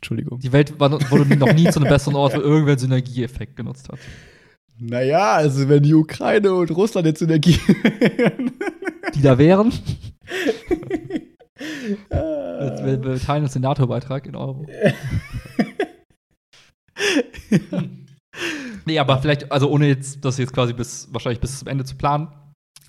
[0.00, 0.38] Entschuldigung.
[0.40, 3.88] Die Welt war, wurde noch nie zu einem besseren Ort, wo irgendwer einen Synergieeffekt genutzt
[3.90, 3.98] hat.
[4.78, 7.58] Naja, also wenn die Ukraine und Russland jetzt Synergie.
[9.14, 9.72] die da wären.
[12.08, 14.66] wir, wir teilen uns den NATO-Beitrag in Euro.
[18.86, 21.96] nee, aber vielleicht, also ohne jetzt das jetzt quasi bis wahrscheinlich bis zum Ende zu
[21.96, 22.28] planen.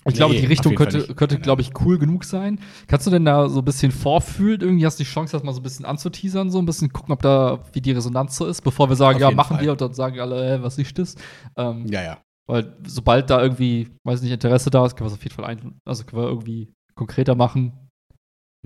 [0.04, 2.58] Ich nee, glaube, die Richtung könnte, könnte glaube ich, cool genug sein.
[2.88, 4.60] Kannst du denn da so ein bisschen vorfühlen?
[4.60, 7.12] Irgendwie hast du die Chance, das mal so ein bisschen anzuteasern, so ein bisschen gucken,
[7.12, 9.64] ob da, wie die Resonanz so ist, bevor wir sagen, auf ja, machen Fall.
[9.64, 11.14] wir und dann sagen alle, äh, was ist das?
[11.56, 12.18] Ähm, ja, ja.
[12.48, 15.44] Weil sobald da irgendwie, weiß nicht, Interesse da ist, können wir es auf jeden Fall
[15.44, 17.72] ein, also können wir irgendwie konkreter machen.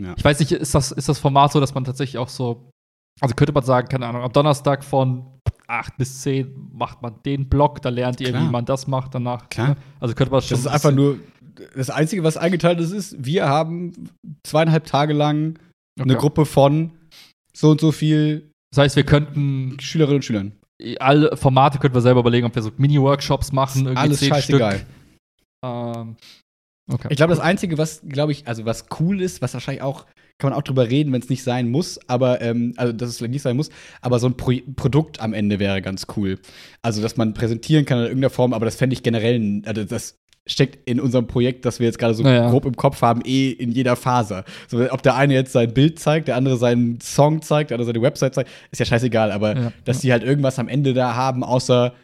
[0.00, 0.14] Ja.
[0.16, 2.70] Ich weiß nicht, ist das, ist das Format so, dass man tatsächlich auch so,
[3.20, 7.48] also könnte man sagen, keine Ahnung, am Donnerstag von 8 bis 10 macht man den
[7.48, 8.42] Block, da lernt ihr, Klar.
[8.42, 9.48] wie man das macht danach.
[9.48, 9.70] Klar.
[9.70, 9.76] Ne?
[10.00, 10.50] Also könnte man schon.
[10.50, 11.18] Das ist einfach nur
[11.74, 14.10] das Einzige, was eingeteilt ist, ist, wir haben
[14.44, 15.58] zweieinhalb Tage lang
[15.98, 16.10] okay.
[16.10, 16.92] eine Gruppe von
[17.54, 18.50] so und so viel.
[18.70, 20.52] Das heißt, wir könnten Schülerinnen und Schülern.
[20.98, 24.84] Alle Formate könnten wir selber überlegen, ob wir so Mini-Workshops machen, irgendwie Alles scheißegal.
[25.64, 26.16] Ähm,
[26.92, 27.08] okay.
[27.10, 30.04] Ich glaube, das Einzige, was, glaube ich, also was cool ist, was wahrscheinlich auch
[30.38, 33.18] kann man auch drüber reden, wenn es nicht sein muss, aber, ähm, also dass es
[33.18, 33.70] vielleicht nicht sein muss,
[34.00, 36.38] aber so ein Pro Produkt am Ende wäre ganz cool.
[36.82, 40.18] Also, dass man präsentieren kann in irgendeiner Form, aber das fände ich generell, also das
[40.46, 42.50] steckt in unserem Projekt, das wir jetzt gerade so naja.
[42.50, 44.44] grob im Kopf haben, eh in jeder Phase.
[44.68, 47.92] So, ob der eine jetzt sein Bild zeigt, der andere seinen Song zeigt, der andere
[47.92, 49.72] seine Website zeigt, ist ja scheißegal, aber ja.
[49.84, 51.94] dass die halt irgendwas am Ende da haben, außer,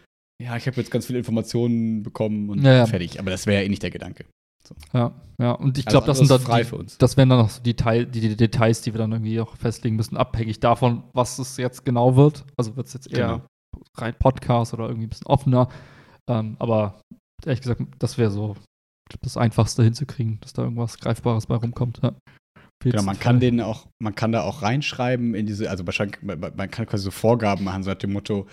[0.43, 3.21] ja, ich habe jetzt ganz viele Informationen bekommen und ja, fertig.
[3.21, 4.25] Aber das wäre ja eh nicht der Gedanke.
[4.93, 4.99] So.
[4.99, 6.99] Ja, ja, und ich glaube, also das sind dann die, für uns.
[6.99, 9.57] das wären dann noch so die, Teil, die, die, Details, die wir dann irgendwie auch
[9.57, 12.45] festlegen müssen, abhängig davon, was es jetzt genau wird.
[12.57, 13.47] Also wird es jetzt eher genau.
[13.97, 15.69] rein Podcast oder irgendwie ein bisschen offener.
[16.29, 17.01] Ähm, aber
[17.45, 18.57] ehrlich gesagt, das wäre so
[19.21, 22.01] das Einfachste hinzukriegen, dass da irgendwas Greifbares bei rumkommt.
[22.03, 22.15] Ja.
[22.83, 26.41] Genau, man kann den auch, man kann da auch reinschreiben in diese, also wahrscheinlich, man
[26.41, 28.47] man kann quasi so Vorgaben machen, so nach dem Motto,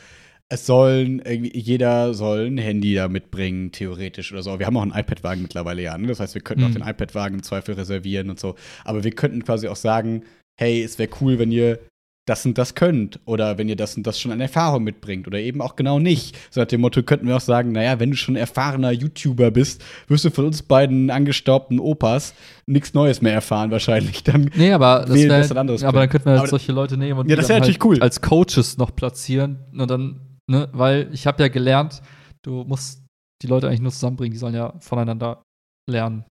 [0.52, 4.58] es sollen irgendwie, jeder soll ein Handy da mitbringen, theoretisch oder so.
[4.58, 6.08] Wir haben auch einen iPad-Wagen mittlerweile ja, ne?
[6.08, 6.74] Das heißt, wir könnten auch Mhm.
[6.74, 8.56] den iPad-Wagen im Zweifel reservieren und so.
[8.84, 10.24] Aber wir könnten quasi auch sagen,
[10.60, 11.80] hey, es wäre cool, wenn ihr
[12.26, 15.40] das und das könnt oder wenn ihr das und das schon an Erfahrung mitbringt oder
[15.40, 16.38] eben auch genau nicht.
[16.52, 19.84] So nach dem Motto könnten wir auch sagen, naja, wenn du schon erfahrener YouTuber bist,
[20.08, 22.36] wirst du von uns beiden angestaubten Opas
[22.68, 24.24] nichts Neues mehr erfahren wahrscheinlich.
[24.24, 26.72] Dann Nee, aber das wählen wär, das ein anderes aber dann könnten wir halt solche
[26.72, 28.00] Leute nehmen und Ja, das natürlich halt cool.
[28.02, 30.20] als Coaches noch platzieren und dann,
[30.50, 32.02] ne, weil ich habe ja gelernt,
[32.44, 33.04] du musst
[33.42, 35.42] die Leute eigentlich nur zusammenbringen, die sollen ja voneinander
[35.90, 36.26] lernen.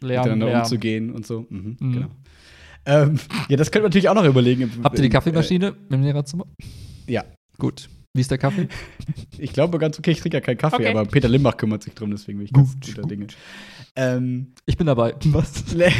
[0.00, 0.62] Lernen, miteinander lernen.
[0.62, 1.46] umzugehen und so.
[1.48, 1.92] Mhm, Mhm.
[1.92, 2.08] Genau.
[2.84, 4.68] Ähm, ja, das könnte man natürlich auch noch überlegen.
[4.82, 6.46] Habt ihr die Äh, Kaffeemaschine im Lehrerzimmer?
[7.06, 7.24] ja.
[7.58, 7.88] Gut.
[8.14, 8.68] Wie ist der Kaffee?
[9.38, 10.88] Ich glaube ganz okay, ich trinke ja keinen Kaffee, Okay.
[10.88, 13.10] aber Peter Limbach kümmert sich drum, deswegen bin ich ganz Gut, guter gut.
[13.10, 13.26] Dinge.
[13.96, 15.14] Ähm, Ich bin dabei.
[15.26, 15.72] Was?
[15.74, 15.90] Le-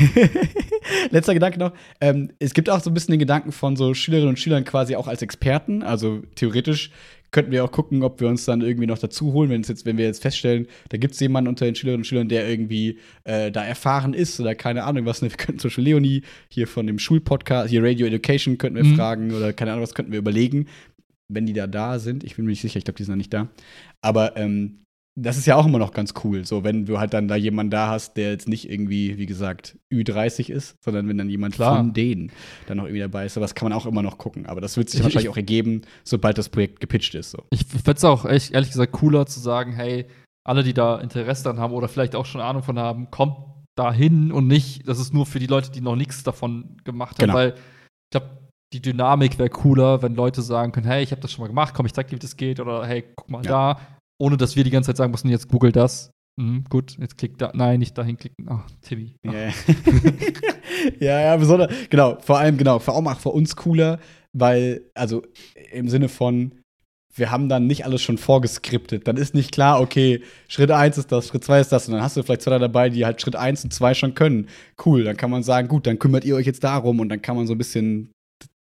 [1.11, 1.73] Letzter Gedanke noch.
[2.01, 4.97] Ähm, es gibt auch so ein bisschen den Gedanken von so Schülerinnen und Schülern quasi
[4.97, 5.83] auch als Experten.
[5.83, 6.91] Also theoretisch
[7.33, 9.85] könnten wir auch gucken, ob wir uns dann irgendwie noch dazu holen, wenn, es jetzt,
[9.85, 12.99] wenn wir jetzt feststellen, da gibt es jemanden unter den Schülerinnen und Schülern, der irgendwie
[13.25, 15.23] äh, da erfahren ist oder keine Ahnung was.
[15.23, 15.31] Ne?
[15.31, 18.97] Wir könnten zum Beispiel Leonie hier von dem Schulpodcast, hier Radio Education, könnten wir Mhm.
[18.97, 20.67] fragen oder keine Ahnung was könnten wir überlegen,
[21.29, 22.23] wenn die da da sind.
[22.25, 23.49] Ich bin mir nicht sicher, ich glaube, die sind noch nicht da.
[24.03, 24.79] Aber ähm,
[25.15, 27.71] das ist ja auch immer noch ganz cool, so wenn du halt dann da jemanden
[27.71, 31.77] da hast, der jetzt nicht irgendwie, wie gesagt, Ü30 ist, sondern wenn dann jemand Klar.
[31.77, 32.33] von denen
[32.67, 33.35] dann noch irgendwie dabei ist.
[33.35, 34.47] Sowas kann man auch immer noch gucken.
[34.47, 37.31] Aber das wird sich Ich- wahrscheinlich ich- auch ergeben, sobald das Projekt gepitcht ist.
[37.33, 37.43] So.
[37.51, 40.07] Ich fände es auch echt, ehrlich gesagt cooler zu sagen, hey,
[40.45, 43.37] alle, die da Interesse dran haben oder vielleicht auch schon Ahnung von haben, kommt
[43.77, 47.19] da hin und nicht, das ist nur für die Leute, die noch nichts davon gemacht
[47.19, 47.35] haben, Genau.
[47.35, 48.39] weil ich glaube,
[48.73, 51.75] die Dynamik wäre cooler, wenn Leute sagen können, hey, ich habe das schon mal gemacht,
[51.75, 53.75] komm, ich zeig dir, wie das geht oder hey, guck mal Ja.
[53.75, 53.81] da,
[54.23, 56.13] ohne dass wir die ganze Zeit sagen müssen, jetzt google das.
[56.37, 58.47] Mhm, gut, jetzt klick da, nein, nicht dahin klicken.
[58.49, 59.17] Ach, Timmy.
[59.27, 59.33] Ach.
[59.33, 59.49] Ja,
[61.01, 61.21] ja.
[61.21, 63.99] ja, besonders, genau, vor allem, genau, vor allem auch für uns cooler,
[64.33, 65.25] weil, also
[65.73, 66.53] im Sinne von,
[67.17, 69.09] wir haben dann nicht alles schon vorgeskriptet.
[69.09, 71.89] Dann ist nicht klar, okay, Schritt 1 ist das, Schritt 2 ist das.
[71.89, 74.49] Und dann hast du vielleicht zwei dabei, die halt Schritt 1 und 2 schon können.
[74.87, 77.37] Cool, dann kann man sagen, gut, dann kümmert ihr euch jetzt darum und dann kann
[77.37, 78.13] man so ein bisschen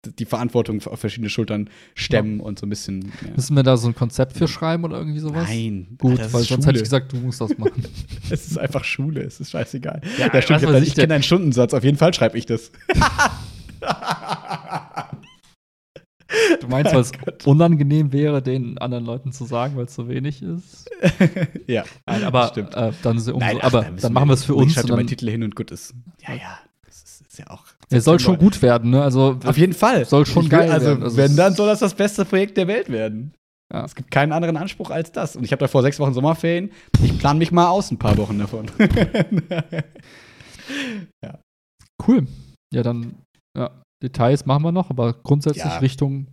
[0.06, 3.12] die Verantwortung auf verschiedene Schultern stemmen und so ein bisschen.
[3.26, 3.32] Ja.
[3.36, 5.46] Müssen wir da so ein Konzept für schreiben oder irgendwie sowas?
[5.48, 6.66] Nein, Gut, weil sonst Schule.
[6.68, 7.84] hätte ich gesagt, du musst das machen.
[8.32, 10.02] Es ist einfach Schule, es ist scheißegal.
[10.18, 12.46] Ja, Ja, stimmt, ich, da- ich ich kenne einen Stundensatz, auf jeden Fall schreibe ich
[12.46, 12.72] das.
[16.62, 17.12] Du meinst, weil es
[17.46, 20.88] unangenehm wäre, den anderen Leuten zu sagen, weil es so wenig ist?
[21.68, 21.84] ja.
[22.06, 22.76] Nein, aber Stimmt.
[22.76, 24.54] äh, dann ist ja umso, Nein, ach, aber da müssen dann machen wir es für
[24.54, 24.74] Ich uns.
[24.74, 25.96] schreibe und meinen dann, Titel hin und gut ist.
[26.28, 26.60] Ja, ja.
[26.86, 27.66] Das ist, ist ja auch.
[27.92, 29.02] Es soll schon gut werden, ne?
[29.02, 30.06] Also Auf jeden Fall.
[30.06, 31.04] Soll schon Ich geil also, werden.
[31.04, 33.34] Also wenn, dann soll das das beste Projekt der Welt werden.
[33.74, 33.86] Ja.
[33.86, 35.36] Es gibt keinen anderen Anspruch als das.
[35.36, 36.72] Und ich habe da vor sechs Wochen Sommerferien.
[37.04, 38.66] Ich plane mich mal aus ein paar Wochen davon.
[42.08, 42.28] cool.
[42.74, 43.16] Ja, dann
[43.58, 45.78] ja, Details machen wir noch, aber grundsätzlich Ja.
[45.80, 46.28] Richtung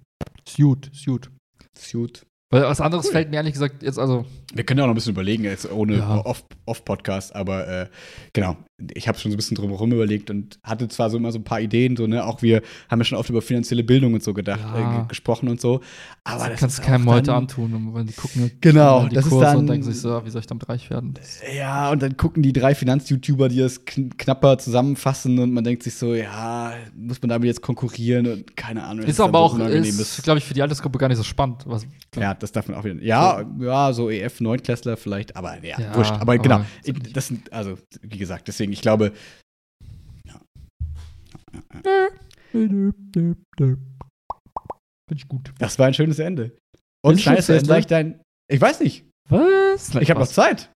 [0.49, 1.31] Suit, Suit.
[1.79, 2.23] Suit.
[2.53, 3.13] Weil was anderes Cool.
[3.13, 5.71] fällt mir ehrlich gesagt jetzt also Wir können ja auch noch ein bisschen überlegen, jetzt
[5.71, 6.25] ohne Ja.
[6.25, 7.89] Off- Off-Podcast, aber äh,
[8.33, 8.57] genau,
[8.95, 11.45] ich habe schon so ein bisschen drumherum überlegt und hatte zwar so immer so ein
[11.45, 12.61] paar Ideen, so, ne, auch wir
[12.91, 14.79] haben ja schon oft über finanzielle Bildung und so gedacht, Ja.
[14.97, 15.81] äh, ge- gesprochen und so,
[16.25, 19.25] aber das das kannst ist keinem heute antun, und wenn die gucken Genau, die das
[19.25, 21.15] ist Kurse und dann- denken sich so, wie soll ich damit reich werden?
[21.57, 25.83] Ja, und dann gucken die drei Finanz-YouTuber, die das kn knapper zusammenfassen und man denkt
[25.83, 29.07] sich so, ja, muss man damit jetzt konkurrieren und keine Ahnung.
[29.07, 31.63] Ist aber so auch, ist, glaube ich, für die Altersgruppe gar nicht so spannend.
[31.65, 33.03] Was, Ja, das darf man auch wieder.
[33.03, 36.13] Ja, ja, so E EF 9 Klässler vielleicht, aber ja, Ja, wurscht.
[36.13, 39.13] Aber, aber genau, ist ich- das sind also wie gesagt, deswegen ich glaube,
[42.53, 42.95] Finde
[45.15, 45.53] ich gut.
[45.59, 46.57] das war ein schönes Ende.
[47.05, 48.21] Und schönes jetzt gleich dein
[48.51, 49.05] Ich weiß nicht.
[49.29, 49.95] Was?
[49.97, 50.71] Ich habe noch Zeit.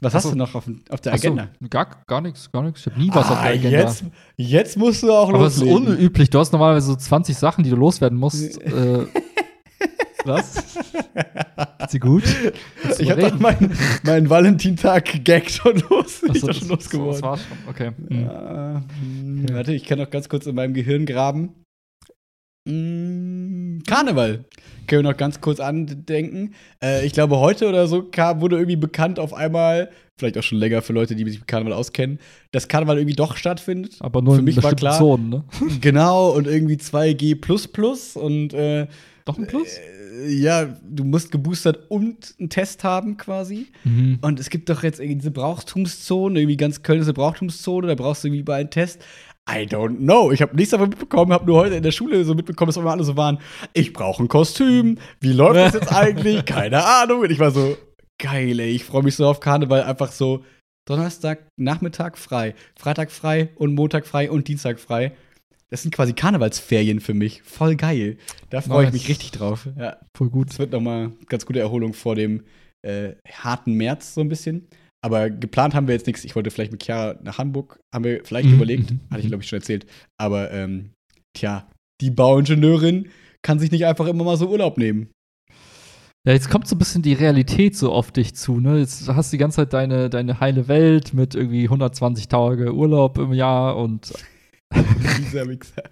[0.00, 1.48] Was Ach hast du noch auf, auf der Agenda?
[1.70, 2.80] gar, gar nichts, gar nichts.
[2.80, 3.78] Ich habe nie was auf Ah, der Agenda.
[3.78, 4.04] Jetzt,
[4.36, 5.94] jetzt musst du auch Aber es ist loslegen.
[5.94, 6.30] unüblich.
[6.30, 8.60] Du hast normalerweise so 20 Sachen, die du loswerden musst.
[8.62, 9.06] äh,
[10.26, 10.56] was?
[10.56, 12.24] Ist sie gut?
[12.98, 16.22] Ich habe doch meinen mein Valentintag-Gag schon los.
[16.28, 17.12] Ach ich so, schon das- losgeworden.
[17.12, 17.56] Das war schon.
[17.68, 17.90] Okay.
[17.96, 18.20] Mhm.
[18.22, 19.54] Ja, hm, Okay.
[19.54, 21.54] Warte, ich kann noch ganz kurz in meinem Gehirn graben.
[22.68, 24.44] Mm, Karneval.
[24.86, 26.54] Können wir noch ganz kurz andenken.
[26.82, 30.58] Äh, ich glaube, heute oder so kam, wurde irgendwie bekannt auf einmal, vielleicht auch schon
[30.58, 32.18] länger für Leute, die sich mit Karneval auskennen,
[32.52, 33.96] dass Karneval irgendwie doch stattfindet.
[34.00, 35.44] Aber nur Für in mich war klar- Zonen, ne?
[35.80, 38.86] Genau, und irgendwie 2G und äh,
[39.26, 39.76] Doch ein Plus?
[39.76, 43.66] äh, ja, du musst geboostert und einen Test haben quasi.
[43.84, 44.18] Mhm.
[44.22, 47.94] Und es gibt doch jetzt irgendwie diese Brauchtumszone, irgendwie ganz Köln ist eine Brauchtumszone, da
[47.94, 49.02] brauchst du irgendwie überall einen Test.
[49.48, 50.32] I don't know.
[50.32, 52.90] Ich habe nichts davon mitbekommen, habe nur heute in der Schule so mitbekommen, dass immer
[52.90, 53.38] alle so waren,
[53.74, 54.98] ich brauche ein Kostüm.
[55.20, 56.44] Wie läuft das jetzt eigentlich?
[56.46, 57.20] Keine Ahnung.
[57.20, 57.76] Und ich war so,
[58.18, 60.44] geil, ey, ich freue mich so auf Karneval, einfach so
[60.86, 65.12] Donnerstag, Nachmittag frei, Freitag frei und Montag frei und Dienstag frei.
[65.70, 67.42] Das sind quasi Karnevalsferien für mich.
[67.42, 68.18] Voll geil.
[68.50, 69.68] Da freue ich mich richtig drauf.
[69.76, 70.50] Ja, Voll gut.
[70.50, 72.44] das wird nochmal ganz gute Erholung vor dem
[72.82, 74.68] äh, harten März so ein bisschen.
[75.04, 76.24] Aber geplant haben wir jetzt nichts.
[76.24, 78.90] Ich wollte vielleicht mit Chiara nach Hamburg, haben wir vielleicht Mhm, überlegt.
[78.90, 79.86] mhm, Hatte ich, glaube ich, schon erzählt.
[80.20, 80.90] Aber ähm,
[81.36, 81.68] tja,
[82.00, 83.08] die Bauingenieurin
[83.42, 85.10] kann sich nicht einfach immer mal so Urlaub nehmen.
[86.26, 88.78] Ja, jetzt kommt so ein bisschen die Realität so auf dich zu, ne?
[88.80, 93.18] Jetzt hast du die ganze Zeit deine, deine heile Welt mit irgendwie 120 Tage Urlaub
[93.18, 94.12] im Jahr und
[94.74, 95.82] Dieser Wichser.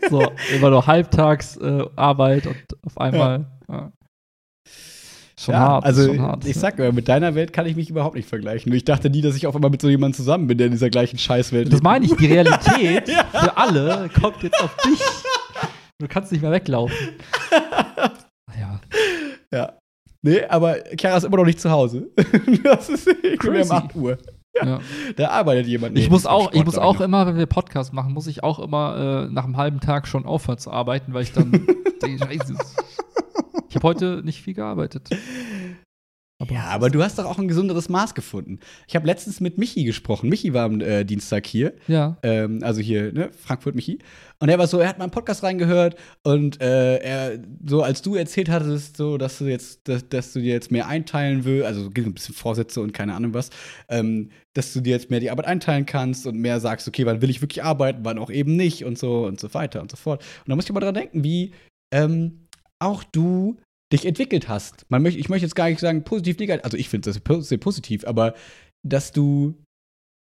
[0.10, 3.46] so immer nur halbtags äh, Arbeit und auf einmal.
[3.68, 3.92] Ja.
[5.38, 5.84] Schon ja, hart.
[5.84, 6.44] also schon hart.
[6.46, 8.72] ich sag ja, mit deiner Welt kann ich mich überhaupt nicht vergleichen.
[8.72, 10.90] Ich dachte nie, dass ich auf einmal mit so jemandem zusammen bin, der in dieser
[10.90, 11.84] gleichen Scheißwelt Das lebt.
[11.84, 15.00] meine ich, die Realität für alle kommt jetzt auf dich.
[16.00, 16.96] Du kannst nicht mehr weglaufen.
[18.58, 18.80] Ja.
[19.52, 19.78] Ja.
[20.22, 22.10] Nee, aber Chiara ist immer noch nicht zu Hause.
[22.64, 23.70] das ist um Crazy.
[23.72, 24.18] 8 Uhr.
[24.64, 24.80] Ja.
[25.16, 25.98] Da arbeitet jemand.
[25.98, 29.26] Ich muss auch, ich muss auch immer, wenn wir Podcast machen, muss ich auch immer
[29.28, 31.50] äh, nach einem halben Tag schon aufhören zu arbeiten, weil ich dann
[32.02, 32.54] denke, Scheiße,
[33.68, 35.08] ich habe heute nicht viel gearbeitet.
[36.48, 38.60] Ja, aber du hast doch auch ein gesunderes Maß gefunden.
[38.86, 40.28] Ich habe letztens mit Michi gesprochen.
[40.28, 41.74] Michi war am äh, Dienstag hier.
[41.88, 42.16] ja.
[42.22, 43.98] ähm, also hier, ne, Frankfurt Michi.
[44.38, 48.02] Und er war so, er hat mal einen Podcast reingehört und äh, er, so als
[48.02, 51.66] du erzählt hattest, so, dass du jetzt, dass, dass du dir jetzt mehr einteilen willst,
[51.66, 53.50] also gibt ein bisschen Vorsätze und keine Ahnung was,
[53.88, 57.20] ähm, dass du dir jetzt mehr die Arbeit einteilen kannst und mehr sagst, okay, wann
[57.20, 59.96] will ich wirklich arbeiten, wann auch eben nicht und so und so weiter und so
[59.96, 60.22] fort.
[60.44, 61.50] Und da muss ich mal dran denken, wie
[61.92, 62.46] ähm,
[62.78, 63.56] auch du
[63.92, 64.86] dich entwickelt hast.
[64.90, 67.58] Man möchte, ich möchte jetzt gar nicht sagen positiv, negativ, also ich finde das sehr
[67.58, 68.34] positiv, aber
[68.86, 69.54] dass du,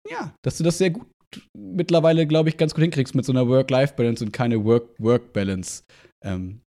[0.09, 1.06] ja, dass du das sehr gut
[1.56, 5.82] mittlerweile, glaube ich, ganz gut hinkriegst mit so einer Work-Life-Balance und keine Work-Work-Balance.
[6.24, 6.62] Ähm,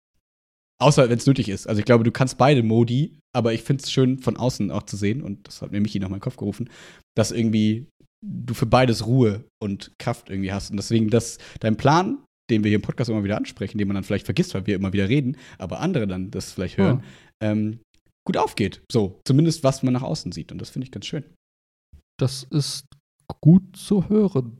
[0.81, 1.67] außer wenn es nötig ist.
[1.67, 4.83] Also ich glaube, du kannst beide Modi, aber ich finde es schön von außen auch
[4.83, 6.69] zu sehen, und das hat mir Michi noch mal in den Kopf gerufen,
[7.15, 7.87] dass irgendwie
[8.25, 10.71] du für beides Ruhe und Kraft irgendwie hast.
[10.71, 13.95] Und deswegen, dass dein Plan, den wir hier im Podcast immer wieder ansprechen, den man
[13.95, 17.03] dann vielleicht vergisst, weil wir immer wieder reden, aber andere dann das vielleicht hören,
[17.41, 17.79] ähm,
[18.25, 18.81] gut aufgeht.
[18.91, 20.51] So, zumindest was man nach außen sieht.
[20.51, 21.23] Und das finde ich ganz schön.
[22.19, 22.85] Das ist
[23.41, 24.59] gut zu hören,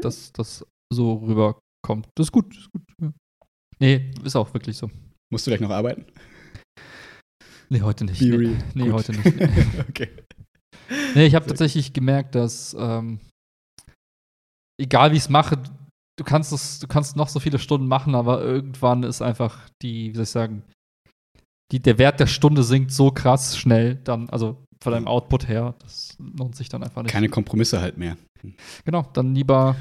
[0.00, 2.08] dass das so rüberkommt.
[2.16, 2.50] Das ist gut.
[2.50, 3.12] Das ist gut ja.
[3.78, 4.90] Nee, ist auch wirklich so.
[5.30, 6.06] Musst du gleich noch arbeiten?
[7.68, 8.20] Nee, heute nicht.
[8.20, 9.24] Nee, nee heute nicht.
[9.36, 10.08] Nee, okay.
[11.14, 13.20] nee ich habe tatsächlich gemerkt, dass ähm,
[14.80, 15.62] egal wie ich es mache,
[16.18, 20.10] du kannst es, du kannst noch so viele Stunden machen, aber irgendwann ist einfach die,
[20.10, 20.62] wie soll ich sagen,
[21.72, 25.74] die, der Wert der Stunde sinkt so krass schnell, dann, also von deinem Output her,
[25.80, 27.12] das lohnt sich dann einfach nicht.
[27.12, 28.16] Keine Kompromisse halt mehr.
[28.84, 29.76] Genau, dann lieber.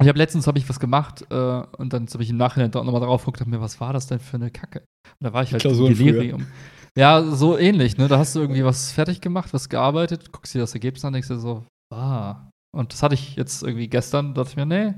[0.00, 3.00] Ich habe letztens habe ich was gemacht äh, und dann habe ich im Nachhinein nochmal
[3.00, 4.80] drauf geguckt und mir, was war das denn für eine Kacke?
[5.20, 6.12] Und da war ich halt im Klausuren früher.
[6.12, 6.46] Delirium.
[6.96, 8.08] Ja, so ähnlich, ne?
[8.08, 11.28] Da hast du irgendwie was fertig gemacht, was gearbeitet, guckst dir das Ergebnis an, denkst
[11.28, 12.48] dir so, ah.
[12.72, 14.94] Und das hatte ich jetzt irgendwie gestern, dachte ich mir, nee,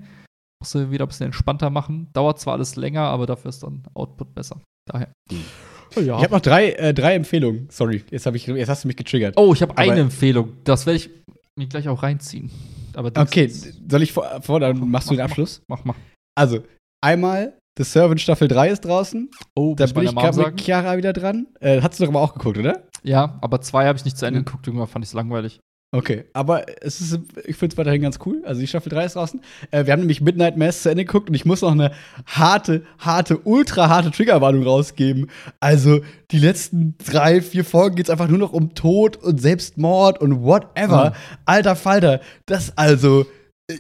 [0.62, 2.08] musst du wieder ein bisschen entspannter machen.
[2.12, 4.60] Dauert zwar alles länger, aber dafür ist dann Output besser.
[4.86, 5.12] Daher.
[5.30, 6.06] Hm.
[6.06, 6.16] Ja.
[6.16, 7.68] Ich habe noch drei, äh, drei Empfehlungen.
[7.70, 9.34] Sorry, jetzt, ich, jetzt hast du mich getriggert.
[9.36, 10.52] oh, ich habe eine Empfehlung.
[10.64, 11.10] Das werde ich
[11.58, 12.50] mir gleich auch reinziehen.
[12.94, 15.62] Aber okay, soll ich vor, vor dann machst du den Mach, Abschluss?
[15.68, 15.96] Mach mal.
[16.34, 16.60] Also,
[17.02, 19.30] einmal, The Servant Staffel 3 ist draußen.
[19.54, 21.48] Oh, Da bin ich gerade mit Chiara wieder dran.
[21.60, 22.84] Äh, hast du doch aber auch geguckt, oder?
[23.02, 24.66] Ja, aber zwei habe ich nicht zu Ende geguckt.
[24.66, 25.60] Irgendwann fand ich es langweilig.
[25.94, 28.42] Okay, aber es ist, ich finde es weiterhin ganz cool.
[28.46, 29.42] Also die Staffel 3 ist draußen.
[29.70, 31.92] Äh, wir haben nämlich Midnight Mass zu Ende geguckt und ich muss noch eine
[32.24, 35.28] harte, harte, ultra harte Triggerwarnung rausgeben.
[35.60, 36.00] Also
[36.30, 40.42] die letzten drei, vier Folgen geht es einfach nur noch um Tod und Selbstmord und
[40.42, 41.10] whatever.
[41.10, 41.14] Mhm.
[41.44, 43.26] Alter Falter, das also,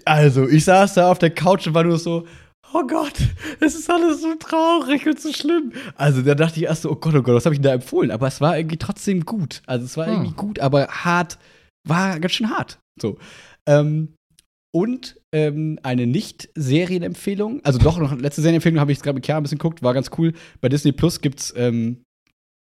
[0.04, 2.26] also ich saß da auf der Couch und war nur so,
[2.74, 3.14] oh Gott,
[3.60, 5.72] es ist alles so traurig und so schlimm.
[5.96, 7.74] Also da dachte ich erst so, oh Gott, oh Gott, was habe ich denn da
[7.74, 8.10] empfohlen?
[8.10, 9.62] Aber es war irgendwie trotzdem gut.
[9.66, 10.12] Also es war Hm.
[10.12, 11.38] irgendwie gut, aber hart,
[11.86, 12.78] war ganz schön hart.
[13.00, 13.18] So.
[13.66, 14.14] Ähm,
[14.74, 19.42] und ähm, eine Nicht-Serienempfehlung, also doch noch letzte Serienempfehlung habe ich gerade mit Chiara ein
[19.42, 20.32] bisschen geguckt, war ganz cool.
[20.60, 22.02] Bei Disney Plus gibt's ähm,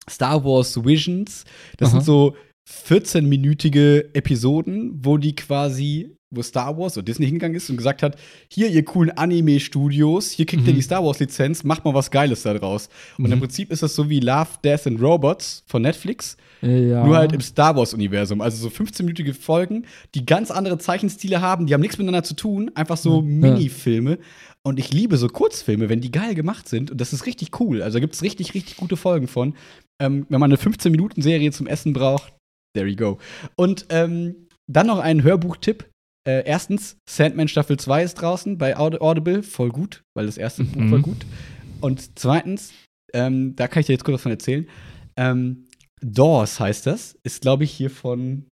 [0.08, 1.44] Star Wars Visions.
[1.76, 1.96] Das Aha.
[1.96, 2.36] sind so
[2.68, 8.16] 14-minütige Episoden, wo die quasi, wo Star Wars oder Disney hingegangen ist und gesagt hat,
[8.48, 10.76] hier ihr coolen Anime-Studios, hier kriegt ihr Mhm.
[10.76, 12.88] die Star Wars-Lizenz, macht mal was Geiles da draus.
[13.18, 13.40] Und im Mhm.
[13.40, 17.04] Prinzip ist das so wie Love, Death and Robots von Netflix, Ja.
[17.04, 18.40] nur halt im Star Wars-Universum.
[18.40, 22.70] Also so 15-minütige Folgen, die ganz andere Zeichenstile haben, die haben nichts miteinander zu tun,
[22.74, 23.22] einfach so Ja.
[23.22, 24.18] Mini-Filme.
[24.62, 26.90] Und ich liebe so Kurzfilme, wenn die geil gemacht sind.
[26.92, 27.82] Und das ist richtig cool.
[27.82, 29.54] Also da gibt es richtig, richtig gute Folgen von.
[30.00, 32.32] Ähm, wenn man eine 15-Minuten-Serie zum Essen braucht,
[32.76, 33.18] there you go.
[33.56, 35.86] Und ähm, dann noch ein Hörbuchtipp.
[36.30, 39.42] Äh, erstens, Sandman Staffel 2 ist draußen bei Aud- Audible.
[39.42, 40.72] Voll gut, weil das erste Mhm.
[40.72, 41.26] Buch war gut.
[41.80, 42.72] Und zweitens,
[43.12, 44.68] ähm, da kann ich dir jetzt kurz was von erzählen.
[45.16, 45.66] Ähm,
[46.02, 47.16] Doors heißt das.
[47.24, 48.46] Ist, glaube ich, hier von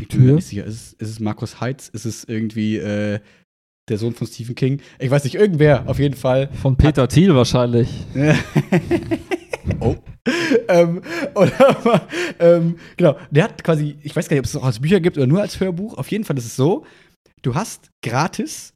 [0.00, 0.64] Ich bin mir nicht sicher.
[0.64, 1.88] Ist es, ist es Markus Heitz?
[1.88, 3.20] Ist es irgendwie äh,
[3.88, 4.80] der Sohn von Stephen King?
[4.98, 6.48] Ich weiß nicht, irgendwer, auf jeden Fall.
[6.62, 7.88] Von Peter Thiel wahrscheinlich.
[9.80, 9.96] oh.
[10.68, 11.02] Ähm,
[11.34, 15.00] oder, ähm, genau, der hat quasi, ich weiß gar nicht, ob es auch als Bücher
[15.00, 15.98] gibt oder nur als Hörbuch.
[15.98, 16.86] Auf jeden Fall ist es so,
[17.42, 18.72] du hast gratis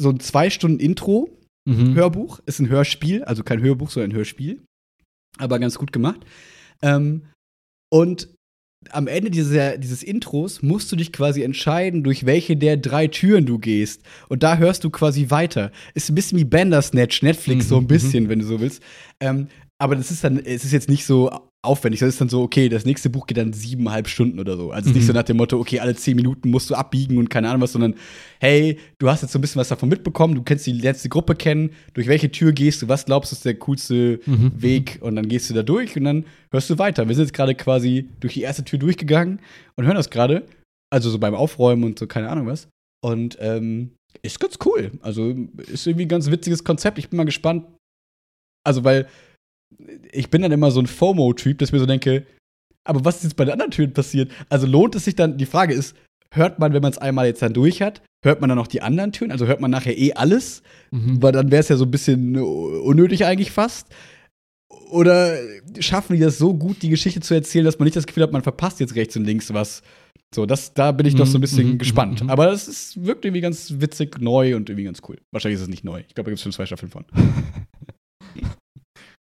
[0.00, 1.28] so ein zwei Stunden Intro
[1.64, 1.94] Mhm.
[1.94, 4.62] Hörbuch, ist ein Hörspiel, also kein Hörbuch, sondern ein Hörspiel.
[5.38, 6.18] Aber ganz gut gemacht.
[6.82, 7.22] Ähm,
[7.88, 8.28] und
[8.90, 13.46] am Ende dieser, dieses Intros musst du dich quasi entscheiden, durch welche der drei Türen
[13.46, 14.02] du gehst.
[14.28, 15.70] Und da hörst du quasi weiter.
[15.94, 18.82] Ist ein bisschen wie Bandersnatch, Netflix, Mhm, so ein bisschen, wenn du so willst.
[19.20, 19.46] Ähm,
[19.82, 21.30] aber das ist dann, es ist jetzt nicht so
[21.64, 22.00] aufwendig.
[22.00, 24.70] Das ist dann so, okay, das nächste Buch geht dann siebeneinhalb Stunden oder so.
[24.70, 25.06] Also ist nicht Mhm.
[25.08, 27.72] so nach dem Motto, okay, alle zehn Minuten musst du abbiegen und keine Ahnung was,
[27.72, 27.94] sondern
[28.40, 31.34] hey, du hast jetzt so ein bisschen was davon mitbekommen, du kennst die letzte Gruppe
[31.34, 34.52] kennen, durch welche Tür gehst du, was glaubst du ist der coolste Mhm.
[34.62, 37.08] Weg und dann gehst du da durch und dann hörst du weiter.
[37.08, 39.40] Wir sind jetzt gerade quasi durch die erste Tür durchgegangen
[39.76, 40.46] und hören das gerade,
[40.90, 42.68] also so beim Aufräumen und so, keine Ahnung was.
[43.04, 43.90] Und ähm,
[44.22, 44.92] ist ganz cool.
[45.00, 45.34] Also
[45.72, 46.98] ist irgendwie ein ganz witziges Konzept.
[46.98, 47.64] Ich bin mal gespannt.
[48.64, 49.08] Also, weil
[50.12, 52.26] ich bin dann immer so ein FOMO-Typ, dass ich mir so denke,
[52.84, 54.30] aber was ist jetzt bei den anderen Türen passiert?
[54.48, 55.96] Also lohnt es sich dann, die Frage ist,
[56.32, 58.82] hört man, wenn man es einmal jetzt dann durch hat, hört man dann noch die
[58.82, 59.30] anderen Türen?
[59.30, 60.62] Also hört man nachher eh alles?
[60.90, 61.22] Mhm.
[61.22, 63.88] Weil dann wäre es ja so ein bisschen unnötig eigentlich fast.
[64.90, 65.36] Oder
[65.78, 68.32] schaffen die das so gut, die Geschichte zu erzählen, dass man nicht das Gefühl hat,
[68.32, 69.82] man verpasst jetzt rechts und links was.
[70.34, 72.20] So, das, da bin ich doch so ein bisschen Mhm, gespannt.
[72.20, 72.30] mhm, mhm.
[72.30, 75.18] Aber es ist, wirkt irgendwie ganz witzig, neu und irgendwie ganz cool.
[75.30, 76.00] Wahrscheinlich ist es nicht neu.
[76.08, 77.04] Ich glaube, da gibt es schon zwei Staffeln von.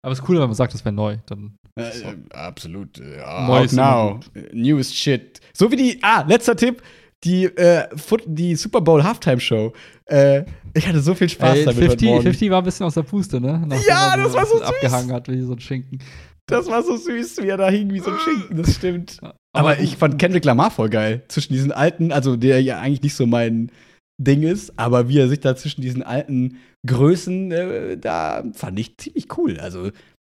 [0.02, 1.18] Aber es ist cool, wenn man sagt, das wäre neu.
[1.26, 2.98] Dann Äh, äh, absolut.
[2.98, 4.20] Ja, Neu out ist now.
[4.34, 5.40] Äh, Newest shit.
[5.52, 6.82] So wie die, ah, letzter Tipp.
[7.22, 7.86] Die, äh,
[8.26, 9.74] die Super Bowl Halftime Show.
[10.06, 12.22] Äh, ich hatte so viel Spaß Ey, damit heute 50, Morgen.
[12.22, 13.62] 50 war ein bisschen aus der Puste, ne?
[13.66, 14.62] Nachdem Ja, das war so süß.
[14.66, 15.98] abgehangen hat wie so ein Schinken.
[16.46, 19.18] Das war so süß, wie er da hing wie so ein Schinken, das stimmt.
[19.22, 21.22] Ja, Aber ich fand Kendrick Lamar voll geil.
[21.28, 23.70] Zwischen diesen alten, also der ja eigentlich nicht so mein
[24.18, 26.56] Ding ist, aber wie er sich da zwischen diesen alten
[26.86, 29.58] Größen, äh, da fand ich ziemlich cool.
[29.58, 29.90] Also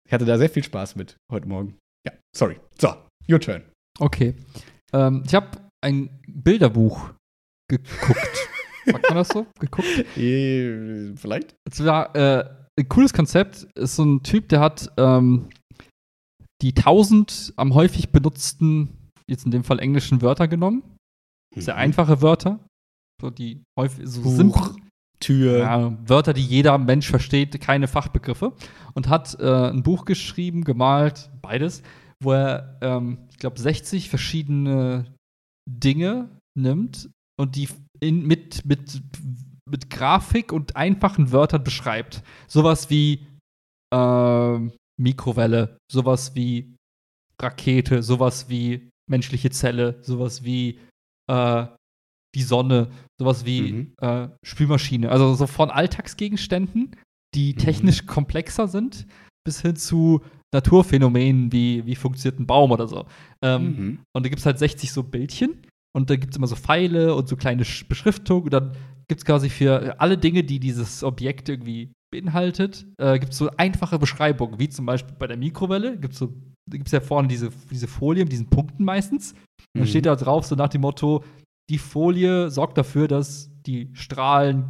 [0.05, 1.77] ich hatte da sehr viel Spaß mit heute Morgen.
[2.05, 2.59] Ja, sorry.
[2.79, 2.95] So,
[3.29, 3.63] your turn.
[3.99, 4.35] Okay.
[4.93, 7.13] Ähm, ich habe ein Bilderbuch
[7.69, 8.49] geguckt.
[8.85, 9.47] Sagt man das so?
[9.59, 10.17] Geguckt?
[10.17, 11.55] Äh, vielleicht?
[11.69, 13.67] Es war äh, ein cooles Konzept.
[13.75, 15.49] Ist so ein Typ, der hat ähm,
[16.61, 20.83] die 1000 am häufig benutzten, jetzt in dem Fall englischen Wörter genommen.
[21.55, 22.59] Sehr einfache Wörter.
[23.21, 24.75] So die häufig so Buch, simpel.
[25.23, 25.59] Tür.
[25.59, 28.53] Ja, Wörter, die jeder Mensch versteht, keine Fachbegriffe.
[28.93, 31.81] Und hat äh, ein Buch geschrieben, gemalt, beides,
[32.21, 35.05] wo er, ähm, ich glaube, 60 verschiedene
[35.69, 37.09] Dinge nimmt
[37.39, 37.69] und die
[37.99, 39.01] in, mit, mit,
[39.69, 42.21] mit Grafik und einfachen Wörtern beschreibt.
[42.47, 43.25] Sowas wie
[43.93, 46.75] ähm, Mikrowelle, sowas wie
[47.41, 50.79] Rakete, sowas wie menschliche Zelle, sowas wie
[51.29, 51.65] äh,
[52.35, 52.89] die Sonne,
[53.19, 53.93] sowas wie Mhm.
[54.01, 55.09] äh, Spülmaschine.
[55.11, 56.95] Also so von Alltagsgegenständen,
[57.35, 57.57] die Mhm.
[57.57, 59.05] technisch komplexer sind,
[59.45, 60.21] bis hin zu
[60.53, 63.05] Naturphänomenen wie, wie funktioniert ein Baum oder so.
[63.43, 63.99] Ähm, Mhm.
[64.15, 65.61] und da gibt es halt 60 so Bildchen
[65.95, 68.71] und da gibt es immer so Pfeile und so kleine Sch- Beschriftungen und dann
[69.09, 73.49] gibt es quasi für alle Dinge, die dieses Objekt irgendwie beinhaltet, äh, gibt es so
[73.57, 76.27] einfache Beschreibungen, wie zum Beispiel bei der Mikrowelle gibt es so,
[76.69, 79.33] da gibt es ja vorne diese, diese Folie mit diesen Punkten meistens.
[79.75, 79.87] Mhm.
[79.87, 81.23] steht da drauf so nach dem Motto,
[81.69, 84.69] die Folie sorgt dafür, dass die Strahlen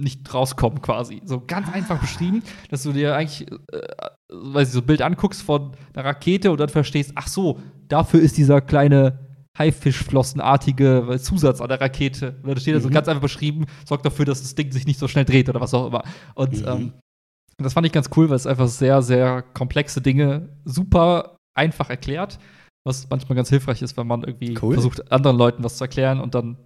[0.00, 1.22] nicht rauskommen quasi.
[1.24, 3.88] So ganz einfach beschrieben, dass du dir eigentlich, äh,
[4.30, 7.58] weiß ich, so ein Bild anguckst von einer Rakete und dann verstehst, ach so,
[7.88, 9.26] dafür ist dieser kleine
[9.58, 12.36] Haifischflossenartige Zusatz an der Rakete.
[12.42, 12.92] Und dann steht da so Mhm.
[12.92, 15.74] ganz einfach beschrieben, sorgt dafür, dass das Ding sich nicht so schnell dreht oder was
[15.74, 16.04] auch immer.
[16.34, 16.64] Und Mhm.
[16.66, 16.92] ähm,
[17.56, 22.38] das fand ich ganz cool, weil es einfach sehr, sehr komplexe Dinge super einfach erklärt,
[22.88, 24.74] was manchmal ganz hilfreich ist, wenn man irgendwie Cool.
[24.74, 26.56] versucht, anderen Leuten was zu erklären und dann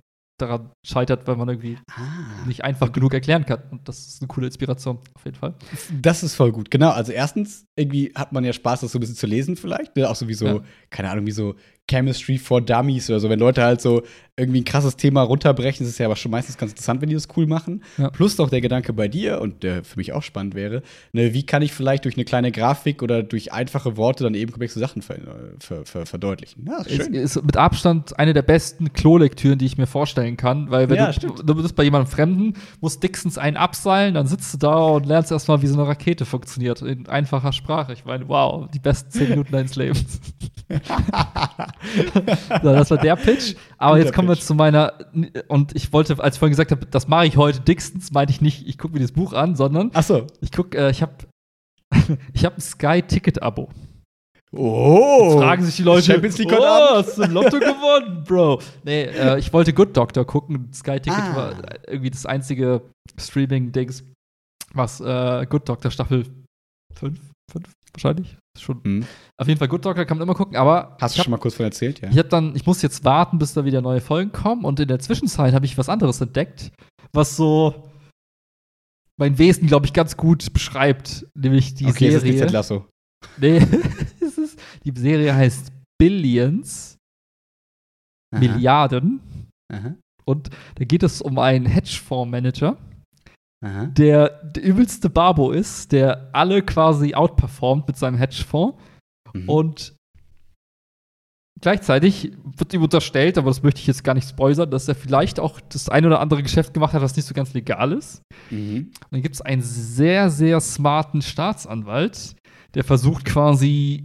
[0.40, 2.46] daran scheitert, weil man irgendwie Ah.
[2.46, 3.60] nicht einfach genug erklären kann.
[3.70, 5.54] Und das ist eine coole Inspiration, auf jeden Fall.
[6.00, 6.70] Das ist voll gut.
[6.70, 9.94] Genau, also erstens, irgendwie hat man ja Spaß, das so ein bisschen zu lesen vielleicht.
[9.94, 10.08] Ne?
[10.08, 10.60] Auch so wie so, Ja.
[10.90, 11.54] keine Ahnung, wie so
[11.90, 13.28] Chemistry for Dummies oder so.
[13.28, 14.02] Wenn Leute halt so
[14.38, 17.14] irgendwie ein krasses Thema runterbrechen, ist es ja aber schon meistens ganz interessant, wenn die
[17.14, 17.82] das cool machen.
[17.98, 18.08] Ja.
[18.08, 20.82] Plus noch der Gedanke bei dir, und der für mich auch spannend wäre,
[21.12, 24.50] ne, wie kann ich vielleicht durch eine kleine Grafik oder durch einfache Worte dann eben
[24.50, 25.16] komplexe Sachen ver
[25.58, 26.64] ver ver verdeutlichen.
[26.66, 27.14] Ja, ist Ist, schön.
[27.14, 31.08] ist mit Abstand eine der besten Klolektüren, die ich mir vorstellen kann, weil wenn Ja,
[31.08, 31.42] du, stimmt.
[31.44, 35.30] du bist bei jemandem Fremden, musst Dixons einen abseilen, dann sitzt du da und lernst
[35.30, 37.92] erstmal, wie so eine Rakete funktioniert, in einfacher Sprache.
[37.92, 40.20] Ich meine, wow, die besten zehn Minuten deines Lebens.
[42.62, 43.54] so, das war der Pitch.
[43.78, 44.92] Aber jetzt kommen wir zu meiner,
[45.48, 48.40] und ich wollte, als ich vorhin gesagt habe, das mache ich heute, Dixons, meinte ich
[48.40, 50.26] nicht, ich gucke mir das Buch an, sondern Ach so.
[50.40, 51.12] ich gucke, äh, ich habe
[52.32, 53.68] ich hab ein Sky-Ticket-Abo.
[54.54, 55.28] Oh!
[55.30, 58.60] Jetzt fragen sich die Leute, Champions League oh, hast du ein Lotto gewonnen, Bro?
[58.84, 60.68] Nee, äh, ich wollte Good Doctor gucken.
[60.74, 61.36] Sky Ticket Ah.
[61.36, 61.54] war
[61.88, 62.82] irgendwie das einzige
[63.18, 64.04] Streaming-Dings,
[64.74, 66.26] was äh, Good Doctor Staffel
[66.94, 67.18] 5,
[67.50, 68.36] 5 wahrscheinlich.
[68.58, 68.80] Schon.
[68.84, 69.06] Hm.
[69.38, 71.54] Auf jeden Fall Good Doctor kann man immer gucken, aber Hast du schon mal kurz
[71.54, 72.10] von erzählt, ja?
[72.10, 74.88] ich hab dann, ich muss jetzt warten, bis da wieder neue Folgen kommen und in
[74.88, 76.72] der Zwischenzeit habe ich was anderes entdeckt,
[77.12, 77.88] was so
[79.18, 82.52] mein Wesen, glaube ich, ganz gut beschreibt, nämlich die okay, es ist nicht Serie.
[82.52, 82.86] Lasso.
[83.38, 83.58] Nee,
[84.20, 86.98] es ist, die Serie heißt Billions,
[88.34, 89.20] Aha, Milliarden.
[89.72, 89.94] Aha,
[90.24, 92.76] Und da geht es um einen Hedgefondsmanager,
[93.62, 93.86] aha.
[93.86, 98.78] der der übelste Barbo ist, der alle quasi outperformt mit seinem Hedgefonds.
[99.32, 99.48] Mhm.
[99.48, 99.96] Und
[101.62, 105.40] gleichzeitig wird ihm unterstellt, aber das möchte ich jetzt gar nicht spoilern, dass er vielleicht
[105.40, 108.22] auch das ein oder andere Geschäft gemacht hat, was nicht so ganz legal ist.
[108.50, 108.90] Mhm.
[108.92, 112.36] Und dann gibt es einen sehr, sehr smarten Staatsanwalt,
[112.74, 114.04] der versucht quasi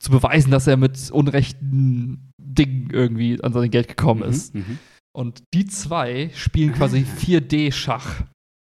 [0.00, 4.54] zu beweisen, dass er mit unrechten Dingen irgendwie an sein Geld gekommen ist.
[4.54, 4.78] Mhm.
[5.18, 8.22] Und die zwei spielen quasi 4D-Schach.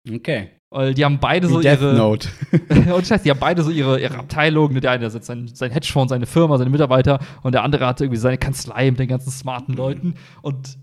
[0.08, 0.16] mhm.
[0.16, 0.50] Okay.
[0.72, 1.94] Weil die haben beide so Death ihre.
[1.94, 2.28] Note.
[2.94, 4.80] und scheiße, die haben beide so ihre, ihre Abteilungen.
[4.80, 8.00] Der eine der setzt sein, sein Hedgefonds, seine Firma, seine Mitarbeiter und der andere hat
[8.00, 10.14] irgendwie seine Kanzlei mit den ganzen smarten Leuten.
[10.42, 10.78] Und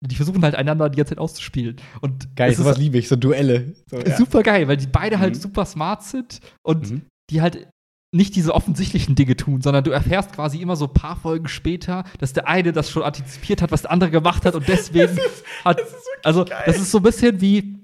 [0.00, 1.76] die versuchen halt einander die ganze Zeit auszuspielen.
[2.00, 3.74] Und Geil, sowas ist liebe ich, so Duelle.
[3.90, 4.16] So, ja.
[4.16, 5.40] super geil, weil die beide halt Mhm.
[5.40, 7.02] super smart sind und Mhm.
[7.30, 7.68] die halt
[8.12, 12.04] nicht diese offensichtlichen Dinge tun, sondern du erfährst quasi immer so ein paar Folgen später,
[12.18, 15.18] dass der eine das schon antizipiert hat, was der andere gemacht hat und deswegen
[15.64, 15.80] hat.
[16.22, 17.76] also, das ist so ein bisschen wie,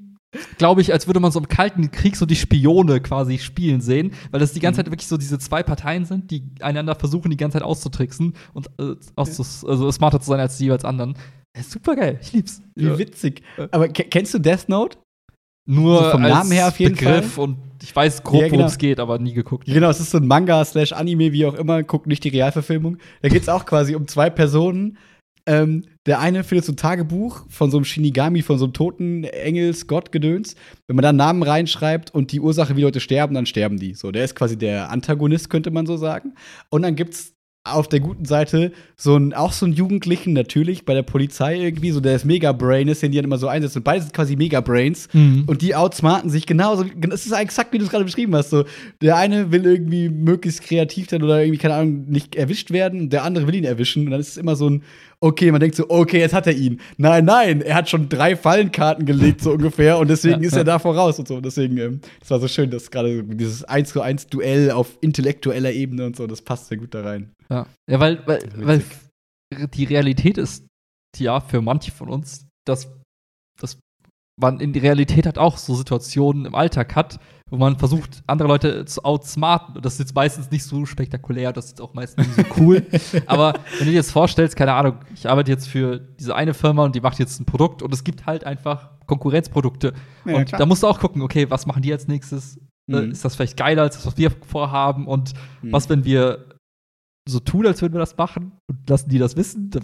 [0.59, 4.13] glaube ich, als würde man so im Kalten Krieg so die Spione quasi spielen sehen,
[4.31, 4.85] weil das die ganze Mhm.
[4.87, 8.69] Zeit wirklich so diese zwei Parteien sind, die einander versuchen, die ganze Zeit auszutricksen und
[8.79, 11.15] äh, auszus also smarter zu sein als die jeweils anderen.
[11.55, 12.63] Ja, super geil, ich lieb's.
[12.75, 12.97] Wie Ja.
[12.99, 13.43] witzig.
[13.73, 14.97] Aber ke- kennst du Death Note?
[15.65, 18.59] Nur So vom Namen her auf jeden Begriff und ich weiß grob, Ja, genau.
[18.59, 19.67] worum es geht, aber nie geguckt.
[19.67, 21.83] Genau, es ist so ein Manga slash Anime, wie auch immer.
[21.83, 22.99] Guckt nicht die Realverfilmung.
[23.23, 24.99] Da geht es auch quasi um zwei Personen.
[25.45, 29.25] Ähm, der eine findet so ein Tagebuch von so einem Shinigami, von so einem toten
[29.25, 30.55] Engels, Gottgedöns.
[30.87, 33.95] Wenn man da einen Namen reinschreibt und die Ursache, wie Leute sterben, dann sterben die.
[33.95, 36.35] So, der ist quasi der Antagonist, könnte man so sagen.
[36.71, 37.35] Und dann gibt's
[37.65, 41.93] auf der guten Seite so ein, auch so einen Jugendlichen, natürlich, bei der Polizei irgendwie,
[41.93, 43.79] so der ist Mega-Brain ist, den die dann immer so einsetzen.
[43.79, 45.09] Und beide sind quasi Mega-Brains.
[45.13, 45.45] Mhm.
[45.47, 46.85] Und die outsmarten sich genauso.
[47.11, 48.51] Es ist exakt, wie du es gerade beschrieben hast.
[48.51, 48.65] So,
[49.01, 53.11] der eine will irgendwie möglichst kreativ sein oder irgendwie, keine Ahnung, nicht erwischt werden.
[53.11, 54.07] Der andere will ihn erwischen.
[54.07, 54.83] Und dann ist es immer so ein,
[55.21, 56.81] okay, man denkt so, okay, jetzt hat er ihn.
[56.97, 59.99] Nein, nein, er hat schon drei Fallenkarten gelegt, so ungefähr.
[59.99, 61.41] Und deswegen Ja, ist er da voraus und so.
[61.41, 65.73] Deswegen, ähm, das war so schön, dass gerade dieses 1 zu 1 Duell auf intellektueller
[65.73, 67.31] Ebene und so, das passt sehr gut da rein.
[67.53, 68.83] Ja, ja weil, weil, weil
[69.75, 70.67] die Realität ist
[71.19, 72.91] ja für manche von uns, dass,
[73.61, 73.79] dass
[74.41, 77.21] man in die Realität hat auch so Situationen im Alltag hat,
[77.51, 79.77] wo man versucht, andere Leute zu outsmarten.
[79.77, 82.87] Und das ist jetzt meistens nicht so spektakulär, das ist auch meistens nicht so cool.
[83.27, 86.85] Aber wenn du dir jetzt vorstellst, keine Ahnung, ich arbeite jetzt für diese eine Firma
[86.85, 89.93] und die macht jetzt ein Produkt und es gibt halt einfach Konkurrenzprodukte.
[90.25, 90.59] Ja, und klar.
[90.61, 92.57] da musst du auch gucken, okay, was machen die als nächstes?
[92.57, 93.13] Äh, Mhm.
[93.13, 95.07] Ist das vielleicht geiler als das, was wir vorhaben?
[95.07, 95.73] Und Mhm.
[95.73, 96.52] was, wenn wir
[97.29, 99.71] so tun, als würden wir das machen und lassen die das wissen?
[99.71, 99.81] Da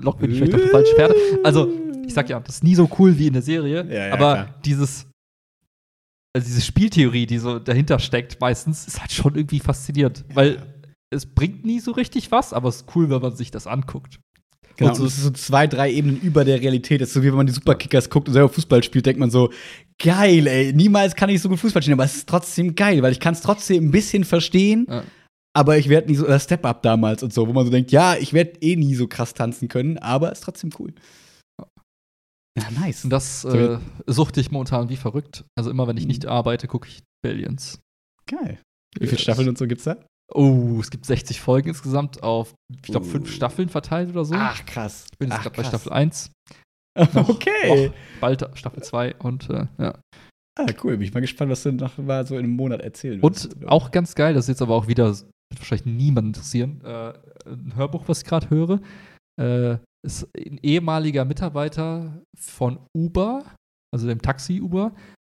[0.00, 1.14] locken wir die vielleicht auf die falsche Pferde.
[1.44, 1.70] Also,
[2.06, 4.32] ich sag ja, das ist nie so cool wie in der Serie, Ja, ja, aber
[4.34, 4.54] klar.
[4.64, 5.06] dieses,
[6.34, 10.62] also diese Spieltheorie, die so dahinter steckt, meistens, ist halt schon irgendwie faszinierend, weil
[11.10, 14.18] es bringt nie so richtig was, aber es ist cool, wenn man sich das anguckt.
[14.76, 17.02] Genau, Und so- und es ist so zwei, drei Ebenen über der Realität.
[17.02, 19.30] Das ist so wie wenn man die Superkickers guckt und selber Fußball spielt, denkt man
[19.30, 19.50] so,
[20.02, 23.12] geil, ey, niemals kann ich so gut Fußball spielen, aber es ist trotzdem geil, weil
[23.12, 25.04] ich kann es trotzdem ein bisschen verstehen, Ja.
[25.54, 27.90] Aber ich werde nie so, oder Step Up damals und so, wo man so denkt,
[27.92, 30.92] ja, ich werde eh nie so krass tanzen können, aber es ist trotzdem cool.
[32.58, 33.04] Ja, nice.
[33.04, 35.44] Und das äh, suchte ich momentan wie verrückt.
[35.56, 36.08] Also immer, wenn ich Mhm.
[36.08, 37.80] nicht arbeite, gucke ich Billions.
[38.26, 38.60] Geil.
[38.98, 39.96] Wie viele Staffeln und so gibt's da?
[40.34, 43.10] Oh, es gibt 60 Folgen insgesamt auf, ich glaube, Uh.
[43.10, 44.34] fünf Staffeln verteilt oder so.
[44.36, 45.06] Ach, krass.
[45.12, 45.64] ich bin jetzt gerade bei.
[45.64, 46.30] Staffel 1.
[47.14, 47.90] Okay.
[48.20, 49.98] Bald Staffel 2 und äh, ja.
[50.58, 50.96] Ah, cool.
[50.98, 53.66] Bin ich mal gespannt, was du noch mal so in einem Monat erzählen Und willst.
[53.66, 55.24] auch ganz geil, das ist jetzt aber auch wieder, wird
[55.58, 57.12] wahrscheinlich niemand interessieren, äh,
[57.46, 58.80] ein Hörbuch, was ich gerade höre,
[59.40, 59.76] äh,
[60.06, 63.44] ist ein ehemaliger Mitarbeiter von Uber,
[63.94, 64.92] also dem Taxi Uber.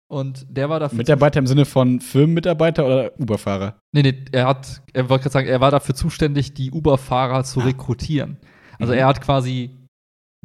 [0.09, 0.97] Und der war dafür.
[0.97, 3.77] Mitarbeiter im Sinne von Firmenmitarbeiter oder Uberfahrer?
[3.93, 7.59] Nee, nee, er hat, er wollte gerade sagen, er war dafür zuständig, die Uber-Fahrer zu
[7.59, 7.63] Ah.
[7.65, 8.37] rekrutieren.
[8.79, 8.99] Also Mhm.
[8.99, 9.71] er hat quasi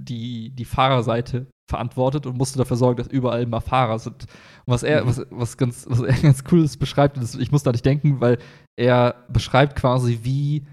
[0.00, 4.26] die, die Fahrerseite verantwortet und musste dafür sorgen, dass überall immer Fahrer sind.
[4.66, 5.08] Und was er, Mhm.
[5.08, 8.38] was, was ganz, was er ganz cooles beschreibt, das, ich muss da nicht denken, weil
[8.78, 10.64] er beschreibt quasi, wie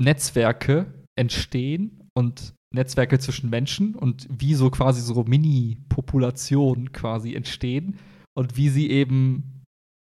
[0.00, 0.86] Netzwerke
[1.18, 7.98] entstehen und Netzwerke zwischen Menschen und wie so quasi so Mini-Populationen quasi entstehen
[8.34, 9.61] und wie sie eben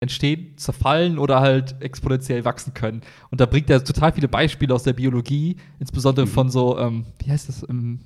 [0.01, 3.01] entstehen, zerfallen oder halt exponentiell wachsen können.
[3.31, 6.29] Und da bringt er total viele Beispiele aus der Biologie, insbesondere Mhm.
[6.31, 7.99] von so, ähm, wie heißt das, ähm,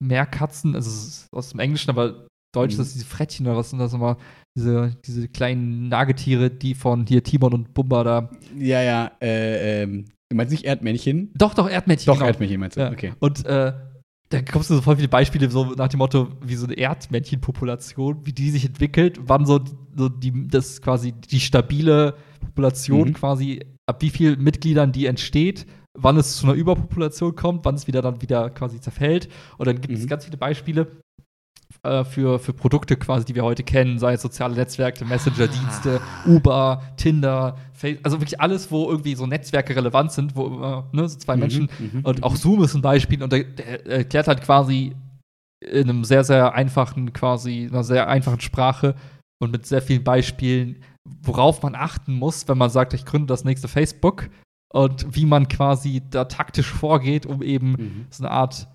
[0.00, 2.80] Meerkatzen, also ist aus dem Englischen, aber Deutsch Mhm.
[2.82, 4.18] ist das diese Frettchen oder was sind das immer?
[4.56, 8.30] Diese, diese kleinen Nagetiere, die von hier Timon und Bumba da.
[8.58, 11.30] Ja, ja, äh, ähm, du meinst nicht Erdmännchen?
[11.34, 12.06] Doch, doch, Erdmännchen.
[12.06, 12.26] Doch, genau.
[12.26, 12.90] Erdmännchen meinst du, Ja.
[12.90, 13.12] okay.
[13.20, 13.72] Und äh,
[14.32, 18.24] da kommst du so voll viele Beispiele, so nach dem Motto, wie so eine Erdmännchenpopulation,
[18.24, 19.60] wie die sich entwickelt, wann so,
[19.96, 23.12] so die, das quasi die stabile Population Mhm.
[23.14, 27.86] quasi, ab wie viel Mitgliedern die entsteht, wann es zu einer Überpopulation kommt, wann es
[27.86, 29.28] wieder dann wieder quasi zerfällt.
[29.58, 30.08] Und dann gibt es Mhm.
[30.08, 30.86] ganz viele Beispiele
[31.82, 36.82] äh, für, für Produkte quasi, die wir heute kennen, sei es soziale Netzwerke, Messenger-Dienste, Uber,
[36.96, 41.18] Tinder, Facebook, also wirklich alles, wo irgendwie so Netzwerke relevant sind, wo äh, ne, so
[41.18, 42.24] zwei Mhm, Menschen mhm, und mhm.
[42.24, 44.94] auch Zoom ist ein Beispiel und der, der erklärt halt quasi
[45.60, 48.94] in einem sehr, sehr einfachen, quasi, einer sehr einfachen Sprache
[49.40, 50.82] und mit sehr vielen Beispielen,
[51.22, 54.28] worauf man achten muss, wenn man sagt, ich gründe das nächste Facebook
[54.72, 58.06] und wie man quasi da taktisch vorgeht, um eben Mhm.
[58.10, 58.68] so eine Art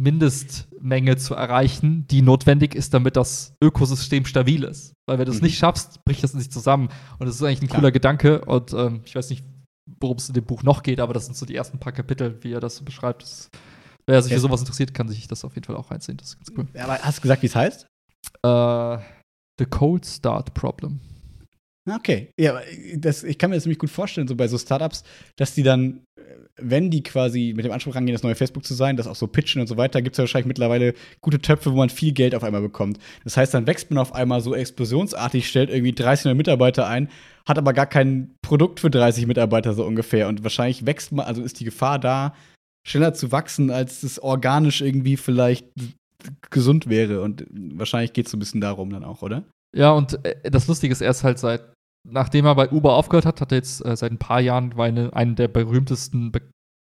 [0.00, 4.94] Mindestmenge zu erreichen, die notwendig ist, damit das Ökosystem stabil ist.
[5.06, 5.44] Weil wenn du es Mhm.
[5.46, 6.88] nicht schaffst, bricht das nicht zusammen.
[7.18, 7.80] Und das ist eigentlich ein Klar.
[7.80, 8.44] cooler Gedanke.
[8.44, 9.44] Und ähm, ich weiß nicht,
[10.00, 12.38] worum es in dem Buch noch geht, aber das sind so die ersten paar Kapitel,
[12.42, 13.22] wie er das so beschreibt.
[13.22, 13.50] Das,
[14.06, 16.16] wer sich für sowas interessiert, kann sich das auf jeden Fall auch reinziehen.
[16.16, 16.80] Das ist ganz cool.
[16.80, 17.86] Aber hast du gesagt, wie es heißt?
[18.44, 18.98] Äh,
[19.58, 21.00] The Cold Start Problem.
[21.90, 22.30] Okay.
[22.38, 22.60] Ja,
[22.96, 25.02] das, ich kann mir das nämlich gut vorstellen, so bei so Startups,
[25.36, 26.22] dass die dann, äh,
[26.56, 29.26] wenn die quasi mit dem Anspruch rangehen, das neue Facebook zu sein, das auch so
[29.26, 32.36] pitchen und so weiter, gibt es ja wahrscheinlich mittlerweile gute Töpfe, wo man viel Geld
[32.36, 32.98] auf einmal bekommt.
[33.24, 37.08] Das heißt, dann wächst man auf einmal so explosionsartig, stellt irgendwie 30 neue Mitarbeiter ein,
[37.46, 40.28] hat aber gar kein Produkt für 30 Mitarbeiter so ungefähr.
[40.28, 42.34] Und wahrscheinlich wächst man, also ist die Gefahr da,
[42.86, 45.66] schneller zu wachsen, als es organisch irgendwie vielleicht
[46.50, 47.22] gesund wäre.
[47.22, 49.42] Und wahrscheinlich geht es so ein bisschen darum dann auch, oder?
[49.74, 51.62] Ja, und äh, das Lustige ist, er ist halt seit,
[52.08, 55.12] nachdem er bei Uber aufgehört hat, hat er jetzt äh, seit ein paar Jahren eine,
[55.14, 56.42] einen der berühmtesten, be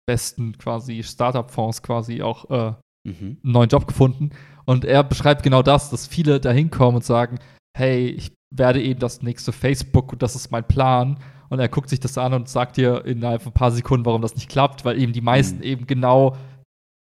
[0.08, 2.74] besten quasi Startup-Fonds quasi auch äh,
[3.08, 3.38] Mhm.
[3.44, 4.32] einen neuen Job gefunden.
[4.66, 7.40] Und er beschreibt genau das, dass viele da hinkommen und sagen,
[7.78, 11.18] hey, ich werde eben das nächste Facebook und das ist mein Plan.
[11.50, 14.22] Und er guckt sich das an und sagt dir innerhalb von ein paar Sekunden, warum
[14.22, 15.64] das nicht klappt, weil eben die meisten Mhm.
[15.64, 16.36] eben genau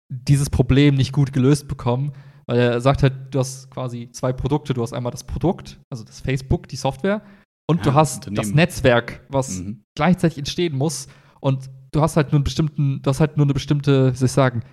[0.07, 2.13] dieses Problem nicht gut gelöst bekommen.
[2.49, 4.73] Weil er sagt halt, du hast quasi zwei Produkte.
[4.73, 7.21] Du hast einmal das Produkt, also das Facebook, die Software,
[7.69, 8.35] und du Ja, hast Unternehmen.
[8.37, 9.83] das Netzwerk, was Mhm.
[9.95, 11.07] gleichzeitig entstehen muss.
[11.41, 14.25] Und du hast halt nur einen bestimmten, du hast halt nur eine bestimmte, wie soll
[14.25, 14.63] ich sagen,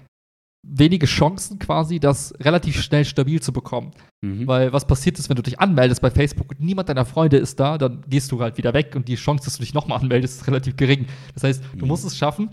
[0.66, 3.90] wenige Chancen quasi, das relativ schnell stabil zu bekommen.
[4.24, 4.46] Mhm.
[4.48, 7.60] Weil was passiert ist, wenn du dich anmeldest bei Facebook und niemand deiner Freunde ist
[7.60, 10.40] da, dann gehst du halt wieder weg und die Chance, dass du dich nochmal anmeldest,
[10.40, 11.06] ist relativ gering.
[11.34, 11.88] Das heißt, du Mhm.
[11.88, 12.48] musst es schaffen,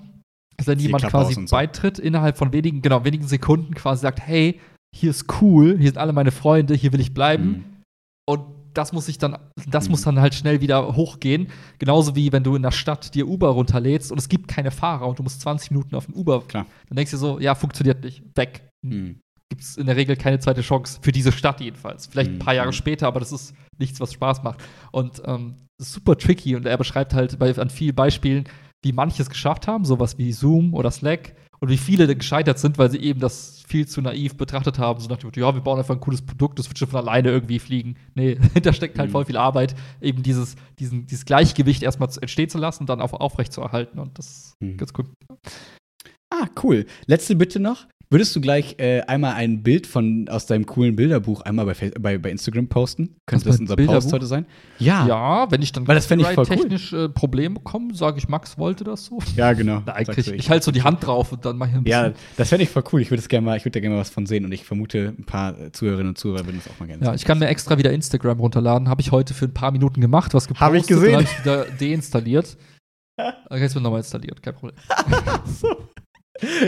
[0.57, 1.45] dass wenn Die jemand quasi so.
[1.55, 4.59] beitritt, innerhalb von wenigen, genau, wenigen Sekunden quasi sagt, hey,
[4.93, 7.45] hier ist cool, hier sind alle meine Freunde, hier will ich bleiben.
[7.47, 7.63] Mhm.
[8.25, 8.41] Und
[8.73, 9.37] das muss sich dann,
[9.67, 9.91] das Mhm.
[9.91, 11.47] muss dann halt schnell wieder hochgehen.
[11.79, 15.07] Genauso wie wenn du in der Stadt dir Uber runterlädst und es gibt keine Fahrer
[15.07, 16.41] und du musst 20 Minuten auf den Uber.
[16.47, 16.65] Klar.
[16.89, 18.23] Dann denkst du dir so, ja, funktioniert nicht.
[18.35, 18.67] Weg.
[18.83, 19.19] Mhm.
[19.49, 20.97] Gibt es in der Regel keine zweite Chance.
[21.03, 22.07] Für diese Stadt jedenfalls.
[22.07, 22.57] Vielleicht ein paar Mhm.
[22.57, 24.63] Jahre später, aber das ist nichts, was Spaß macht.
[24.91, 28.45] Und ähm, super tricky und er beschreibt halt bei, an vielen Beispielen,
[28.83, 32.59] wie manche es geschafft haben, sowas wie Zoom oder Slack, und wie viele dann gescheitert
[32.59, 34.99] sind, weil sie eben das viel zu naiv betrachtet haben.
[34.99, 36.99] So nach dem Motto, ja, wir bauen einfach ein cooles Produkt, das wird schon von
[36.99, 37.95] alleine irgendwie fliegen.
[38.15, 39.13] Nee, da steckt halt Mhm.
[39.13, 43.13] voll viel Arbeit, eben dieses, diesen, dieses Gleichgewicht erstmal entstehen zu lassen und dann auch
[43.13, 43.97] aufrecht zu erhalten.
[43.99, 44.75] Und das ist Mhm.
[44.75, 45.05] ganz cool.
[46.29, 46.85] Ah, cool.
[47.05, 47.85] Letzte Bitte noch.
[48.13, 52.19] Würdest du gleich äh, einmal ein Bild von aus deinem coolen Bilderbuch einmal bei, bei,
[52.19, 53.15] bei Instagram posten?
[53.25, 54.01] Könnte das meinem unser Bilderbuch?
[54.01, 54.45] Post heute sein?
[54.77, 55.07] Ja.
[55.07, 56.45] Ja, wenn ich dann Weil das ich voll cool.
[56.45, 59.17] technisch äh, Probleme bekomme, sage ich, Max wollte das so.
[59.35, 59.81] Ja, genau.
[59.87, 62.09] Nein, Sagst ich, ich halte so die Hand drauf und dann mache ich ein Ja,
[62.09, 62.25] bisschen.
[62.37, 63.01] das fände ich voll cool.
[63.01, 65.15] Ich würde gerne mal, ich würde da gerne mal was von sehen und ich vermute,
[65.17, 67.15] ein paar Zuhörerinnen und Zuhörer würden das auch mal gerne Ja, sehen.
[67.15, 68.89] ich kann mir extra wieder Instagram runterladen.
[68.89, 70.67] Habe ich heute für ein paar Minuten gemacht, was gepostet.
[70.67, 71.13] Hab ich gesehen.
[71.13, 72.57] Dann habe ich wieder deinstalliert.
[73.17, 74.75] Dann jetzt wird nochmal installiert, kein Problem.
[75.45, 75.67] so.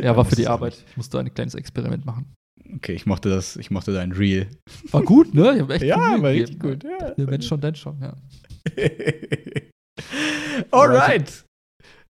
[0.02, 0.84] Ja, war für die Arbeit.
[0.90, 2.34] Ich musste ein kleines Experiment machen.
[2.76, 4.50] Okay, ich mochte das, ich mochte dein Reel.
[4.92, 5.58] War gut, ne?
[5.82, 6.26] Ja, war gegeben.
[6.26, 6.84] richtig gut.
[6.84, 7.14] Ja.
[7.18, 8.16] Wenn schon, denn schon, ja.
[10.72, 11.46] Alright.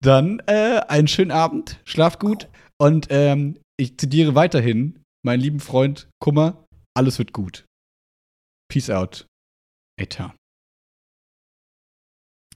[0.03, 6.09] Dann äh, einen schönen Abend, schlaf gut und ähm, ich zitiere weiterhin meinen lieben Freund
[6.21, 6.67] Kummer,
[6.97, 7.65] alles wird gut.
[8.71, 9.27] Peace out.
[10.01, 10.33] A-Town.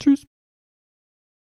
[0.01, 0.27] Tschüss.